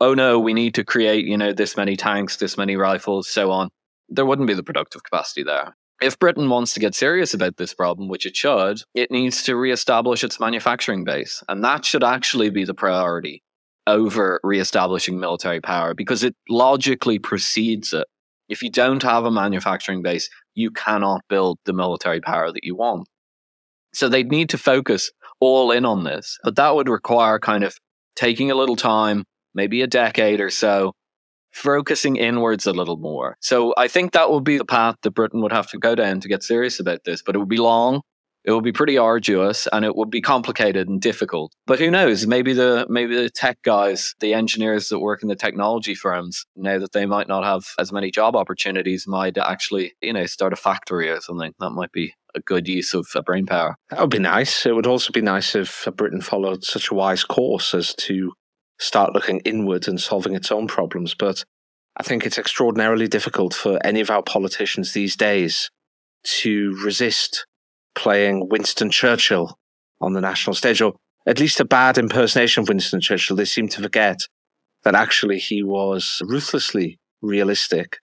"Oh 0.00 0.14
no, 0.14 0.38
we 0.38 0.55
need 0.55 0.74
to 0.74 0.84
create 0.84 1.26
you 1.26 1.36
know 1.36 1.53
this 1.53 1.76
many 1.76 1.96
tanks, 1.96 2.36
this 2.36 2.57
many 2.57 2.76
rifles, 2.76 3.28
so 3.28 3.50
on." 3.50 3.68
There 4.09 4.26
wouldn't 4.26 4.48
be 4.48 4.55
the 4.55 4.62
productive 4.62 5.03
capacity 5.03 5.42
there. 5.42 5.74
If 6.00 6.18
Britain 6.18 6.48
wants 6.50 6.74
to 6.74 6.80
get 6.80 6.94
serious 6.94 7.32
about 7.32 7.57
this 7.59 7.72
problem, 7.74 8.09
which 8.09 8.26
it 8.26 8.36
should, 8.36 8.82
it 8.94 9.11
needs 9.11 9.44
to 9.44 9.55
reestablish 9.55 10.24
its 10.24 10.40
manufacturing 10.40 11.05
base, 11.05 11.42
and 11.48 11.62
that 11.64 11.84
should 11.84 12.03
actually 12.03 12.50
be 12.50 12.64
the 12.64 12.74
priority 12.74 13.42
over 13.86 14.40
reestablishing 14.42 15.18
military 15.18 15.61
power 15.61 15.94
because 15.94 16.22
it 16.22 16.34
logically 16.48 17.18
precedes 17.18 17.92
it. 17.92 18.07
If 18.48 18.62
you 18.62 18.70
don't 18.70 19.03
have 19.03 19.24
a 19.24 19.30
manufacturing 19.30 20.03
base, 20.03 20.28
you 20.55 20.70
cannot 20.70 21.22
build 21.28 21.59
the 21.64 21.72
military 21.72 22.20
power 22.20 22.53
that 22.53 22.64
you 22.64 22.74
want. 22.76 23.09
So 23.94 24.09
they'd 24.09 24.30
need 24.30 24.50
to 24.50 24.59
focus 24.59 25.11
all 25.40 25.70
in 25.70 25.84
on 25.84 26.05
this, 26.05 26.38
but 26.44 26.57
that 26.57 26.74
would 26.74 26.88
require 26.88 27.38
kind 27.38 27.64
of 27.64 27.76
taking 28.16 28.50
a 28.50 28.55
little 28.55 28.76
time, 28.76 29.24
maybe 29.55 29.82
a 29.82 29.86
decade 29.86 30.40
or 30.40 30.50
so, 30.50 30.92
focusing 31.53 32.16
inwards 32.16 32.66
a 32.66 32.72
little 32.72 32.96
more. 32.96 33.36
So 33.40 33.74
I 33.76 33.88
think 33.88 34.12
that 34.12 34.30
would 34.30 34.44
be 34.44 34.57
the 34.57 34.64
path 34.64 34.96
that 35.03 35.11
Britain 35.11 35.42
would 35.42 35.53
have 35.53 35.68
to 35.70 35.78
go 35.78 35.94
down 35.94 36.20
to 36.20 36.28
get 36.28 36.42
serious 36.42 36.80
about 36.80 37.05
this, 37.05 37.22
but 37.22 37.34
it 37.34 37.38
would 37.38 37.48
be 37.48 37.59
long. 37.59 38.03
It 38.45 38.53
would 38.53 38.64
be 38.64 38.72
pretty 38.72 38.99
arduous 38.99 39.68
and 39.72 39.84
it 39.84 39.95
would 39.95 40.11
be 40.11 40.20
complicated 40.20 40.88
and 40.88 41.01
difficult. 41.01 41.55
But 41.66 41.78
who 41.78 41.90
knows? 41.90 42.26
Maybe 42.26 42.53
the 42.53 42.86
maybe 42.88 43.14
the 43.14 43.30
tech 43.30 43.59
guys, 43.62 44.14
the 44.20 44.34
engineers 44.34 44.88
that 44.88 44.99
work 44.99 45.22
in 45.22 45.28
the 45.28 45.36
technology 45.36 45.95
firms, 45.95 46.45
know 46.57 46.78
that 46.78 46.93
they 46.93 47.07
might 47.07 47.28
not 47.28 47.45
have 47.45 47.64
as 47.78 47.93
many 47.93 48.11
job 48.11 48.34
opportunities, 48.34 49.07
might 49.07 49.38
actually, 49.38 49.95
you 50.01 50.12
know, 50.12 50.26
start 50.26 50.53
a 50.53 50.57
factory 50.57 51.09
or 51.09 51.20
something. 51.20 51.53
That 51.61 51.70
might 51.70 51.93
be 51.93 52.14
a 52.34 52.40
good 52.40 52.66
use 52.66 52.95
of 52.95 53.07
uh, 53.14 53.22
brain 53.22 53.47
power. 53.47 53.76
That 53.90 54.01
would 54.01 54.11
be 54.11 54.18
nice. 54.18 54.66
It 54.66 54.74
would 54.74 54.86
also 54.86 55.12
be 55.12 55.20
nice 55.20 55.55
if 55.55 55.86
Britain 55.97 56.20
followed 56.20 56.64
such 56.64 56.90
a 56.90 56.95
wise 56.95 57.24
course 57.24 57.74
as 57.74 57.95
to 57.97 58.32
start 58.80 59.12
looking 59.14 59.40
inward 59.40 59.86
and 59.86 60.01
solving 60.01 60.34
its 60.34 60.51
own 60.51 60.66
problems. 60.66 61.14
But 61.14 61.45
I 61.97 62.03
think 62.03 62.24
it's 62.24 62.38
extraordinarily 62.38 63.07
difficult 63.07 63.55
for 63.55 63.78
any 63.84 64.01
of 64.01 64.11
our 64.11 64.22
politicians 64.22 64.93
these 64.93 65.14
days 65.14 65.70
to 66.24 66.76
resist 66.82 67.47
playing 67.95 68.49
Winston 68.49 68.90
Churchill 68.90 69.59
on 70.01 70.12
the 70.12 70.20
national 70.20 70.55
stage, 70.55 70.80
or 70.80 70.95
at 71.26 71.38
least 71.38 71.61
a 71.61 71.64
bad 71.64 71.99
impersonation 71.99 72.62
of 72.62 72.68
Winston 72.68 73.01
Churchill. 73.01 73.36
They 73.36 73.45
seem 73.45 73.68
to 73.68 73.82
forget 73.82 74.26
that 74.84 74.95
actually 74.95 75.38
he 75.38 75.62
was 75.62 76.20
ruthlessly 76.24 76.99
realistic 77.20 77.99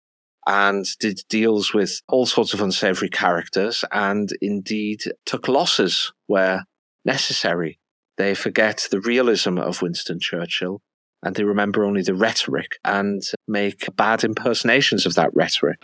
and 0.46 0.86
did 1.00 1.20
deals 1.28 1.74
with 1.74 2.00
all 2.08 2.24
sorts 2.24 2.54
of 2.54 2.62
unsavory 2.62 3.10
characters 3.10 3.84
and 3.92 4.30
indeed 4.40 5.02
took 5.26 5.48
losses 5.48 6.12
where 6.26 6.64
necessary. 7.04 7.78
They 8.16 8.34
forget 8.34 8.88
the 8.90 9.00
realism 9.00 9.58
of 9.58 9.82
Winston 9.82 10.18
Churchill 10.20 10.80
and 11.22 11.34
they 11.34 11.44
remember 11.44 11.84
only 11.84 12.02
the 12.02 12.14
rhetoric 12.14 12.78
and 12.84 13.22
make 13.46 13.94
bad 13.96 14.24
impersonations 14.24 15.04
of 15.04 15.14
that 15.16 15.30
rhetoric. 15.34 15.82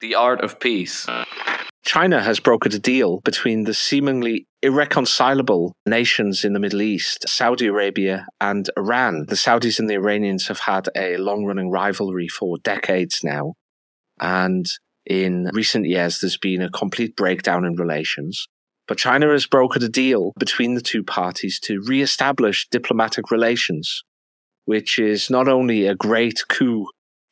The 0.00 0.14
art 0.14 0.40
of 0.40 0.60
peace. 0.60 1.06
China 1.88 2.22
has 2.22 2.38
brokered 2.38 2.74
a 2.74 2.78
deal 2.78 3.20
between 3.20 3.64
the 3.64 3.72
seemingly 3.72 4.46
irreconcilable 4.60 5.74
nations 5.86 6.44
in 6.44 6.52
the 6.52 6.60
Middle 6.60 6.82
East, 6.82 7.26
Saudi 7.26 7.66
Arabia 7.66 8.26
and 8.42 8.68
Iran. 8.76 9.24
The 9.26 9.36
Saudis 9.36 9.78
and 9.78 9.88
the 9.88 9.94
Iranians 9.94 10.48
have 10.48 10.58
had 10.58 10.90
a 10.94 11.16
long 11.16 11.46
running 11.46 11.70
rivalry 11.70 12.28
for 12.28 12.58
decades 12.58 13.20
now. 13.24 13.54
And 14.20 14.66
in 15.06 15.48
recent 15.54 15.86
years, 15.86 16.18
there's 16.20 16.36
been 16.36 16.60
a 16.60 16.68
complete 16.68 17.16
breakdown 17.16 17.64
in 17.64 17.76
relations. 17.76 18.46
But 18.86 18.98
China 18.98 19.30
has 19.30 19.46
brokered 19.46 19.82
a 19.82 19.88
deal 19.88 20.34
between 20.38 20.74
the 20.74 20.82
two 20.82 21.02
parties 21.02 21.58
to 21.60 21.80
re-establish 21.80 22.68
diplomatic 22.68 23.30
relations, 23.30 24.04
which 24.66 24.98
is 24.98 25.30
not 25.30 25.48
only 25.48 25.86
a 25.86 25.94
great 25.94 26.42
coup 26.50 26.84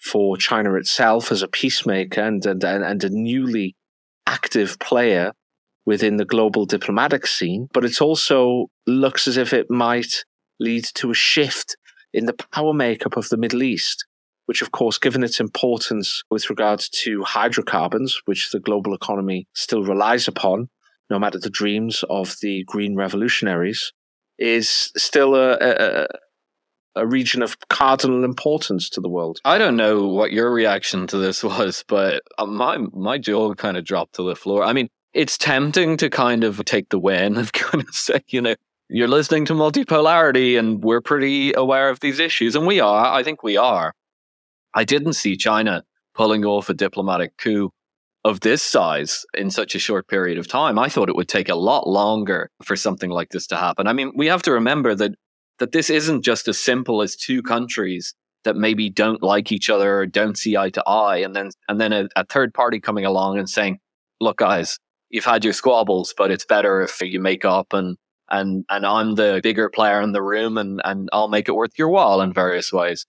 for 0.02 0.38
China 0.38 0.76
itself 0.76 1.30
as 1.30 1.42
a 1.42 1.48
peacemaker 1.48 2.22
and, 2.22 2.46
and, 2.46 2.64
and 2.64 3.04
a 3.04 3.10
newly 3.10 3.75
active 4.26 4.78
player 4.78 5.32
within 5.84 6.16
the 6.16 6.24
global 6.24 6.66
diplomatic 6.66 7.26
scene, 7.26 7.68
but 7.72 7.84
it 7.84 8.00
also 8.00 8.66
looks 8.86 9.28
as 9.28 9.36
if 9.36 9.52
it 9.52 9.70
might 9.70 10.24
lead 10.58 10.84
to 10.94 11.10
a 11.10 11.14
shift 11.14 11.76
in 12.12 12.26
the 12.26 12.34
power 12.52 12.72
makeup 12.72 13.16
of 13.16 13.28
the 13.28 13.36
Middle 13.36 13.62
East, 13.62 14.06
which, 14.46 14.62
of 14.62 14.72
course, 14.72 14.98
given 14.98 15.22
its 15.22 15.38
importance 15.38 16.22
with 16.30 16.50
regards 16.50 16.88
to 16.88 17.22
hydrocarbons, 17.22 18.20
which 18.24 18.50
the 18.50 18.60
global 18.60 18.94
economy 18.94 19.46
still 19.54 19.84
relies 19.84 20.26
upon, 20.26 20.68
no 21.10 21.18
matter 21.18 21.38
the 21.38 21.50
dreams 21.50 22.04
of 22.10 22.36
the 22.42 22.64
green 22.64 22.96
revolutionaries, 22.96 23.92
is 24.38 24.92
still 24.96 25.34
a, 25.34 25.56
a, 25.60 26.06
a 26.96 27.06
region 27.06 27.42
of 27.42 27.56
cardinal 27.68 28.24
importance 28.24 28.88
to 28.90 29.00
the 29.00 29.08
world. 29.08 29.40
I 29.44 29.58
don't 29.58 29.76
know 29.76 30.08
what 30.08 30.32
your 30.32 30.50
reaction 30.52 31.06
to 31.08 31.18
this 31.18 31.44
was, 31.44 31.84
but 31.86 32.22
uh, 32.38 32.46
my 32.46 32.78
my 32.92 33.18
jaw 33.18 33.54
kind 33.54 33.76
of 33.76 33.84
dropped 33.84 34.14
to 34.16 34.22
the 34.22 34.34
floor. 34.34 34.64
I 34.64 34.72
mean, 34.72 34.88
it's 35.12 35.38
tempting 35.38 35.96
to 35.98 36.10
kind 36.10 36.42
of 36.42 36.64
take 36.64 36.88
the 36.88 36.98
win 36.98 37.36
and 37.36 37.52
kind 37.52 37.84
of 37.86 37.94
say, 37.94 38.20
you 38.28 38.40
know, 38.40 38.54
you're 38.88 39.08
listening 39.08 39.44
to 39.46 39.52
multipolarity 39.52 40.58
and 40.58 40.82
we're 40.82 41.00
pretty 41.00 41.52
aware 41.52 41.90
of 41.90 42.00
these 42.00 42.18
issues, 42.18 42.56
and 42.56 42.66
we 42.66 42.80
are. 42.80 43.06
I 43.06 43.22
think 43.22 43.42
we 43.42 43.56
are. 43.56 43.92
I 44.74 44.84
didn't 44.84 45.14
see 45.14 45.36
China 45.36 45.84
pulling 46.14 46.44
off 46.44 46.68
a 46.68 46.74
diplomatic 46.74 47.36
coup 47.38 47.70
of 48.24 48.40
this 48.40 48.62
size 48.62 49.24
in 49.34 49.50
such 49.50 49.74
a 49.74 49.78
short 49.78 50.08
period 50.08 50.36
of 50.36 50.48
time. 50.48 50.78
I 50.78 50.88
thought 50.88 51.08
it 51.08 51.14
would 51.14 51.28
take 51.28 51.48
a 51.48 51.54
lot 51.54 51.86
longer 51.86 52.50
for 52.62 52.74
something 52.74 53.10
like 53.10 53.28
this 53.28 53.46
to 53.48 53.56
happen. 53.56 53.86
I 53.86 53.92
mean, 53.92 54.12
we 54.16 54.26
have 54.26 54.42
to 54.42 54.52
remember 54.52 54.96
that 54.96 55.12
that 55.58 55.72
this 55.72 55.90
isn't 55.90 56.22
just 56.22 56.48
as 56.48 56.58
simple 56.58 57.02
as 57.02 57.16
two 57.16 57.42
countries 57.42 58.14
that 58.44 58.56
maybe 58.56 58.88
don't 58.88 59.22
like 59.22 59.50
each 59.50 59.68
other 59.68 59.98
or 59.98 60.06
don't 60.06 60.38
see 60.38 60.56
eye 60.56 60.70
to 60.70 60.82
eye 60.88 61.16
and 61.18 61.34
then 61.34 61.50
and 61.68 61.80
then 61.80 61.92
a, 61.92 62.08
a, 62.14 62.24
third 62.24 62.54
party 62.54 62.78
coming 62.78 63.04
along 63.04 63.38
and 63.38 63.48
saying 63.48 63.78
look 64.20 64.38
guys 64.38 64.78
you've 65.10 65.24
had 65.24 65.42
your 65.42 65.52
squabbles 65.52 66.14
but 66.16 66.30
it's 66.30 66.44
better 66.44 66.80
if 66.80 67.00
you 67.00 67.20
make 67.20 67.44
up 67.44 67.72
and 67.72 67.96
and 68.30 68.64
and 68.68 68.84
I'm 68.84 69.14
the 69.14 69.40
bigger 69.42 69.68
player 69.68 70.00
in 70.00 70.12
the 70.12 70.22
room 70.22 70.58
and 70.58 70.80
and 70.84 71.08
I'll 71.12 71.28
make 71.28 71.48
it 71.48 71.54
worth 71.54 71.78
your 71.78 71.88
while 71.88 72.20
in 72.20 72.32
various 72.32 72.72
ways. 72.72 73.06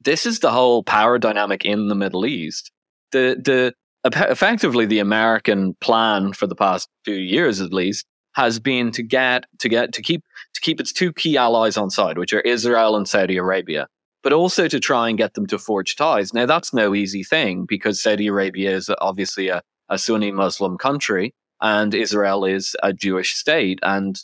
This 0.00 0.26
is 0.26 0.40
the 0.40 0.50
whole 0.50 0.82
power 0.82 1.18
dynamic 1.18 1.64
in 1.64 1.88
the 1.88 1.94
Middle 1.94 2.26
East. 2.26 2.70
The 3.12 3.40
the 3.42 3.74
effectively 4.04 4.86
the 4.86 5.00
American 5.00 5.74
plan 5.80 6.32
for 6.32 6.46
the 6.46 6.54
past 6.54 6.88
few 7.04 7.16
years 7.16 7.60
at 7.60 7.72
least 7.72 8.06
has 8.34 8.60
been 8.60 8.92
to 8.92 9.02
get 9.02 9.44
to 9.58 9.68
get 9.68 9.92
to 9.94 10.02
keep 10.02 10.22
to 10.58 10.64
keep 10.64 10.80
its 10.80 10.92
two 10.92 11.12
key 11.12 11.36
allies 11.36 11.76
on 11.76 11.88
side, 11.88 12.18
which 12.18 12.32
are 12.32 12.40
Israel 12.40 12.96
and 12.96 13.06
Saudi 13.06 13.36
Arabia, 13.36 13.86
but 14.24 14.32
also 14.32 14.66
to 14.66 14.80
try 14.80 15.08
and 15.08 15.16
get 15.16 15.34
them 15.34 15.46
to 15.46 15.58
forge 15.58 15.94
ties. 15.94 16.34
Now 16.34 16.46
that's 16.46 16.74
no 16.74 16.96
easy 16.96 17.22
thing 17.22 17.64
because 17.64 18.02
Saudi 18.02 18.26
Arabia 18.26 18.74
is 18.74 18.90
obviously 19.00 19.48
a, 19.48 19.62
a 19.88 19.98
Sunni 19.98 20.32
Muslim 20.32 20.76
country 20.76 21.32
and 21.60 21.94
Israel 21.94 22.44
is 22.44 22.74
a 22.82 22.92
Jewish 22.92 23.36
state. 23.36 23.78
And 23.82 24.20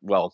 well, 0.00 0.32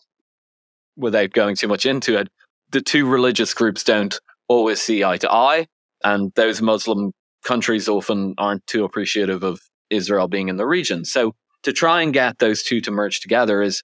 without 0.95 1.31
going 1.31 1.55
too 1.55 1.67
much 1.67 1.87
into 1.87 2.19
it, 2.19 2.27
the 2.71 2.81
two 2.81 3.07
religious 3.07 3.55
groups 3.55 3.83
don't 3.83 4.19
always 4.47 4.79
see 4.79 5.03
eye 5.03 5.17
to 5.17 5.31
eye, 5.31 5.65
and 6.03 6.31
those 6.35 6.61
Muslim 6.61 7.13
countries 7.43 7.89
often 7.89 8.35
aren't 8.37 8.65
too 8.67 8.83
appreciative 8.83 9.41
of 9.43 9.59
Israel 9.89 10.27
being 10.27 10.49
in 10.49 10.57
the 10.57 10.67
region. 10.67 11.03
So 11.03 11.33
to 11.63 11.73
try 11.73 12.03
and 12.03 12.13
get 12.13 12.37
those 12.37 12.61
two 12.61 12.79
to 12.81 12.91
merge 12.91 13.21
together 13.21 13.61
is 13.61 13.81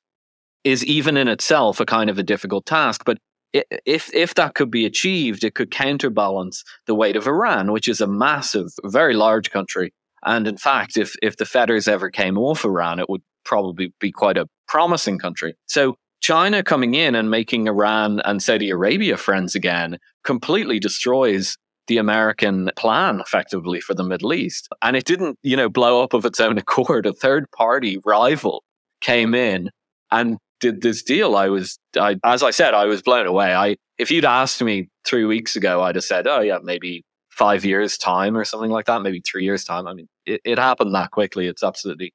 is 0.64 0.84
even 0.86 1.18
in 1.18 1.28
itself 1.28 1.80
a 1.80 1.86
kind 1.86 2.10
of 2.10 2.18
a 2.18 2.24
difficult 2.24 2.66
task. 2.66 3.03
But 3.05 3.18
if 3.53 4.14
if 4.14 4.36
that 4.36 4.55
could 4.55 4.72
be 4.72 4.86
achieved, 4.86 5.43
it 5.43 5.55
could 5.55 5.72
counterbalance 5.72 6.64
the 6.86 6.95
weight 6.95 7.16
of 7.16 7.28
Iran, 7.28 7.72
which 7.72 7.88
is 7.88 8.01
a 8.01 8.08
massive, 8.08 8.68
very 8.84 9.14
large 9.14 9.51
country. 9.51 9.93
And 10.26 10.47
in 10.47 10.58
fact, 10.58 10.97
if 10.97 11.16
if 11.22 11.38
the 11.38 11.45
fetters 11.45 11.88
ever 11.88 12.10
came 12.10 12.38
off 12.38 12.66
Iran, 12.66 12.99
it 12.99 13.10
would 13.10 13.22
probably 13.45 13.93
be 13.99 14.12
quite 14.12 14.38
a 14.38 14.47
promising 14.68 15.20
country. 15.20 15.55
So 15.68 15.95
China 16.20 16.64
coming 16.64 16.95
in 16.95 17.16
and 17.16 17.30
making 17.30 17.68
Iran 17.68 18.22
and 18.26 18.41
Saudi 18.41 18.70
Arabia 18.70 19.18
friends 19.18 19.55
again 19.55 19.97
completely 20.24 20.80
destroys 20.80 21.58
the 21.88 21.97
American 21.97 22.70
plan 22.76 23.22
effectively 23.22 23.80
for 23.80 23.93
the 23.93 24.03
Middle 24.03 24.34
East. 24.34 24.68
And 24.82 24.97
it 24.97 25.05
didn't, 25.05 25.38
you 25.41 25.55
know, 25.55 25.70
blow 25.70 26.03
up 26.03 26.14
of 26.14 26.26
its 26.26 26.39
own 26.39 26.58
accord. 26.64 27.05
A 27.05 27.14
third 27.14 27.49
party 27.51 27.99
rival 28.05 28.64
came 28.99 29.34
in 29.34 29.70
and 30.12 30.38
did 30.60 30.82
this 30.82 31.03
deal. 31.03 31.36
I 31.36 31.49
was, 31.49 31.78
I, 31.99 32.18
as 32.24 32.43
I 32.43 32.51
said, 32.51 32.74
I 32.74 32.86
was 32.86 33.01
blown 33.01 33.28
away. 33.28 33.53
I, 33.53 33.78
if 33.97 34.12
you'd 34.12 34.26
asked 34.26 34.62
me 34.62 34.89
three 35.05 35.26
weeks 35.26 35.55
ago, 35.55 35.82
I'd 35.82 35.95
have 35.95 36.03
said, 36.03 36.28
oh 36.28 36.41
yeah, 36.41 36.60
maybe 36.64 37.03
five 37.30 37.64
years 37.64 37.97
time 37.97 38.36
or 38.36 38.45
something 38.45 38.72
like 38.72 38.86
that, 38.86 39.01
maybe 39.01 39.22
three 39.22 39.43
years 39.43 39.64
time. 39.64 39.88
I 39.88 39.93
mean, 39.93 40.08
it, 40.26 40.41
it 40.43 40.58
happened 40.58 40.95
that 40.95 41.12
quickly. 41.12 41.47
It's 41.47 41.64
absolutely 41.64 42.14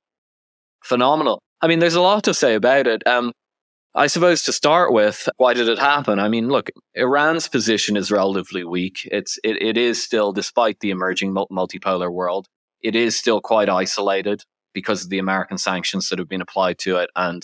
phenomenal. 0.82 1.40
I 1.60 1.68
mean, 1.68 1.78
there's 1.78 1.94
a 1.94 2.00
lot 2.00 2.24
to 2.24 2.34
say 2.34 2.54
about 2.54 2.86
it. 2.86 3.06
Um, 3.06 3.32
I 3.94 4.06
suppose 4.08 4.42
to 4.44 4.52
start 4.52 4.92
with, 4.92 5.28
why 5.36 5.54
did 5.54 5.68
it 5.68 5.78
happen? 5.78 6.18
I 6.18 6.28
mean, 6.28 6.48
look, 6.48 6.70
Iran's 6.94 7.46
position 7.46 7.96
is 7.96 8.10
relatively 8.10 8.64
weak. 8.64 9.08
It's 9.12 9.38
it, 9.44 9.62
it 9.62 9.76
is 9.76 10.02
still, 10.02 10.32
despite 10.32 10.80
the 10.80 10.90
emerging 10.90 11.34
multipolar 11.34 12.12
world, 12.12 12.48
it 12.80 12.96
is 12.96 13.16
still 13.16 13.40
quite 13.40 13.68
isolated. 13.68 14.42
because 14.74 15.04
of 15.04 15.10
the 15.10 15.18
American 15.18 15.58
sanctions 15.58 16.08
that 16.08 16.18
have 16.18 16.28
been 16.28 16.40
applied 16.40 16.78
to 16.78 16.96
it 16.96 17.10
and 17.16 17.42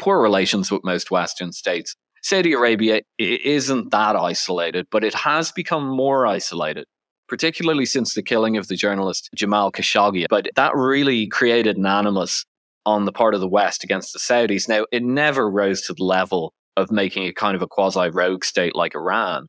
poor 0.00 0.20
relations 0.20 0.70
with 0.70 0.82
most 0.84 1.10
Western 1.10 1.52
states. 1.52 1.94
Saudi 2.22 2.52
Arabia 2.52 3.00
isn't 3.18 3.90
that 3.90 4.16
isolated, 4.16 4.86
but 4.90 5.04
it 5.04 5.14
has 5.14 5.52
become 5.52 5.86
more 5.88 6.26
isolated, 6.26 6.84
particularly 7.28 7.86
since 7.86 8.14
the 8.14 8.22
killing 8.22 8.56
of 8.56 8.68
the 8.68 8.76
journalist 8.76 9.30
Jamal 9.34 9.72
Khashoggi. 9.72 10.26
But 10.28 10.48
that 10.56 10.74
really 10.74 11.28
created 11.28 11.76
an 11.76 11.86
animus 11.86 12.44
on 12.84 13.04
the 13.04 13.12
part 13.12 13.34
of 13.34 13.40
the 13.40 13.48
West 13.48 13.84
against 13.84 14.12
the 14.12 14.18
Saudis. 14.18 14.68
Now, 14.68 14.86
it 14.92 15.02
never 15.02 15.50
rose 15.50 15.82
to 15.82 15.94
the 15.94 16.04
level 16.04 16.52
of 16.76 16.90
making 16.90 17.24
it 17.24 17.36
kind 17.36 17.54
of 17.54 17.62
a 17.62 17.66
quasi 17.66 18.08
rogue 18.10 18.44
state 18.44 18.74
like 18.74 18.94
Iran. 18.94 19.46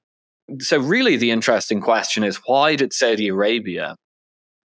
So, 0.60 0.80
really, 0.80 1.18
the 1.18 1.32
interesting 1.32 1.82
question 1.82 2.24
is 2.24 2.42
why 2.46 2.76
did 2.76 2.94
Saudi 2.94 3.30
Arabia 3.30 3.96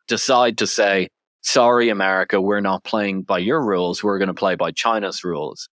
decide 0.09 0.59
to 0.59 0.67
say, 0.67 1.09
sorry, 1.43 1.89
America, 1.89 2.41
we're 2.41 2.61
not 2.61 2.85
playing 2.85 3.23
by 3.23 3.39
your 3.39 3.65
rules, 3.65 4.03
we're 4.03 4.19
going 4.19 4.29
to 4.29 4.35
play 4.35 4.57
by 4.57 4.73
China's 4.73 5.25
rules? 5.25 5.69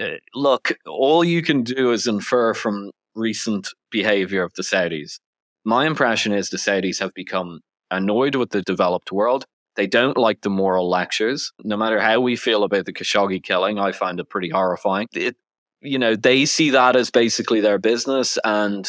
Uh, 0.00 0.16
look, 0.34 0.72
all 0.86 1.24
you 1.24 1.42
can 1.42 1.62
do 1.62 1.92
is 1.92 2.06
infer 2.06 2.54
from 2.54 2.90
recent 3.14 3.68
behavior 3.90 4.42
of 4.42 4.52
the 4.54 4.62
Saudis. 4.62 5.18
My 5.64 5.86
impression 5.86 6.32
is 6.32 6.50
the 6.50 6.56
Saudis 6.56 7.00
have 7.00 7.14
become 7.14 7.60
annoyed 7.90 8.34
with 8.34 8.50
the 8.50 8.62
developed 8.62 9.12
world. 9.12 9.44
They 9.76 9.86
don't 9.86 10.16
like 10.16 10.42
the 10.42 10.50
moral 10.50 10.88
lectures. 10.88 11.52
No 11.62 11.76
matter 11.76 12.00
how 12.00 12.20
we 12.20 12.36
feel 12.36 12.64
about 12.64 12.86
the 12.86 12.92
Khashoggi 12.92 13.42
killing, 13.42 13.78
I 13.78 13.92
find 13.92 14.20
it 14.20 14.28
pretty 14.28 14.50
horrifying. 14.50 15.08
It, 15.12 15.36
you 15.80 15.98
know, 15.98 16.16
they 16.16 16.44
see 16.46 16.70
that 16.70 16.96
as 16.96 17.10
basically 17.10 17.60
their 17.60 17.78
business. 17.78 18.38
And 18.44 18.88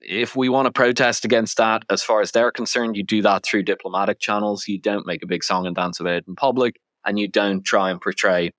if 0.00 0.36
we 0.36 0.48
want 0.48 0.66
to 0.66 0.72
protest 0.72 1.24
against 1.24 1.56
that, 1.56 1.82
as 1.90 2.02
far 2.02 2.20
as 2.20 2.30
they're 2.30 2.52
concerned, 2.52 2.96
you 2.96 3.02
do 3.02 3.22
that 3.22 3.44
through 3.44 3.64
diplomatic 3.64 4.20
channels. 4.20 4.68
You 4.68 4.80
don't 4.80 5.06
make 5.06 5.22
a 5.22 5.26
big 5.26 5.44
song 5.44 5.66
and 5.66 5.74
dance 5.76 6.00
about 6.00 6.14
it 6.14 6.24
in 6.28 6.36
public, 6.36 6.76
and 7.04 7.18
you 7.18 7.28
don't 7.28 7.62
try 7.62 7.90
and 7.90 8.00
portray 8.00 8.52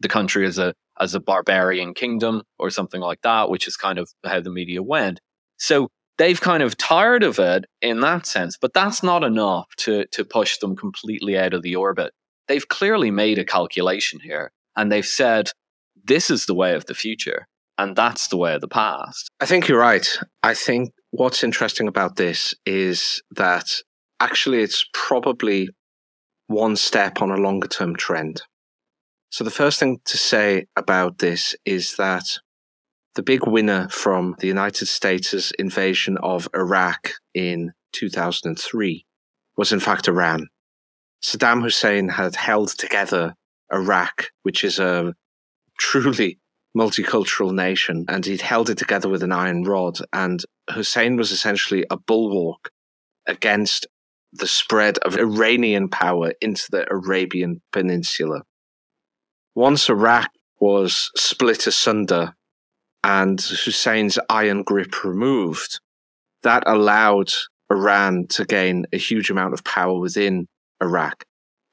the 0.00 0.08
country 0.08 0.46
as 0.46 0.58
a 0.58 0.74
as 1.00 1.14
a 1.14 1.20
barbarian 1.20 1.94
kingdom 1.94 2.42
or 2.58 2.70
something 2.70 3.00
like 3.00 3.20
that, 3.22 3.50
which 3.50 3.66
is 3.66 3.76
kind 3.76 3.98
of 3.98 4.10
how 4.24 4.40
the 4.40 4.50
media 4.50 4.82
went. 4.82 5.20
So 5.58 5.88
they've 6.18 6.40
kind 6.40 6.62
of 6.62 6.76
tired 6.76 7.22
of 7.22 7.38
it 7.38 7.64
in 7.82 8.00
that 8.00 8.26
sense, 8.26 8.56
but 8.60 8.72
that's 8.74 9.02
not 9.02 9.24
enough 9.24 9.66
to, 9.78 10.06
to 10.12 10.24
push 10.24 10.58
them 10.58 10.76
completely 10.76 11.38
out 11.38 11.54
of 11.54 11.62
the 11.62 11.76
orbit. 11.76 12.12
They've 12.48 12.68
clearly 12.68 13.10
made 13.10 13.38
a 13.38 13.44
calculation 13.44 14.20
here 14.20 14.52
and 14.76 14.90
they've 14.90 15.06
said, 15.06 15.50
this 16.04 16.30
is 16.30 16.46
the 16.46 16.54
way 16.54 16.74
of 16.74 16.86
the 16.86 16.94
future 16.94 17.46
and 17.78 17.96
that's 17.96 18.28
the 18.28 18.36
way 18.36 18.54
of 18.54 18.60
the 18.60 18.68
past. 18.68 19.28
I 19.40 19.46
think 19.46 19.68
you're 19.68 19.78
right. 19.78 20.06
I 20.42 20.54
think 20.54 20.92
what's 21.10 21.42
interesting 21.42 21.88
about 21.88 22.16
this 22.16 22.54
is 22.66 23.22
that 23.32 23.68
actually 24.20 24.62
it's 24.62 24.84
probably 24.92 25.70
one 26.46 26.76
step 26.76 27.22
on 27.22 27.30
a 27.30 27.36
longer 27.36 27.68
term 27.68 27.96
trend. 27.96 28.42
So 29.34 29.42
the 29.42 29.50
first 29.50 29.80
thing 29.80 29.98
to 30.04 30.16
say 30.16 30.66
about 30.76 31.18
this 31.18 31.56
is 31.64 31.96
that 31.96 32.38
the 33.16 33.22
big 33.24 33.48
winner 33.48 33.88
from 33.88 34.36
the 34.38 34.46
United 34.46 34.86
States' 34.86 35.50
invasion 35.58 36.16
of 36.18 36.48
Iraq 36.54 37.14
in 37.34 37.72
2003 37.94 39.04
was 39.56 39.72
in 39.72 39.80
fact 39.80 40.06
Iran. 40.06 40.46
Saddam 41.20 41.62
Hussein 41.62 42.10
had 42.10 42.36
held 42.36 42.78
together 42.78 43.34
Iraq, 43.72 44.26
which 44.44 44.62
is 44.62 44.78
a 44.78 45.14
truly 45.80 46.38
multicultural 46.78 47.52
nation, 47.52 48.04
and 48.06 48.24
he'd 48.24 48.40
held 48.40 48.70
it 48.70 48.78
together 48.78 49.08
with 49.08 49.24
an 49.24 49.32
iron 49.32 49.64
rod. 49.64 49.98
And 50.12 50.44
Hussein 50.72 51.16
was 51.16 51.32
essentially 51.32 51.84
a 51.90 51.96
bulwark 51.96 52.70
against 53.26 53.88
the 54.32 54.46
spread 54.46 54.98
of 54.98 55.16
Iranian 55.16 55.88
power 55.88 56.34
into 56.40 56.68
the 56.70 56.86
Arabian 56.88 57.62
Peninsula. 57.72 58.42
Once 59.54 59.88
Iraq 59.88 60.30
was 60.58 61.12
split 61.16 61.66
asunder 61.66 62.34
and 63.04 63.40
Hussein's 63.40 64.18
iron 64.28 64.64
grip 64.64 65.04
removed, 65.04 65.78
that 66.42 66.64
allowed 66.66 67.30
Iran 67.70 68.26
to 68.30 68.44
gain 68.44 68.86
a 68.92 68.98
huge 68.98 69.30
amount 69.30 69.54
of 69.54 69.62
power 69.62 69.98
within 69.98 70.48
Iraq. 70.82 71.24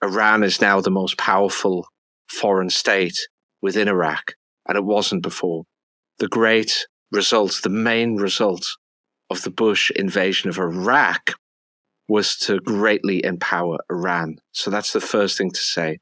Iran 0.04 0.44
is 0.44 0.62
now 0.62 0.80
the 0.80 0.92
most 0.92 1.18
powerful 1.18 1.88
foreign 2.28 2.70
state 2.70 3.18
within 3.62 3.88
Iraq, 3.88 4.34
and 4.68 4.78
it 4.78 4.84
wasn't 4.84 5.24
before. 5.24 5.64
The 6.20 6.28
great 6.28 6.86
result, 7.12 7.62
the 7.64 7.70
main 7.70 8.18
result 8.18 8.66
of 9.30 9.42
the 9.42 9.50
Bush 9.50 9.90
invasion 9.92 10.50
of 10.50 10.60
Iraq 10.60 11.32
was 12.08 12.36
to 12.36 12.60
greatly 12.60 13.24
empower 13.24 13.80
Iran. 13.90 14.38
So 14.52 14.70
that's 14.70 14.94
the 14.94 15.02
first 15.02 15.38
thing 15.38 15.50
to 15.50 15.60
say. 15.60 16.00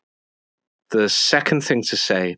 The 0.92 1.10
second 1.10 1.62
thing 1.62 1.84
to 1.84 1.98
say 1.98 2.38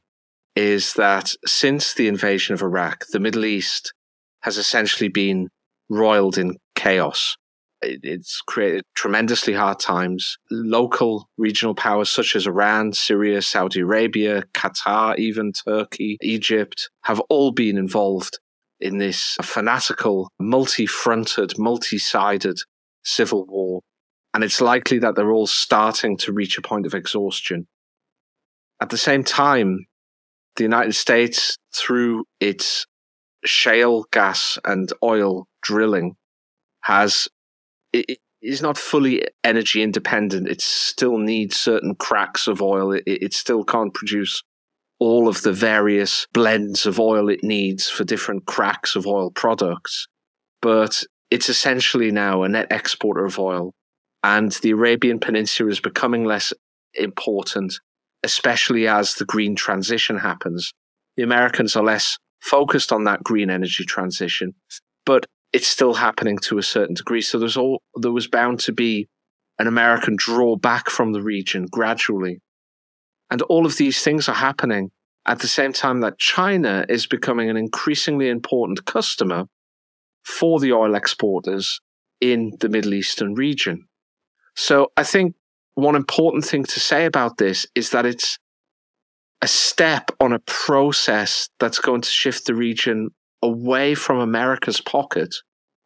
is 0.56 0.94
that 0.96 1.34
since 1.46 1.94
the 1.94 2.08
invasion 2.08 2.54
of 2.54 2.62
Iraq, 2.62 3.06
the 3.12 3.20
Middle 3.20 3.46
East 3.46 3.94
has 4.42 4.58
essentially 4.58 5.08
been 5.08 5.48
roiled 5.90 6.38
in 6.38 6.58
chaos. 6.76 7.38
It's 7.82 8.42
created 8.42 8.84
tremendously 8.94 9.54
hard 9.54 9.80
times. 9.80 10.38
Local 10.52 11.28
regional 11.38 11.74
powers 11.74 12.10
such 12.10 12.36
as 12.36 12.46
Iran, 12.46 12.94
Syria, 12.94 13.42
Saudi 13.42 13.80
Arabia, 13.80 14.44
Qatar, 14.54 15.18
even 15.18 15.52
Turkey, 15.54 16.18
Egypt 16.22 16.90
have 17.04 17.20
all 17.30 17.52
been 17.52 17.78
involved 17.78 18.40
in 18.80 18.98
this 18.98 19.38
fanatical, 19.42 20.30
multi 20.40 20.86
fronted, 20.86 21.58
multi 21.58 21.98
sided 21.98 22.58
civil 23.04 23.46
war. 23.48 23.82
And 24.34 24.44
it's 24.44 24.62
likely 24.62 25.00
that 25.00 25.16
they're 25.16 25.32
all 25.32 25.48
starting 25.48 26.18
to 26.18 26.34
reach 26.34 26.58
a 26.58 26.62
point 26.62 26.86
of 26.86 26.94
exhaustion. 26.94 27.68
At 28.82 28.90
the 28.90 28.98
same 28.98 29.24
time, 29.24 29.86
the 30.56 30.64
United 30.64 30.94
States, 30.94 31.58
through 31.74 32.26
its 32.40 32.88
shale 33.46 34.06
gas 34.12 34.58
and 34.66 34.92
oil 35.04 35.48
drilling, 35.62 36.16
has 36.82 37.28
it 37.94 38.18
is 38.42 38.62
not 38.62 38.78
fully 38.78 39.24
energy 39.44 39.84
independent. 39.84 40.48
It 40.48 40.62
still 40.62 41.20
needs 41.20 41.56
certain 41.56 41.94
cracks 41.96 42.48
of 42.48 42.62
oil. 42.62 42.92
It, 42.92 43.04
it 43.06 43.34
still 43.34 43.64
can't 43.64 43.94
produce 43.94 44.42
all 45.00 45.28
of 45.28 45.44
the 45.44 45.54
various 45.54 46.26
blends 46.34 46.86
of 46.88 47.00
oil 47.00 47.30
it 47.30 47.44
needs 47.44 47.88
for 47.88 48.04
different 48.04 48.46
cracks 48.48 48.96
of 48.96 49.06
oil 49.06 49.30
products. 49.30 50.08
But 50.62 51.04
it's 51.30 51.50
essentially 51.50 52.12
now 52.12 52.44
a 52.44 52.50
net 52.50 52.68
exporter 52.72 53.26
of 53.26 53.38
oil. 53.38 53.74
And 54.24 54.52
the 54.52 54.72
Arabian 54.72 55.20
Peninsula 55.20 55.70
is 55.70 55.80
becoming 55.80 56.26
less 56.26 56.52
important 56.96 57.80
especially 58.24 58.88
as 58.88 59.16
the 59.16 59.26
green 59.26 59.56
transition 59.56 60.18
happens. 60.18 60.74
The 61.18 61.24
Americans 61.24 61.76
are 61.76 61.84
less 61.84 62.18
focused 62.42 62.92
on 62.92 63.04
that 63.06 63.24
green 63.24 63.50
energy 63.50 63.86
transition, 63.86 64.54
but 65.06 65.26
it's 65.54 65.68
still 65.68 65.96
happening 65.96 66.38
to 66.40 66.58
a 66.58 66.64
certain 66.64 66.96
degree. 66.96 67.22
So 67.22 67.38
there's 67.38 67.58
all, 67.58 67.82
there 67.96 68.12
was 68.12 68.28
bound 68.28 68.60
to 68.62 68.72
be 68.72 69.08
an 69.60 69.68
American 69.68 70.16
drawback 70.18 70.90
from 70.90 71.12
the 71.12 71.22
region 71.22 71.68
gradually. 71.70 72.40
And 73.30 73.42
all 73.44 73.66
of 73.66 73.78
these 73.78 74.02
things 74.02 74.28
are 74.28 74.36
happening 74.36 74.92
at 75.26 75.40
the 75.40 75.48
same 75.48 75.74
time 75.74 76.02
that 76.02 76.18
China 76.18 76.86
is 76.90 77.06
becoming 77.06 77.50
an 77.50 77.58
increasingly 77.58 78.30
important 78.30 78.86
customer 78.86 79.46
for 80.24 80.60
the 80.60 80.74
oil 80.74 80.96
exporters 80.96 81.80
in 82.20 82.54
the 82.60 82.70
Middle 82.70 82.94
Eastern 82.94 83.34
region. 83.34 83.88
So 84.56 84.92
I 84.98 85.04
think 85.04 85.36
one 85.82 85.96
important 85.96 86.46
thing 86.46 86.64
to 86.64 86.80
say 86.80 87.06
about 87.06 87.38
this 87.38 87.66
is 87.76 87.90
that 87.92 88.06
it's 88.06 88.38
a 89.42 89.48
step 89.48 90.12
on 90.20 90.34
a 90.34 90.40
process 90.40 91.50
that's 91.60 91.80
going 91.80 92.02
to 92.02 92.10
shift 92.10 92.46
the 92.46 92.56
region 92.56 93.10
away 93.42 93.96
from 93.96 94.20
America's 94.20 94.80
pocket, 94.82 95.34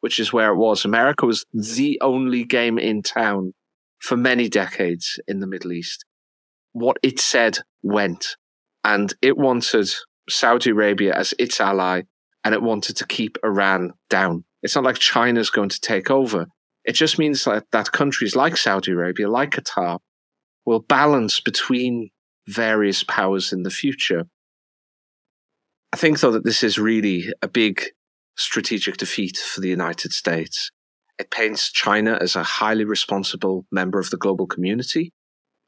which 0.02 0.20
is 0.20 0.34
where 0.34 0.52
it 0.52 0.58
was. 0.58 0.84
America 0.84 1.26
was 1.26 1.46
the 1.54 1.98
only 2.02 2.44
game 2.44 2.78
in 2.78 3.02
town 3.02 3.54
for 4.00 4.18
many 4.18 4.50
decades 4.50 5.20
in 5.28 5.40
the 5.40 5.48
Middle 5.48 5.72
East. 5.72 6.04
What 6.74 6.98
it 7.02 7.20
said 7.20 7.60
went, 7.82 8.36
and 8.84 9.14
it 9.22 9.38
wanted 9.38 9.90
Saudi 10.30 10.72
Arabia 10.72 11.14
as 11.14 11.34
its 11.40 11.62
ally, 11.62 12.02
and 12.44 12.54
it 12.54 12.62
wanted 12.62 12.98
to 12.98 13.08
keep 13.08 13.38
Iran 13.44 13.94
down. 14.10 14.44
It's 14.62 14.76
not 14.76 14.84
like 14.84 14.98
China's 14.98 15.50
going 15.50 15.70
to 15.70 15.80
take 15.80 16.12
over. 16.12 16.48
It 16.86 16.94
just 16.94 17.18
means 17.18 17.44
that, 17.46 17.66
that 17.72 17.92
countries 17.92 18.36
like 18.36 18.58
Saudi 18.58 18.92
Arabia, 18.92 19.30
like 19.30 19.52
Qatar, 19.52 20.00
will 20.66 20.80
balance 20.80 21.40
between 21.40 22.10
various 22.48 23.04
powers 23.04 23.52
in 23.52 23.64
the 23.64 23.70
future. 23.72 24.26
I 25.92 25.98
think, 25.98 26.20
though, 26.20 26.32
that 26.32 26.44
this 26.44 26.64
is 26.64 26.78
really 26.78 27.32
a 27.42 27.48
big 27.48 27.86
strategic 28.38 28.98
defeat 28.98 29.38
for 29.38 29.62
the 29.62 29.70
United 29.70 30.12
States. 30.12 30.70
It 31.18 31.32
paints 31.32 31.72
China 31.72 32.18
as 32.20 32.36
a 32.36 32.44
highly 32.44 32.84
responsible 32.84 33.66
member 33.72 34.00
of 34.00 34.10
the 34.10 34.18
global 34.18 34.46
community, 34.46 35.12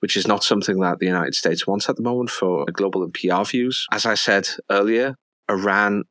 which 0.02 0.18
is 0.18 0.28
not 0.28 0.44
something 0.44 0.80
that 0.82 1.00
the 1.00 1.06
United 1.06 1.34
States 1.34 1.66
wants 1.66 1.90
at 1.90 1.96
the 1.96 2.04
moment 2.04 2.30
for 2.30 2.66
global 2.74 3.04
and 3.04 3.14
PR 3.14 3.44
views. 3.44 3.88
As 3.92 4.06
I 4.06 4.16
said 4.16 4.50
earlier, 4.70 5.16
Iran, 5.50 6.04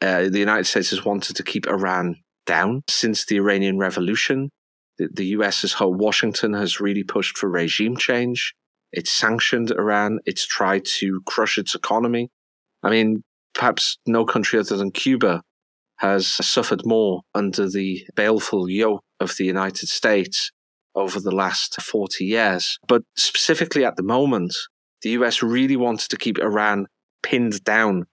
uh, 0.00 0.30
the 0.30 0.38
United 0.38 0.64
States 0.64 0.90
has 0.90 1.04
wanted 1.04 1.36
to 1.36 1.42
keep 1.42 1.66
Iran 1.66 2.16
down 2.48 2.82
since 2.88 3.26
the 3.26 3.36
Iranian 3.36 3.78
Revolution. 3.78 4.50
The, 4.96 5.08
the 5.12 5.26
US 5.36 5.62
as 5.62 5.74
whole, 5.74 5.94
Washington 5.94 6.54
has 6.54 6.80
really 6.80 7.04
pushed 7.04 7.38
for 7.38 7.48
regime 7.48 7.96
change. 7.96 8.54
It's 8.90 9.12
sanctioned 9.12 9.70
Iran. 9.70 10.18
It's 10.24 10.46
tried 10.46 10.84
to 10.98 11.20
crush 11.26 11.58
its 11.58 11.74
economy. 11.74 12.30
I 12.82 12.90
mean, 12.90 13.22
perhaps 13.54 13.98
no 14.06 14.24
country 14.24 14.58
other 14.58 14.76
than 14.76 14.90
Cuba 14.90 15.42
has 15.98 16.26
suffered 16.26 16.86
more 16.86 17.22
under 17.34 17.68
the 17.68 18.06
baleful 18.16 18.68
yoke 18.68 19.04
of 19.20 19.36
the 19.36 19.44
United 19.44 19.88
States 19.88 20.50
over 20.94 21.20
the 21.20 21.34
last 21.34 21.80
40 21.82 22.24
years. 22.24 22.78
But 22.88 23.02
specifically 23.16 23.84
at 23.84 23.96
the 23.96 24.02
moment, 24.02 24.54
the 25.02 25.10
US 25.10 25.42
really 25.42 25.76
wanted 25.76 26.08
to 26.10 26.16
keep 26.16 26.38
Iran 26.38 26.86
pinned 27.22 27.62
down 27.64 28.04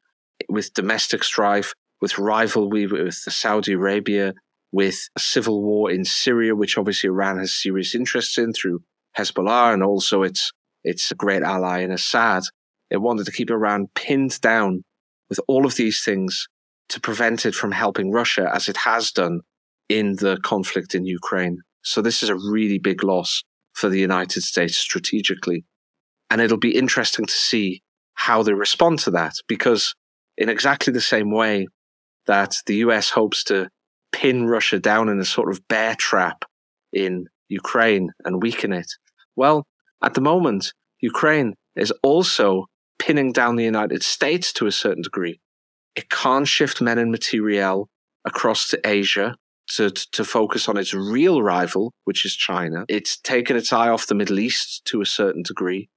with 0.50 0.74
domestic 0.74 1.24
strife, 1.24 1.74
with 2.06 2.20
rivalry 2.20 2.86
with 2.86 3.16
Saudi 3.16 3.74
Arabia, 3.74 4.36
with 4.72 5.10
civil 5.18 5.64
war 5.64 5.90
in 5.90 6.06
Syria, 6.06 6.54
which 6.56 6.78
obviously 6.78 7.08
Iran 7.08 7.40
has 7.40 7.52
serious 7.52 7.96
interests 7.96 8.38
in 8.38 8.54
through 8.54 8.82
Hezbollah 9.18 9.74
and 9.74 9.82
also 9.82 10.22
its 10.22 10.52
its 10.84 11.12
great 11.14 11.42
ally 11.42 11.80
in 11.80 11.90
Assad. 11.90 12.44
It 12.92 13.02
wanted 13.02 13.26
to 13.26 13.32
keep 13.32 13.50
Iran 13.50 13.88
pinned 13.96 14.40
down 14.40 14.84
with 15.30 15.40
all 15.48 15.66
of 15.66 15.78
these 15.78 16.04
things 16.04 16.48
to 16.90 17.02
prevent 17.02 17.44
it 17.44 17.56
from 17.56 17.72
helping 17.72 18.12
Russia 18.12 18.52
as 18.54 18.70
it 18.70 18.78
has 18.78 19.12
done 19.12 19.40
in 19.90 20.18
the 20.18 20.38
conflict 20.44 20.94
in 20.94 21.08
Ukraine. 21.08 21.58
So 21.82 22.04
this 22.04 22.22
is 22.22 22.30
a 22.30 22.36
really 22.36 22.78
big 22.78 23.04
loss 23.04 23.42
for 23.74 23.90
the 23.90 24.00
United 24.00 24.44
States 24.44 24.78
strategically. 24.78 25.66
And 26.30 26.40
it'll 26.40 26.70
be 26.70 26.78
interesting 26.78 27.26
to 27.26 27.34
see 27.34 27.82
how 28.14 28.44
they 28.44 28.54
respond 28.54 29.00
to 29.00 29.12
that 29.12 29.34
because 29.48 29.96
in 30.38 30.50
exactly 30.50 30.94
the 30.94 31.02
same 31.02 31.32
way 31.32 31.66
that 32.28 32.56
the 32.66 32.78
US 32.78 33.10
hopes 33.10 33.44
to 33.46 33.70
pin 34.12 34.48
Russia 34.48 34.80
down 34.80 35.10
in 35.10 35.20
a 35.20 35.26
sort 35.26 35.50
of 35.52 35.68
bear 35.68 35.96
trap 35.96 36.46
in 36.94 37.28
Ukraine 37.50 38.12
and 38.24 38.42
weaken 38.42 38.72
it. 38.74 38.92
Well, 39.36 39.68
at 40.04 40.14
the 40.14 40.22
moment, 40.22 40.74
Ukraine 41.02 41.56
is 41.76 41.92
also 42.02 42.66
pinning 43.00 43.32
down 43.32 43.56
the 43.56 43.64
United 43.64 44.04
States 44.04 44.54
to 44.54 44.68
a 44.68 44.72
certain 44.72 45.04
degree. 45.04 45.40
It 45.96 46.10
can't 46.10 46.48
shift 46.48 46.82
men 46.82 46.98
and 46.98 47.12
materiel 47.12 47.90
across 48.26 48.70
to 48.70 48.80
Asia 48.86 49.36
to, 49.76 49.90
to 49.90 50.24
focus 50.24 50.70
on 50.70 50.78
its 50.78 50.94
real 50.94 51.42
rival, 51.42 51.94
which 52.06 52.26
is 52.26 52.36
China. 52.36 52.86
It's 52.88 53.18
taken 53.18 53.56
its 53.56 53.74
eye 53.74 53.90
off 53.90 54.08
the 54.08 54.16
Middle 54.16 54.40
East 54.40 54.86
to 54.86 55.02
a 55.02 55.06
certain 55.06 55.44
degree. 55.44 55.90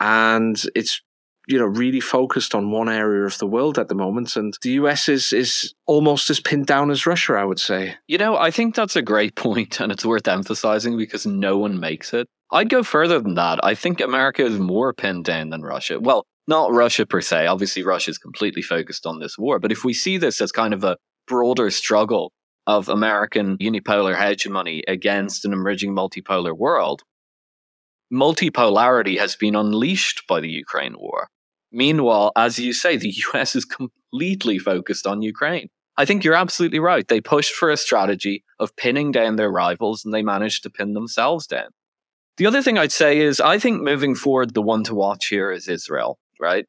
And 0.00 0.60
it's 0.74 1.00
you 1.48 1.58
know, 1.58 1.64
really 1.64 2.00
focused 2.00 2.54
on 2.54 2.70
one 2.70 2.88
area 2.88 3.24
of 3.24 3.38
the 3.38 3.46
world 3.46 3.78
at 3.78 3.88
the 3.88 3.94
moment. 3.94 4.36
And 4.36 4.56
the 4.62 4.72
US 4.72 5.08
is, 5.08 5.32
is 5.32 5.74
almost 5.86 6.30
as 6.30 6.40
pinned 6.40 6.66
down 6.66 6.90
as 6.90 7.06
Russia, 7.06 7.34
I 7.34 7.44
would 7.44 7.58
say. 7.58 7.96
You 8.06 8.18
know, 8.18 8.36
I 8.36 8.50
think 8.50 8.74
that's 8.74 8.96
a 8.96 9.02
great 9.02 9.34
point 9.36 9.80
and 9.80 9.90
it's 9.90 10.04
worth 10.04 10.28
emphasizing 10.28 10.96
because 10.96 11.26
no 11.26 11.58
one 11.58 11.80
makes 11.80 12.14
it. 12.14 12.28
I'd 12.52 12.68
go 12.68 12.82
further 12.82 13.18
than 13.18 13.34
that. 13.34 13.64
I 13.64 13.74
think 13.74 14.00
America 14.00 14.44
is 14.44 14.58
more 14.58 14.92
pinned 14.92 15.24
down 15.24 15.50
than 15.50 15.62
Russia. 15.62 15.98
Well, 15.98 16.26
not 16.46 16.72
Russia 16.72 17.06
per 17.06 17.20
se. 17.20 17.46
Obviously, 17.46 17.82
Russia 17.82 18.10
is 18.10 18.18
completely 18.18 18.62
focused 18.62 19.06
on 19.06 19.20
this 19.20 19.38
war. 19.38 19.58
But 19.58 19.72
if 19.72 19.84
we 19.84 19.94
see 19.94 20.18
this 20.18 20.40
as 20.40 20.52
kind 20.52 20.74
of 20.74 20.84
a 20.84 20.96
broader 21.26 21.70
struggle 21.70 22.32
of 22.66 22.88
American 22.88 23.58
unipolar 23.58 24.16
hegemony 24.16 24.82
against 24.86 25.44
an 25.44 25.52
emerging 25.52 25.94
multipolar 25.94 26.56
world, 26.56 27.02
multipolarity 28.12 29.18
has 29.18 29.36
been 29.36 29.56
unleashed 29.56 30.22
by 30.28 30.40
the 30.40 30.50
Ukraine 30.50 30.98
war. 30.98 31.28
Meanwhile, 31.70 32.32
as 32.36 32.58
you 32.58 32.72
say, 32.72 32.96
the 32.96 33.14
US 33.34 33.56
is 33.56 33.64
completely 33.64 34.58
focused 34.58 35.06
on 35.06 35.22
Ukraine. 35.22 35.68
I 35.96 36.04
think 36.04 36.24
you're 36.24 36.34
absolutely 36.34 36.78
right. 36.78 37.06
They 37.06 37.20
pushed 37.20 37.54
for 37.54 37.70
a 37.70 37.76
strategy 37.76 38.44
of 38.58 38.76
pinning 38.76 39.12
down 39.12 39.36
their 39.36 39.50
rivals 39.50 40.04
and 40.04 40.12
they 40.12 40.22
managed 40.22 40.62
to 40.62 40.70
pin 40.70 40.94
themselves 40.94 41.46
down. 41.46 41.68
The 42.38 42.46
other 42.46 42.62
thing 42.62 42.78
I'd 42.78 42.92
say 42.92 43.18
is 43.18 43.40
I 43.40 43.58
think 43.58 43.82
moving 43.82 44.14
forward, 44.14 44.54
the 44.54 44.62
one 44.62 44.84
to 44.84 44.94
watch 44.94 45.26
here 45.26 45.52
is 45.52 45.68
Israel, 45.68 46.18
right? 46.40 46.66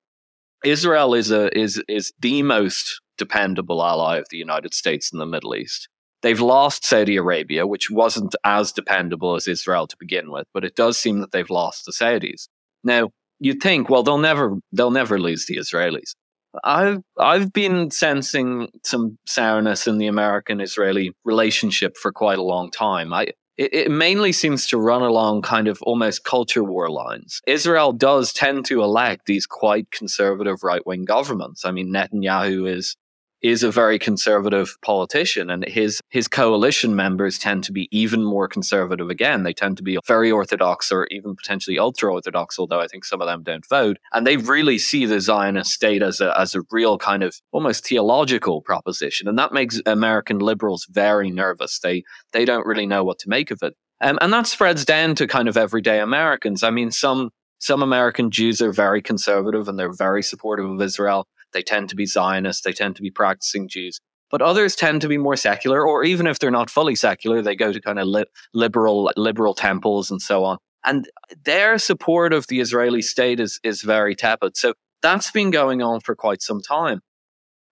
Israel 0.63 1.13
is 1.13 1.31
a 1.31 1.57
is 1.57 1.81
is 1.87 2.13
the 2.19 2.43
most 2.43 3.01
dependable 3.17 3.83
ally 3.83 4.17
of 4.17 4.25
the 4.29 4.37
United 4.37 4.73
States 4.73 5.11
in 5.11 5.19
the 5.19 5.25
Middle 5.25 5.55
East. 5.55 5.87
They've 6.23 6.39
lost 6.39 6.85
Saudi 6.85 7.17
Arabia, 7.17 7.67
which 7.67 7.91
wasn't 7.91 8.33
as 8.45 8.71
dependable 8.71 9.35
as 9.35 9.47
Israel 9.47 9.87
to 9.87 9.97
begin 9.99 10.31
with, 10.31 10.47
but 10.53 10.63
it 10.63 10.75
does 10.75 10.97
seem 10.97 11.19
that 11.19 11.31
they've 11.31 11.49
lost 11.49 11.85
the 11.85 11.91
Saudis. 11.91 12.47
Now, 12.83 13.09
you'd 13.39 13.61
think, 13.61 13.89
well, 13.89 14.03
they'll 14.03 14.17
never 14.17 14.57
they'll 14.71 14.89
never 14.91 15.19
lose 15.19 15.45
the 15.45 15.57
Israelis. 15.57 16.15
I've 16.63 17.01
I've 17.19 17.51
been 17.51 17.91
sensing 17.91 18.69
some 18.85 19.17
sourness 19.27 19.85
in 19.85 19.97
the 19.97 20.07
American-Israeli 20.07 21.13
relationship 21.25 21.97
for 21.97 22.11
quite 22.11 22.37
a 22.39 22.43
long 22.43 22.71
time. 22.71 23.13
I 23.13 23.27
it, 23.55 23.73
it, 23.73 23.91
mainly 23.91 24.31
seems 24.31 24.65
to 24.67 24.79
run 24.79 25.03
along 25.03 25.43
kind 25.43 25.67
of 25.67 25.79
almost 25.83 26.23
culture 26.23 26.63
war 26.63 26.89
lines. 26.89 27.39
Israel 27.45 27.93
does 27.93 28.33
tend 28.33 28.65
to 28.65 28.81
elect 28.81 29.27
these 29.27 29.45
quite 29.45 29.91
conservative 29.91 30.63
right-wing 30.63 31.05
governments. 31.05 31.63
I 31.63 31.71
mean, 31.71 31.93
Netanyahu 31.93 32.67
is 32.67 32.95
is 33.43 33.61
a 33.61 33.69
very 33.69 33.99
conservative 33.99 34.77
politician 34.81 35.49
and 35.49 35.65
his 35.67 35.99
his 36.09 36.27
coalition 36.29 36.95
members 36.95 37.37
tend 37.37 37.63
to 37.65 37.73
be 37.73 37.89
even 37.91 38.23
more 38.23 38.47
conservative 38.47 39.09
again. 39.09 39.43
They 39.43 39.53
tend 39.53 39.75
to 39.77 39.83
be 39.83 39.99
very 40.07 40.31
orthodox 40.31 40.91
or 40.91 41.07
even 41.11 41.35
potentially 41.35 41.77
ultra 41.77 42.11
orthodox 42.11 42.57
although 42.57 42.79
i 42.79 42.87
think 42.87 43.03
some 43.05 43.21
of 43.21 43.27
them 43.27 43.43
don't 43.43 43.67
vote. 43.67 43.97
And 44.13 44.25
they 44.25 44.37
really 44.37 44.77
see 44.77 45.05
the 45.05 45.19
zionist 45.19 45.71
state 45.71 46.01
as 46.01 46.21
a 46.21 46.37
as 46.39 46.55
a 46.55 46.61
real 46.71 46.97
kind 46.97 47.21
of 47.21 47.35
almost 47.51 47.85
theological 47.85 48.61
proposition 48.61 49.27
and 49.27 49.37
that 49.37 49.53
makes 49.53 49.81
american 49.85 50.39
liberals 50.39 50.87
very 50.89 51.29
nervous. 51.29 51.79
They 51.79 52.03
they 52.31 52.45
don't 52.45 52.65
really 52.65 52.87
know 52.87 53.03
what 53.03 53.19
to 53.19 53.29
make 53.29 53.51
of 53.51 53.61
it. 53.61 53.75
Um, 54.01 54.17
and 54.21 54.33
that 54.33 54.47
spreads 54.47 54.85
down 54.85 55.15
to 55.15 55.27
kind 55.27 55.47
of 55.49 55.57
everyday 55.57 55.99
americans. 55.99 56.63
I 56.63 56.69
mean 56.71 56.91
some 56.91 57.31
some 57.63 57.81
American 57.81 58.29
Jews 58.29 58.61
are 58.61 58.73
very 58.73 59.01
conservative 59.01 59.69
and 59.69 59.79
they're 59.79 59.93
very 59.93 60.21
supportive 60.21 60.69
of 60.69 60.81
Israel. 60.81 61.29
They 61.53 61.61
tend 61.61 61.89
to 61.89 61.95
be 61.95 62.05
Zionists, 62.05 62.63
they 62.63 62.73
tend 62.73 62.95
to 62.97 63.01
be 63.01 63.11
practicing 63.11 63.67
Jews. 63.67 63.99
But 64.29 64.41
others 64.41 64.75
tend 64.75 65.01
to 65.01 65.07
be 65.07 65.19
more 65.19 65.35
secular, 65.35 65.87
or 65.87 66.03
even 66.03 66.25
if 66.25 66.39
they're 66.39 66.49
not 66.49 66.71
fully 66.71 66.95
secular, 66.95 67.41
they 67.41 67.55
go 67.55 67.71
to 67.71 67.79
kind 67.79 67.99
of 67.99 68.07
li- 68.07 68.25
liberal 68.53 69.11
liberal 69.15 69.53
temples 69.53 70.09
and 70.09 70.21
so 70.21 70.43
on. 70.43 70.57
And 70.83 71.07
their 71.45 71.77
support 71.77 72.33
of 72.33 72.47
the 72.47 72.59
Israeli 72.59 73.01
state 73.03 73.39
is 73.39 73.59
is 73.63 73.83
very 73.83 74.15
tepid. 74.15 74.57
So 74.57 74.73
that's 75.03 75.31
been 75.31 75.51
going 75.51 75.81
on 75.83 75.99
for 75.99 76.15
quite 76.15 76.41
some 76.41 76.61
time. 76.61 77.01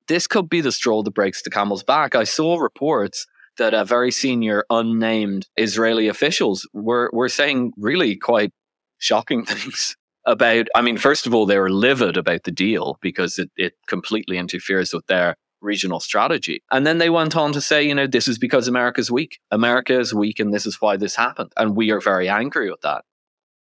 This 0.07 0.27
could 0.27 0.49
be 0.49 0.61
the 0.61 0.71
straw 0.71 1.01
that 1.01 1.13
breaks 1.15 1.41
the 1.41 1.49
camel's 1.49 1.83
back. 1.83 2.13
I 2.13 2.25
saw 2.25 2.59
reports 2.59 3.25
that 3.57 3.73
a 3.73 3.83
very 3.83 4.11
senior 4.11 4.63
unnamed 4.69 5.47
Israeli 5.57 6.07
officials 6.07 6.67
were 6.73 7.09
were 7.11 7.29
saying 7.29 7.73
really 7.77 8.15
quite 8.15 8.51
shocking 8.99 9.45
things 9.51 9.95
about, 10.25 10.67
I 10.75 10.81
mean, 10.81 10.97
first 10.97 11.25
of 11.25 11.33
all, 11.33 11.45
they 11.45 11.57
were 11.57 11.69
livid 11.69 12.17
about 12.17 12.43
the 12.43 12.51
deal 12.51 12.97
because 13.01 13.39
it, 13.39 13.49
it 13.57 13.73
completely 13.87 14.37
interferes 14.37 14.93
with 14.93 15.07
their 15.07 15.35
regional 15.61 15.99
strategy. 15.99 16.63
And 16.71 16.85
then 16.85 16.97
they 16.97 17.09
went 17.09 17.35
on 17.35 17.53
to 17.53 17.61
say, 17.61 17.83
you 17.83 17.95
know, 17.95 18.07
this 18.07 18.27
is 18.27 18.37
because 18.37 18.67
America's 18.67 19.11
weak. 19.11 19.39
America 19.51 19.99
is 19.99 20.13
weak 20.13 20.39
and 20.39 20.53
this 20.53 20.65
is 20.65 20.81
why 20.81 20.97
this 20.97 21.15
happened. 21.15 21.51
And 21.57 21.75
we 21.75 21.91
are 21.91 22.01
very 22.01 22.27
angry 22.27 22.69
with 22.69 22.81
that. 22.81 23.03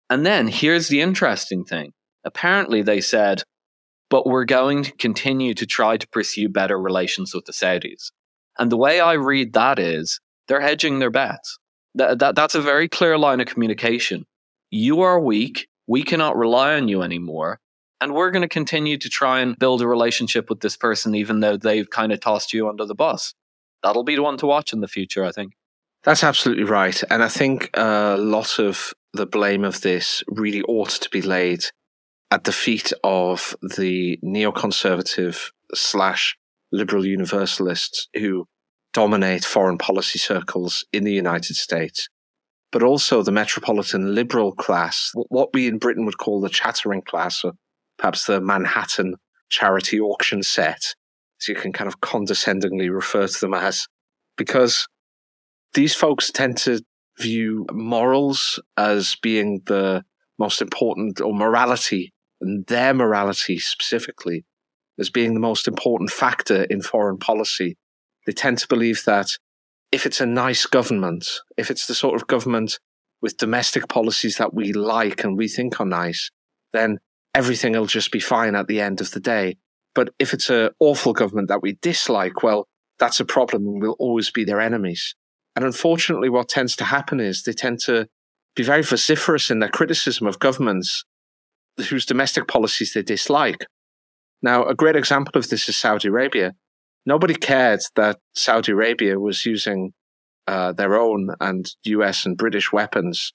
And 0.09 0.25
then 0.25 0.47
here's 0.47 0.87
the 0.87 1.01
interesting 1.01 1.65
thing. 1.65 1.93
Apparently 2.23 2.81
they 2.81 3.01
said, 3.01 3.43
but 4.09 4.25
we're 4.25 4.45
going 4.45 4.83
to 4.83 4.91
continue 4.93 5.53
to 5.53 5.65
try 5.65 5.97
to 5.97 6.07
pursue 6.07 6.49
better 6.49 6.79
relations 6.79 7.33
with 7.33 7.45
the 7.45 7.51
Saudis. 7.51 8.11
And 8.57 8.71
the 8.71 8.77
way 8.77 8.99
I 8.99 9.13
read 9.13 9.53
that 9.53 9.77
is 9.77 10.19
they're 10.47 10.61
hedging 10.61 10.99
their 10.99 11.11
bets. 11.11 11.59
That, 11.95 12.19
that, 12.19 12.35
that's 12.35 12.55
a 12.55 12.61
very 12.61 12.87
clear 12.87 13.17
line 13.17 13.39
of 13.39 13.47
communication. 13.47 14.25
You 14.71 15.01
are 15.01 15.19
weak 15.19 15.67
we 15.89 16.03
cannot 16.03 16.37
rely 16.37 16.75
on 16.75 16.87
you 16.87 17.01
anymore. 17.01 17.59
And 17.99 18.13
we're 18.13 18.31
going 18.31 18.43
to 18.43 18.47
continue 18.47 18.97
to 18.97 19.09
try 19.09 19.41
and 19.41 19.57
build 19.57 19.81
a 19.81 19.87
relationship 19.87 20.47
with 20.47 20.61
this 20.61 20.77
person, 20.77 21.15
even 21.15 21.39
though 21.41 21.57
they've 21.57 21.89
kind 21.89 22.13
of 22.13 22.21
tossed 22.21 22.53
you 22.53 22.69
under 22.69 22.85
the 22.85 22.95
bus. 22.95 23.33
That'll 23.83 24.03
be 24.03 24.15
the 24.15 24.21
one 24.21 24.37
to 24.37 24.45
watch 24.45 24.71
in 24.71 24.81
the 24.81 24.87
future, 24.87 25.25
I 25.25 25.31
think. 25.31 25.53
That's 26.03 26.23
absolutely 26.23 26.63
right. 26.63 27.01
And 27.09 27.23
I 27.23 27.27
think 27.27 27.71
a 27.73 28.15
lot 28.17 28.59
of 28.59 28.93
the 29.13 29.25
blame 29.25 29.65
of 29.65 29.81
this 29.81 30.23
really 30.29 30.61
ought 30.61 30.91
to 30.91 31.09
be 31.09 31.23
laid 31.23 31.65
at 32.31 32.43
the 32.43 32.53
feet 32.53 32.93
of 33.03 33.55
the 33.61 34.19
neoconservative 34.23 35.49
slash 35.73 36.37
liberal 36.71 37.05
universalists 37.05 38.07
who 38.13 38.45
dominate 38.93 39.43
foreign 39.43 39.79
policy 39.79 40.19
circles 40.19 40.85
in 40.93 41.03
the 41.03 41.13
United 41.13 41.55
States 41.55 42.09
but 42.71 42.83
also 42.83 43.21
the 43.23 43.31
metropolitan 43.31 44.13
liberal 44.13 44.51
class, 44.51 45.11
what 45.29 45.49
we 45.53 45.67
in 45.67 45.77
Britain 45.77 46.05
would 46.05 46.17
call 46.17 46.39
the 46.41 46.49
chattering 46.49 47.01
class, 47.01 47.43
or 47.43 47.53
perhaps 47.97 48.25
the 48.25 48.39
Manhattan 48.39 49.15
charity 49.49 49.99
auction 49.99 50.43
set, 50.43 50.93
as 51.41 51.47
you 51.47 51.55
can 51.55 51.73
kind 51.73 51.87
of 51.87 52.01
condescendingly 52.01 52.89
refer 52.89 53.27
to 53.27 53.39
them 53.39 53.53
as, 53.53 53.87
because 54.37 54.87
these 55.73 55.95
folks 55.95 56.31
tend 56.31 56.57
to 56.57 56.81
view 57.19 57.65
morals 57.71 58.61
as 58.77 59.15
being 59.21 59.61
the 59.65 60.03
most 60.37 60.61
important, 60.61 61.19
or 61.19 61.33
morality, 61.33 62.13
and 62.39 62.65
their 62.67 62.93
morality 62.93 63.59
specifically, 63.59 64.45
as 64.97 65.09
being 65.09 65.33
the 65.33 65.39
most 65.39 65.67
important 65.67 66.09
factor 66.11 66.63
in 66.63 66.81
foreign 66.81 67.17
policy. 67.17 67.77
They 68.25 68.31
tend 68.31 68.59
to 68.59 68.67
believe 68.67 69.03
that 69.05 69.27
if 69.91 70.05
it's 70.05 70.21
a 70.21 70.25
nice 70.25 70.65
government, 70.65 71.27
if 71.57 71.71
it's 71.71 71.87
the 71.87 71.95
sort 71.95 72.15
of 72.15 72.27
government 72.27 72.79
with 73.21 73.37
domestic 73.37 73.87
policies 73.87 74.37
that 74.37 74.53
we 74.53 74.71
like 74.73 75.23
and 75.23 75.37
we 75.37 75.47
think 75.47 75.79
are 75.79 75.85
nice, 75.85 76.31
then 76.73 76.99
everything 77.33 77.73
will 77.73 77.85
just 77.85 78.11
be 78.11 78.19
fine 78.19 78.55
at 78.55 78.67
the 78.67 78.79
end 78.79 79.01
of 79.01 79.11
the 79.11 79.19
day. 79.19 79.57
But 79.95 80.09
if 80.19 80.33
it's 80.33 80.49
an 80.49 80.69
awful 80.79 81.13
government 81.13 81.47
that 81.49 81.61
we 81.61 81.77
dislike, 81.81 82.43
well, 82.43 82.67
that's 82.99 83.19
a 83.19 83.25
problem 83.25 83.65
and 83.67 83.81
we'll 83.81 83.95
always 83.99 84.31
be 84.31 84.43
their 84.43 84.61
enemies. 84.61 85.15
And 85.55 85.65
unfortunately, 85.65 86.29
what 86.29 86.49
tends 86.49 86.75
to 86.77 86.85
happen 86.85 87.19
is 87.19 87.43
they 87.43 87.53
tend 87.53 87.79
to 87.81 88.07
be 88.55 88.63
very 88.63 88.83
vociferous 88.83 89.49
in 89.49 89.59
their 89.59 89.69
criticism 89.69 90.27
of 90.27 90.39
governments 90.39 91.03
whose 91.89 92.05
domestic 92.05 92.47
policies 92.47 92.93
they 92.93 93.01
dislike. 93.01 93.65
Now, 94.41 94.65
a 94.65 94.75
great 94.75 94.95
example 94.95 95.37
of 95.37 95.49
this 95.49 95.67
is 95.67 95.77
Saudi 95.77 96.07
Arabia. 96.07 96.53
Nobody 97.05 97.33
cared 97.33 97.81
that 97.95 98.19
Saudi 98.35 98.71
Arabia 98.71 99.19
was 99.19 99.45
using 99.45 99.93
uh, 100.47 100.73
their 100.73 100.95
own 100.99 101.29
and 101.39 101.69
US 101.83 102.25
and 102.25 102.37
British 102.37 102.71
weapons 102.71 103.33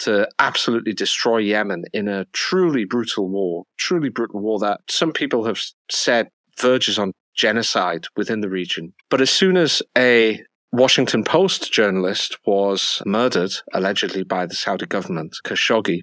to 0.00 0.28
absolutely 0.38 0.92
destroy 0.92 1.38
Yemen 1.38 1.84
in 1.92 2.08
a 2.08 2.24
truly 2.32 2.84
brutal 2.84 3.28
war, 3.28 3.64
truly 3.78 4.08
brutal 4.08 4.40
war 4.40 4.58
that 4.58 4.80
some 4.88 5.12
people 5.12 5.44
have 5.44 5.60
said 5.90 6.28
verges 6.58 6.98
on 6.98 7.12
genocide 7.34 8.06
within 8.16 8.40
the 8.40 8.48
region. 8.48 8.92
But 9.08 9.20
as 9.20 9.30
soon 9.30 9.56
as 9.56 9.82
a 9.96 10.42
Washington 10.72 11.24
Post 11.24 11.72
journalist 11.72 12.38
was 12.46 13.02
murdered, 13.04 13.52
allegedly 13.72 14.22
by 14.22 14.46
the 14.46 14.54
Saudi 14.54 14.86
government, 14.86 15.36
Khashoggi, 15.44 16.02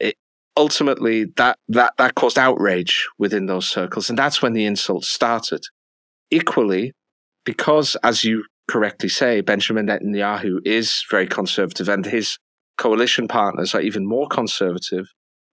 it 0.00 0.16
ultimately 0.56 1.24
that, 1.36 1.58
that, 1.68 1.94
that 1.98 2.14
caused 2.14 2.38
outrage 2.38 3.06
within 3.18 3.46
those 3.46 3.66
circles. 3.66 4.08
And 4.08 4.18
that's 4.18 4.40
when 4.40 4.52
the 4.52 4.66
insults 4.66 5.08
started. 5.08 5.64
Equally, 6.30 6.92
because 7.44 7.96
as 8.02 8.24
you 8.24 8.44
correctly 8.68 9.08
say, 9.08 9.40
Benjamin 9.40 9.86
Netanyahu 9.86 10.58
is 10.64 11.04
very 11.10 11.26
conservative 11.26 11.88
and 11.88 12.04
his 12.04 12.38
coalition 12.78 13.28
partners 13.28 13.74
are 13.74 13.80
even 13.80 14.06
more 14.06 14.26
conservative. 14.28 15.06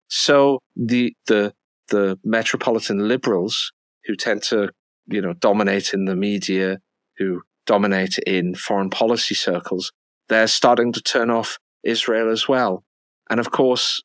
So 0.08 0.60
the, 0.76 1.14
the, 1.28 1.54
the 1.90 2.20
metropolitan 2.24 3.08
liberals 3.08 3.72
who 4.06 4.16
tend 4.16 4.44
to, 4.44 4.70
you 5.08 5.22
know, 5.22 5.34
dominate 5.34 5.94
in 5.94 6.06
the 6.06 6.16
media, 6.16 6.80
who 7.18 7.42
dominate 7.66 8.18
in 8.20 8.56
foreign 8.56 8.90
policy 8.90 9.36
circles, 9.36 9.92
they're 10.30 10.48
starting 10.48 10.92
to 10.94 11.02
turn 11.02 11.30
off 11.30 11.58
Israel 11.84 12.32
as 12.32 12.48
well. 12.48 12.84
And 13.30 13.40
of 13.40 13.52
course, 13.52 14.02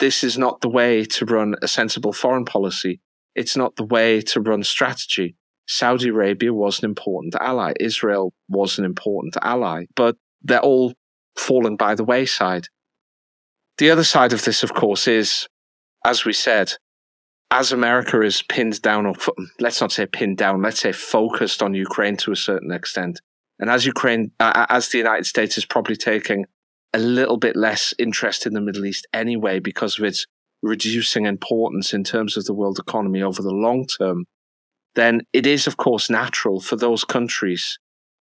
this 0.00 0.24
is 0.24 0.38
not 0.38 0.60
the 0.60 0.68
way 0.68 1.04
to 1.04 1.24
run 1.24 1.54
a 1.62 1.68
sensible 1.68 2.12
foreign 2.12 2.44
policy. 2.44 3.00
It's 3.34 3.56
not 3.56 3.76
the 3.76 3.84
way 3.84 4.20
to 4.22 4.40
run 4.40 4.62
strategy. 4.62 5.36
Saudi 5.66 6.08
Arabia 6.08 6.52
was 6.52 6.78
an 6.80 6.84
important 6.84 7.34
ally. 7.40 7.72
Israel 7.80 8.32
was 8.48 8.78
an 8.78 8.84
important 8.84 9.36
ally, 9.42 9.86
but 9.94 10.16
they're 10.42 10.60
all 10.60 10.92
falling 11.36 11.76
by 11.76 11.94
the 11.94 12.04
wayside. 12.04 12.66
The 13.78 13.90
other 13.90 14.04
side 14.04 14.32
of 14.32 14.44
this, 14.44 14.62
of 14.62 14.74
course, 14.74 15.08
is, 15.08 15.46
as 16.04 16.24
we 16.24 16.32
said, 16.32 16.74
as 17.50 17.72
America 17.72 18.20
is 18.22 18.42
pinned 18.42 18.80
down, 18.82 19.06
or 19.06 19.14
let's 19.60 19.80
not 19.80 19.92
say 19.92 20.06
pinned 20.06 20.38
down, 20.38 20.62
let's 20.62 20.80
say 20.80 20.92
focused 20.92 21.62
on 21.62 21.74
Ukraine 21.74 22.16
to 22.18 22.32
a 22.32 22.36
certain 22.36 22.72
extent, 22.72 23.20
and 23.58 23.70
as 23.70 23.86
Ukraine, 23.86 24.32
uh, 24.40 24.66
as 24.68 24.88
the 24.88 24.98
United 24.98 25.26
States 25.26 25.56
is 25.58 25.66
probably 25.66 25.96
taking 25.96 26.46
a 26.94 26.98
little 26.98 27.36
bit 27.36 27.56
less 27.56 27.94
interest 27.98 28.46
in 28.46 28.54
the 28.54 28.60
Middle 28.60 28.84
East 28.84 29.06
anyway 29.12 29.58
because 29.58 29.98
of 29.98 30.04
its 30.04 30.26
reducing 30.62 31.26
importance 31.26 31.92
in 31.92 32.04
terms 32.04 32.36
of 32.36 32.44
the 32.44 32.54
world 32.54 32.78
economy 32.78 33.22
over 33.22 33.42
the 33.42 33.50
long 33.50 33.86
term, 33.86 34.24
then 34.94 35.22
it 35.32 35.46
is, 35.46 35.66
of 35.66 35.76
course, 35.76 36.10
natural 36.10 36.60
for 36.60 36.76
those 36.76 37.04
countries 37.04 37.78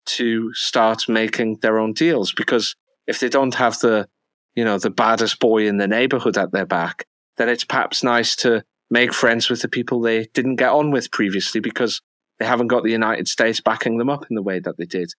to 0.05 0.53
start 0.53 1.07
making 1.09 1.57
their 1.61 1.77
own 1.77 1.93
deals 1.93 2.33
because 2.33 2.75
if 3.07 3.19
they 3.19 3.29
don't 3.29 3.55
have 3.55 3.79
the, 3.79 4.07
you 4.55 4.63
know, 4.63 4.77
the 4.77 4.89
baddest 4.89 5.39
boy 5.39 5.67
in 5.67 5.77
the 5.77 5.87
neighborhood 5.87 6.37
at 6.37 6.51
their 6.51 6.65
back, 6.65 7.05
then 7.37 7.49
it's 7.49 7.63
perhaps 7.63 8.03
nice 8.03 8.35
to 8.37 8.63
make 8.89 9.13
friends 9.13 9.49
with 9.49 9.61
the 9.61 9.67
people 9.67 10.01
they 10.01 10.27
didn't 10.33 10.55
get 10.55 10.71
on 10.71 10.91
with 10.91 11.11
previously 11.11 11.59
because 11.59 12.01
they 12.39 12.45
haven't 12.45 12.67
got 12.67 12.83
the 12.83 12.91
United 12.91 13.27
States 13.27 13.61
backing 13.61 13.97
them 13.97 14.09
up 14.09 14.25
in 14.29 14.35
the 14.35 14.41
way 14.41 14.59
that 14.59 14.77
they 14.77 14.85
did. 14.85 15.11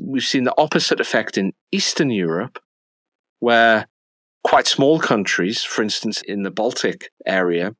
We've 0.00 0.22
seen 0.22 0.44
the 0.44 0.54
opposite 0.58 1.00
effect 1.00 1.38
in 1.38 1.52
Eastern 1.72 2.10
Europe, 2.10 2.58
where 3.38 3.86
quite 4.44 4.66
small 4.66 4.98
countries, 4.98 5.62
for 5.62 5.82
instance, 5.82 6.22
in 6.22 6.42
the 6.42 6.50
Baltic 6.50 7.10
area, 7.26 7.74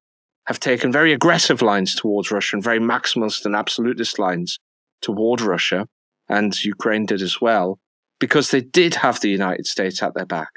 have 0.47 0.61
taken 0.61 0.93
very 0.93 1.13
aggressive 1.13 1.63
lines 1.63 1.95
towards 1.95 2.31
Russia 2.31 2.57
and 2.57 2.65
very 2.65 2.79
maximalist 2.79 3.45
and 3.45 3.57
absolutist 3.57 4.19
lines 4.19 4.59
toward 5.03 5.41
Russia, 5.41 5.87
and 6.29 6.65
Ukraine 6.65 7.07
did 7.07 7.23
as 7.23 7.41
well, 7.41 7.79
because 8.19 8.51
they 8.51 8.61
did 8.61 8.95
have 8.95 9.21
the 9.21 9.31
United 9.31 9.67
States 9.67 10.03
at 10.03 10.15
their 10.15 10.27
back. 10.27 10.49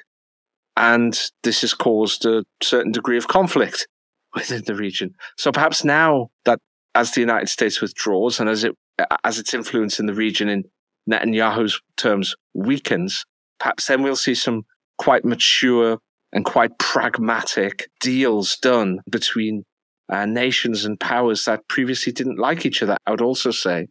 And 0.78 1.20
this 1.44 1.62
has 1.62 1.74
caused 1.74 2.26
a 2.26 2.46
certain 2.62 2.92
degree 2.92 3.18
of 3.18 3.28
conflict 3.28 3.88
within 4.36 4.64
the 4.64 4.76
region. 4.76 5.16
So 5.38 5.52
perhaps 5.52 5.84
now 5.84 6.30
that 6.46 6.60
as 6.96 7.12
the 7.12 7.22
United 7.22 7.50
States 7.50 7.82
withdraws 7.82 8.40
and 8.40 8.50
as 8.50 8.64
it 8.64 8.76
as 9.24 9.40
its 9.40 9.54
influence 9.54 9.98
in 10.00 10.08
the 10.08 10.14
region 10.14 10.50
in 10.50 10.66
Netanyahu's 11.10 11.80
terms 11.96 12.36
weakens, 12.54 13.26
perhaps 13.58 13.88
then 13.88 14.04
we'll 14.04 14.18
see 14.18 14.36
some 14.36 14.64
quite 14.98 15.24
mature 15.24 16.00
and 16.34 16.44
quite 16.44 16.78
pragmatic 16.78 17.90
deals 18.02 18.58
done 18.58 19.00
between 19.10 19.64
uh, 20.12 20.26
nations 20.26 20.86
and 20.86 20.99
powers 20.99 21.45
that 21.45 21.68
previously 21.68 22.12
didn't 22.12 22.39
like 22.39 22.66
each 22.66 22.82
other. 22.82 22.97
I 23.05 23.12
would 23.12 23.22
also 23.22 23.51
say 23.51 23.88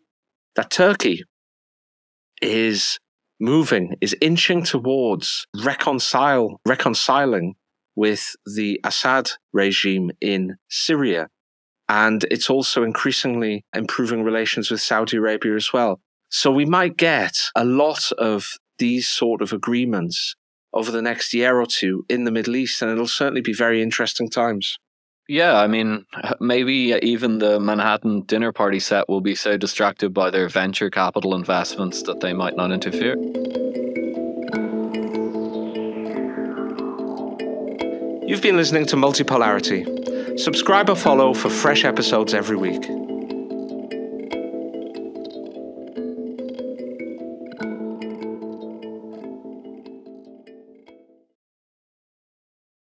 that 0.57 0.71
Turkey 0.71 1.25
is 2.43 2.99
moving, 3.41 3.97
is 4.01 4.17
inching 4.21 4.65
towards 4.65 5.47
reconcile, 5.65 6.61
reconciling 6.67 7.55
with 7.95 8.37
the 8.47 8.81
Assad 8.85 9.31
regime 9.53 10.11
in 10.21 10.57
Syria. 10.69 11.29
And 11.89 12.25
it's 12.31 12.51
also 12.51 12.83
increasingly 12.83 13.65
improving 13.75 14.23
relations 14.23 14.71
with 14.71 14.81
Saudi 14.81 15.17
Arabia 15.17 15.55
as 15.55 15.73
well. 15.73 16.01
So 16.29 16.51
we 16.51 16.67
might 16.67 16.97
get 16.97 17.35
a 17.57 17.65
lot 17.65 18.13
of 18.19 18.53
these 18.79 19.09
sort 19.09 19.41
of 19.41 19.53
agreements 19.53 20.37
over 20.73 20.91
the 20.91 21.03
next 21.03 21.33
year 21.33 21.59
or 21.61 21.67
two 21.67 22.05
in 22.09 22.25
the 22.25 22.31
Middle 22.31 22.57
East, 22.57 22.83
and 22.83 22.91
it'll 22.91 23.07
certainly 23.07 23.41
be 23.41 23.55
very 23.55 23.83
interesting 23.83 24.29
times. 24.29 24.79
Yeah, 25.29 25.59
I 25.59 25.67
mean, 25.67 26.07
maybe 26.41 26.99
even 27.03 27.39
the 27.39 27.61
Manhattan 27.61 28.23
dinner 28.23 28.51
party 28.51 28.81
set 28.81 29.09
will 29.09 29.21
be 29.21 29.35
so 29.35 29.59
distracted 29.59 30.15
by 30.15 30.31
their 30.31 30.49
venture 30.49 30.89
capital 30.89 31.35
investments 31.35 32.03
that 32.05 32.21
they 32.21 32.33
might 32.33 32.57
not 32.57 32.73
interfere. 32.73 33.15
You've 38.27 38.43
been 38.43 38.57
listening 38.57 38.87
to 38.87 38.97
Multipolarity. 38.97 40.39
Subscribe 40.39 40.89
or 40.89 40.97
follow 40.97 41.35
for 41.35 41.51
fresh 41.51 41.85
episodes 41.85 42.33
every 42.33 42.57
week. 42.57 43.08